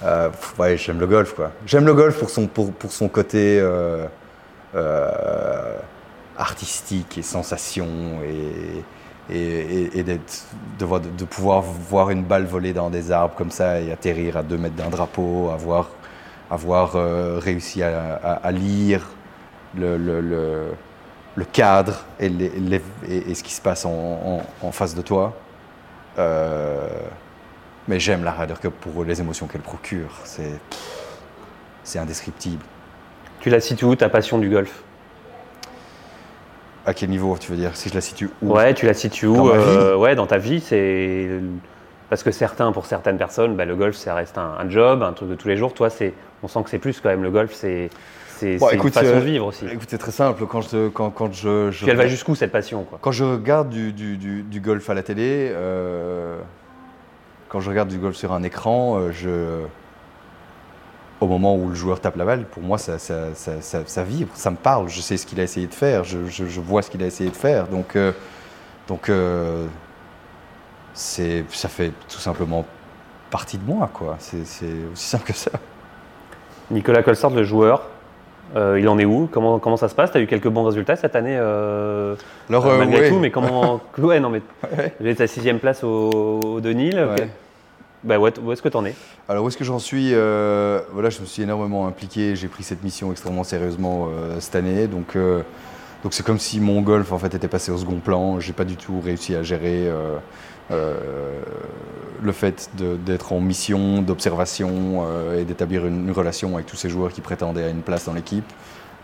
Euh, 0.04 0.30
ouais, 0.58 0.78
j'aime 0.78 0.98
le 0.98 1.06
golf, 1.06 1.34
quoi. 1.34 1.52
J'aime 1.66 1.84
le 1.84 1.92
golf 1.92 2.18
pour 2.18 2.30
son, 2.30 2.46
pour, 2.46 2.72
pour 2.72 2.90
son 2.90 3.08
côté 3.08 3.60
euh, 3.60 4.06
artistique 6.38 7.18
et 7.18 7.22
sensation 7.22 7.86
et, 8.24 8.82
et, 9.30 9.98
et- 9.98 10.02
de, 10.04 10.84
voir- 10.84 11.00
de 11.00 11.24
pouvoir 11.24 11.62
voir 11.62 12.10
une 12.10 12.24
balle 12.24 12.44
voler 12.44 12.72
dans 12.72 12.90
des 12.90 13.12
arbres 13.12 13.34
comme 13.34 13.50
ça 13.50 13.80
et 13.80 13.92
atterrir 13.92 14.36
à 14.36 14.42
deux 14.42 14.58
mètres 14.58 14.74
d'un 14.76 14.90
drapeau, 14.90 15.50
avoir, 15.50 15.90
avoir 16.50 16.96
euh, 16.96 17.38
réussi 17.38 17.82
à, 17.82 18.50
lire 18.50 19.08
le, 19.76 19.96
le- 19.96 20.74
cadre 21.44 22.04
et, 22.20 22.28
ce 23.34 23.42
qui 23.42 23.52
se 23.52 23.60
passe 23.60 23.84
en, 23.86 24.42
face 24.72 24.94
de 24.94 25.02
toi. 25.02 25.32
Euh, 26.18 26.88
mais 27.88 27.98
j'aime 27.98 28.22
la 28.22 28.32
Ryder 28.32 28.54
Cup 28.60 28.74
pour 28.80 29.04
les 29.04 29.20
émotions 29.20 29.46
qu'elle 29.46 29.62
procure. 29.62 30.10
C'est 31.84 31.98
indescriptible. 31.98 32.64
Tu 33.40 33.50
la 33.50 33.60
situes 33.60 33.86
où 33.86 33.96
ta 33.96 34.08
passion 34.08 34.38
du 34.38 34.48
golf? 34.48 34.82
À 36.84 36.94
quel 36.94 37.10
niveau, 37.10 37.36
tu 37.38 37.50
veux 37.50 37.56
dire 37.56 37.76
Si 37.76 37.88
je 37.88 37.94
la 37.94 38.00
situe 38.00 38.28
où? 38.42 38.54
Ouais, 38.54 38.74
tu 38.74 38.86
la 38.86 38.94
situes 38.94 39.26
où 39.26 39.36
Dans 39.36 39.44
ma 39.44 39.52
euh, 39.54 39.96
Ouais, 39.96 40.14
dans 40.16 40.26
ta 40.26 40.38
vie, 40.38 40.60
c'est 40.60 41.28
parce 42.10 42.22
que 42.22 42.30
certains, 42.30 42.72
pour 42.72 42.86
certaines 42.86 43.16
personnes, 43.18 43.56
bah, 43.56 43.64
le 43.64 43.74
golf, 43.76 43.96
ça 43.96 44.14
reste 44.14 44.36
un, 44.36 44.54
un 44.58 44.68
job, 44.68 45.02
un 45.02 45.12
truc 45.12 45.30
de 45.30 45.34
tous 45.34 45.48
les 45.48 45.56
jours. 45.56 45.72
Toi, 45.72 45.88
c'est, 45.90 46.12
on 46.42 46.48
sent 46.48 46.62
que 46.64 46.70
c'est 46.70 46.78
plus 46.78 47.00
quand 47.00 47.08
même 47.08 47.22
le 47.22 47.30
golf, 47.30 47.52
c'est, 47.54 47.88
c'est, 48.36 48.56
Bon, 48.56 48.68
une 48.70 48.90
façon 48.90 49.06
euh, 49.06 49.20
de 49.20 49.24
vivre 49.24 49.46
aussi. 49.46 49.64
Écoute, 49.66 49.88
c'est 49.88 49.96
très 49.98 50.10
simple. 50.10 50.44
Quand 50.46 50.60
je, 50.60 50.88
quand, 50.88 51.10
quand 51.10 51.32
je, 51.32 51.70
je 51.70 51.82
Puis 51.82 51.90
elle 51.90 51.96
va 51.96 52.06
jusqu'où 52.08 52.34
cette 52.34 52.52
passion 52.52 52.82
quoi? 52.84 52.98
Quand 53.00 53.12
je 53.12 53.24
regarde 53.24 53.70
du, 53.70 53.92
du- 53.92 54.16
du- 54.18 54.42
du 54.42 54.60
golf 54.60 54.90
à 54.90 54.94
la 54.94 55.02
télé, 55.02 55.50
euh, 55.54 56.36
quand 57.48 57.60
je 57.60 57.70
regarde 57.70 57.88
du 57.88 57.98
golf 57.98 58.16
sur 58.16 58.32
un 58.32 58.42
écran, 58.42 58.98
euh, 58.98 59.10
je, 59.12 59.60
au 61.22 61.26
moment 61.28 61.56
où 61.56 61.68
le 61.68 61.74
joueur 61.74 62.00
tape 62.00 62.16
la 62.16 62.24
balle, 62.24 62.44
pour 62.44 62.62
moi, 62.62 62.78
ça, 62.78 62.98
ça- 62.98 63.34
ça- 63.34 63.60
ça- 63.60 63.82
ça 63.86 64.02
vibre, 64.04 64.30
ça 64.34 64.50
me 64.50 64.56
parle. 64.56 64.88
Je 64.88 65.00
sais 65.00 65.16
ce 65.16 65.24
qu'il 65.26 65.40
a 65.40 65.44
essayé 65.44 65.66
de 65.66 65.74
faire, 65.74 66.04
je, 66.04 66.26
je- 66.28 66.46
je 66.46 66.60
vois 66.60 66.82
ce 66.82 66.90
qu'il 66.90 67.02
a 67.02 67.06
essayé 67.06 67.30
de 67.30 67.36
faire. 67.36 67.68
Donc, 67.68 67.96
euh, 67.96 68.12
donc 68.88 69.08
euh, 69.08 69.66
ça 70.94 71.68
fait 71.68 71.92
tout 72.08 72.18
simplement 72.18 72.64
partie 73.30 73.58
de 73.58 73.64
moi. 73.64 73.88
quoi. 73.92 74.16
C'est, 74.18 74.40
aussi 74.92 75.04
simple 75.06 75.24
que 75.24 75.32
ça. 75.32 75.50
Nicolas 76.70 77.02
Colsart, 77.02 77.30
le 77.30 77.44
joueur, 77.44 77.82
euh, 78.56 78.78
il 78.78 78.88
en 78.88 78.98
est 78.98 79.04
où? 79.04 79.28
Comment, 79.30 79.58
comment 79.58 79.76
ça 79.76 79.88
se 79.88 79.94
passe? 79.94 80.10
Tu 80.12 80.18
as 80.18 80.20
eu 80.20 80.26
quelques 80.26 80.48
bons 80.48 80.64
résultats 80.64 80.96
cette 80.96 81.16
année 81.16 81.36
euh, 81.38 82.14
Alors, 82.48 82.66
euh, 82.66 82.78
malgré 82.78 83.00
ouais. 83.02 83.08
tout, 83.10 83.18
mais 83.18 83.30
comment 83.30 83.80
Ouais, 83.98 84.20
non, 84.20 84.28
mais 84.30 84.42
Ouais. 84.76 84.94
vous 85.00 85.06
êtes 85.06 85.20
à 85.20 85.26
sixième 85.26 85.58
place 85.58 85.82
au, 85.84 86.40
au 86.44 86.60
Denil. 86.60 86.96
Ouais. 86.98 87.28
Bah, 88.04 88.18
où 88.18 88.26
est-ce 88.26 88.62
que 88.62 88.68
tu 88.68 88.76
en 88.76 88.84
es? 88.84 88.94
Alors 89.28 89.44
où 89.44 89.48
est-ce 89.48 89.56
que 89.56 89.64
j'en 89.64 89.78
suis 89.78 90.12
Euh, 90.12 90.80
je 90.96 91.20
me 91.20 91.26
suis 91.26 91.42
énormément 91.42 91.86
impliqué. 91.86 92.34
J'ai 92.34 92.48
pris 92.48 92.64
cette 92.64 92.82
mission 92.82 93.12
extrêmement 93.12 93.44
sérieusement 93.44 94.08
euh, 94.08 94.40
cette 94.40 94.56
année. 94.56 94.88
Donc 94.88 95.14
euh, 95.14 95.42
donc 96.02 96.12
c'est 96.12 96.24
comme 96.24 96.40
si 96.40 96.58
mon 96.58 96.80
golf 96.80 97.12
en 97.12 97.18
fait 97.18 97.34
était 97.34 97.48
passé 97.48 97.70
au 97.70 97.78
second 97.78 98.00
plan. 98.00 98.40
J'ai 98.40 98.52
pas 98.52 98.64
du 98.64 98.76
tout 98.76 99.00
réussi 99.00 99.36
à 99.36 99.44
gérer 99.44 99.88
le 100.70 102.32
fait 102.32 102.70
d'être 102.76 103.32
en 103.32 103.40
mission, 103.40 104.02
d'observation 104.02 105.06
et 105.36 105.44
d'établir 105.44 105.86
une, 105.86 106.10
relation 106.10 106.54
avec 106.54 106.66
tous 106.66 106.76
ces 106.76 106.88
joueurs 106.88 107.12
qui 107.12 107.20
prétendaient 107.20 107.64
à 107.64 107.68
une 107.68 107.82
place 107.82 108.06
dans 108.06 108.14
l'équipe, 108.14 108.50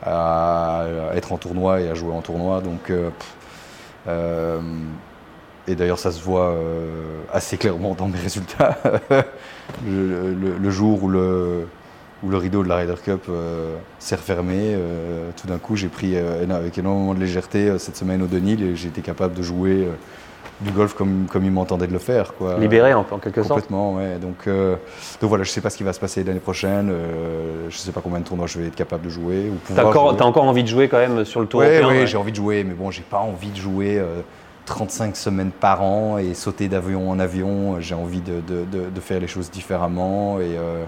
à, 0.02 0.86
être 1.14 1.32
en 1.32 1.36
tournoi 1.36 1.82
et 1.82 1.88
à 1.88 1.94
jouer 1.94 2.12
en 2.12 2.20
tournoi. 2.20 2.62
Et 5.68 5.74
d'ailleurs, 5.74 5.98
ça 5.98 6.10
se 6.10 6.22
voit 6.22 6.48
euh, 6.50 7.02
assez 7.32 7.56
clairement 7.58 7.94
dans 7.94 8.08
mes 8.08 8.18
résultats. 8.18 8.78
le, 9.86 10.34
le- 10.34 10.56
le 10.60 10.70
jour 10.70 11.02
où 11.04 11.08
le, 11.08 11.66
où 12.22 12.30
le 12.30 12.36
rideau 12.36 12.62
de 12.62 12.68
la 12.68 12.76
Ryder 12.76 12.94
Cup 13.04 13.24
euh, 13.28 13.76
s'est 13.98 14.16
refermé, 14.16 14.56
euh, 14.74 15.30
tout 15.40 15.46
d'un 15.46 15.58
coup, 15.58 15.76
j'ai 15.76 15.88
pris 15.88 16.12
euh, 16.16 16.44
avec 16.50 16.78
énormément 16.78 17.14
de 17.14 17.20
légèreté 17.20 17.78
cette 17.78 17.96
semaine 17.96 18.22
au 18.22 18.26
Denil 18.26 18.62
et 18.62 18.76
j'ai 18.76 18.88
été 18.88 19.02
capable 19.02 19.34
de 19.34 19.42
jouer 19.42 19.86
du 20.60 20.72
golf 20.72 20.94
comme, 20.94 21.26
comme 21.30 21.44
il 21.44 21.52
m'entendait 21.52 21.86
de 21.86 21.92
le 21.92 22.00
faire. 22.00 22.34
Quoi. 22.34 22.58
Libéré 22.58 22.92
en, 22.94 23.06
en 23.08 23.18
quelque 23.18 23.42
sorte 23.42 23.60
Complètement, 23.60 23.94
ouais. 23.94 24.16
Donc, 24.20 24.48
donc 24.48 25.28
voilà, 25.28 25.44
je 25.44 25.50
ne 25.50 25.52
sais 25.52 25.60
pas 25.60 25.70
ce 25.70 25.76
qui 25.76 25.84
va 25.84 25.92
se 25.92 26.00
passer 26.00 26.24
l'année 26.24 26.40
prochaine. 26.40 26.90
je 26.90 27.66
ne 27.66 27.70
sais 27.78 27.92
pas 27.92 28.00
combien 28.00 28.18
de 28.18 28.24
tournois 28.24 28.48
je 28.48 28.58
vais 28.58 28.66
être 28.66 28.74
capable 28.74 29.04
de 29.04 29.10
jouer. 29.10 29.50
ou 29.52 29.72
T'as 29.72 29.84
pouvoir 29.84 30.14
encore, 30.26 30.44
envie 30.44 30.64
de 30.64 30.68
jouer 30.68 30.88
quand 30.88 30.98
même 30.98 31.24
sur 31.24 31.40
le 31.40 31.46
tour 31.46 31.60
Oui, 31.60 31.66
ouais. 31.66 32.06
j'ai 32.08 32.16
envie 32.16 32.32
de 32.32 32.36
jouer, 32.36 32.64
mais 32.64 32.74
bon, 32.74 32.90
j'ai 32.90 33.02
pas 33.02 33.18
envie 33.20 33.50
de 33.50 33.56
jouer 33.56 34.02
35 34.68 35.16
semaines 35.16 35.50
par 35.50 35.82
an 35.82 36.18
et 36.18 36.34
sauter 36.34 36.68
d'avion 36.68 37.10
en 37.10 37.18
avion. 37.18 37.80
J'ai 37.80 37.94
envie 37.94 38.20
de, 38.20 38.40
de- 38.40 38.64
de- 38.64 38.90
de 38.90 39.00
faire 39.00 39.18
les 39.20 39.26
choses 39.26 39.50
différemment 39.50 40.38
et, 40.40 40.56
euh, 40.56 40.84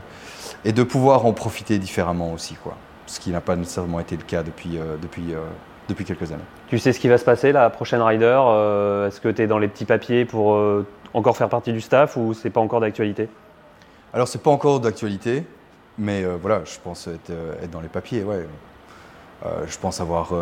et 0.64 0.72
de 0.72 0.82
pouvoir 0.82 1.26
en 1.26 1.32
profiter 1.32 1.78
différemment 1.78 2.32
aussi, 2.32 2.54
quoi. 2.54 2.76
Ce 3.06 3.18
qui 3.18 3.30
n'a 3.30 3.40
pas 3.40 3.56
nécessairement 3.56 3.98
été 3.98 4.16
le 4.16 4.22
cas 4.22 4.42
depuis, 4.42 4.78
euh, 4.78 4.96
depuis, 5.02 5.34
euh, 5.34 5.38
depuis 5.88 6.04
quelques 6.04 6.30
années. 6.30 6.44
Tu 6.68 6.78
sais 6.78 6.92
ce 6.92 7.00
qui 7.00 7.08
va 7.08 7.18
se 7.18 7.24
passer 7.24 7.50
la 7.52 7.68
prochaine 7.70 8.02
rider 8.02 8.38
Est-ce 9.08 9.20
que 9.20 9.28
tu 9.28 9.42
es 9.42 9.46
dans 9.48 9.58
les 9.58 9.66
petits 9.68 9.86
papiers 9.86 10.24
pour 10.24 10.56
encore 11.14 11.36
faire 11.36 11.48
partie 11.48 11.72
du 11.72 11.80
staff 11.80 12.16
ou 12.16 12.32
c'est 12.34 12.50
pas 12.50 12.60
encore 12.60 12.80
d'actualité? 12.80 13.28
Alors, 14.14 14.28
c'est 14.28 14.40
pas 14.42 14.50
encore 14.52 14.78
d'actualité, 14.78 15.44
mais 15.98 16.22
voilà, 16.40 16.60
je 16.64 16.78
pense 16.84 17.08
être, 17.08 17.32
être 17.60 17.70
dans 17.72 17.80
les 17.80 17.88
papiers, 17.88 18.22
ouais. 18.22 18.46
Je 19.66 19.78
pense 19.78 20.00
avoir 20.00 20.32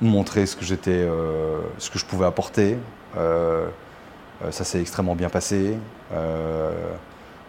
montré 0.00 0.46
ce 0.46 0.56
que 0.56 0.64
j'étais, 0.64 0.90
euh, 0.92 1.58
ce 1.78 1.90
que 1.90 1.98
je 1.98 2.04
pouvais 2.04 2.26
apporter. 2.26 2.76
Euh, 3.16 3.66
euh, 4.44 4.50
ça 4.50 4.64
s'est 4.64 4.80
extrêmement 4.80 5.14
bien 5.16 5.28
passé. 5.28 5.76
Euh, 6.12 6.70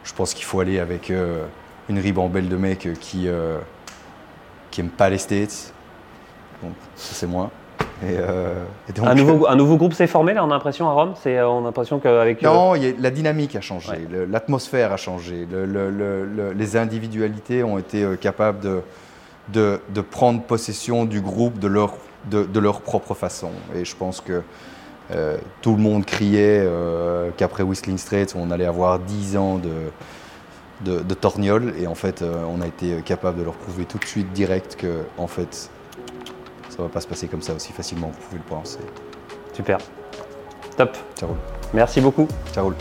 je 0.03 0.13
pense 0.13 0.33
qu'il 0.33 0.45
faut 0.45 0.59
aller 0.59 0.79
avec 0.79 1.11
une 1.89 1.99
ribambelle 1.99 2.49
de 2.49 2.55
mecs 2.57 2.87
qui 2.99 3.27
euh, 3.27 3.57
qui 4.71 4.81
aiment 4.81 4.89
pas 4.89 5.09
les 5.09 5.17
States. 5.17 5.73
Donc, 6.63 6.73
ça 6.95 7.13
c'est 7.13 7.27
moi. 7.27 7.51
Et, 8.01 8.13
et 8.13 8.93
donc, 8.93 9.07
un, 9.07 9.13
nouveau, 9.13 9.45
un 9.47 9.55
nouveau 9.57 9.75
groupe 9.75 9.93
s'est 9.93 10.07
formé 10.07 10.33
là, 10.33 10.43
on 10.45 10.47
a 10.51 10.53
l'impression 10.53 10.87
à 10.89 10.93
Rome? 10.93 11.13
C'est, 11.21 11.41
On 11.41 11.59
a 11.59 11.63
l'impression 11.65 11.99
qu'avec. 11.99 12.41
non, 12.41 12.75
il 12.75 12.83
y 12.83 12.87
a- 12.87 12.93
la 12.97 13.11
dynamique 13.11 13.55
a 13.57 13.61
changé, 13.61 13.91
Ouais. 13.91 14.07
le- 14.09 14.25
l'atmosphère 14.25 14.93
a 14.93 14.97
changé, 14.97 15.45
le- 15.51 15.65
le- 15.65 15.89
le- 15.89 16.25
le- 16.25 16.51
les 16.53 16.77
individualités 16.77 17.61
ont 17.61 17.77
été 17.77 18.05
capables 18.21 18.61
de, 18.61 18.81
de, 19.49 19.81
de 19.89 20.01
prendre 20.01 20.41
possession 20.43 21.03
du 21.03 21.19
groupe 21.19 21.59
de 21.59 21.67
leur, 21.67 21.93
de, 22.25 22.43
de 22.43 22.59
leur 22.59 22.81
propre 22.81 23.13
façon. 23.13 23.51
Et 23.75 23.85
je 23.85 23.95
pense 23.95 24.21
que 24.21 24.41
euh, 25.11 25.37
tout 25.61 25.75
le 25.75 25.81
monde 25.81 26.05
criait 26.05 26.63
euh, 26.65 27.31
qu'après 27.35 27.63
Whistling 27.63 27.97
Straits, 27.97 28.35
on 28.35 28.51
allait 28.51 28.65
avoir 28.65 28.99
10 28.99 29.37
ans 29.37 29.57
de, 29.57 29.71
de, 30.81 30.99
de 30.99 31.13
torgnole. 31.13 31.73
Et 31.79 31.87
en 31.87 31.95
fait, 31.95 32.21
euh, 32.21 32.43
on 32.47 32.61
a 32.61 32.67
été 32.67 33.01
capable 33.03 33.39
de 33.39 33.43
leur 33.43 33.55
prouver 33.55 33.85
tout 33.85 33.97
de 33.97 34.05
suite 34.05 34.31
direct 34.33 34.75
que, 34.75 35.03
en 35.17 35.27
fait, 35.27 35.69
ça 36.69 36.83
va 36.83 36.89
pas 36.89 37.01
se 37.01 37.07
passer 37.07 37.27
comme 37.27 37.41
ça 37.41 37.53
aussi 37.53 37.73
facilement, 37.73 38.07
vous 38.07 38.27
pouvez 38.27 38.37
le 38.37 38.49
penser. 38.49 38.79
Super. 39.53 39.79
Top. 40.77 40.95
Ça 41.15 41.25
roule. 41.25 41.37
Merci 41.73 42.01
beaucoup. 42.01 42.27
Ça 42.53 42.61
roule. 42.61 42.75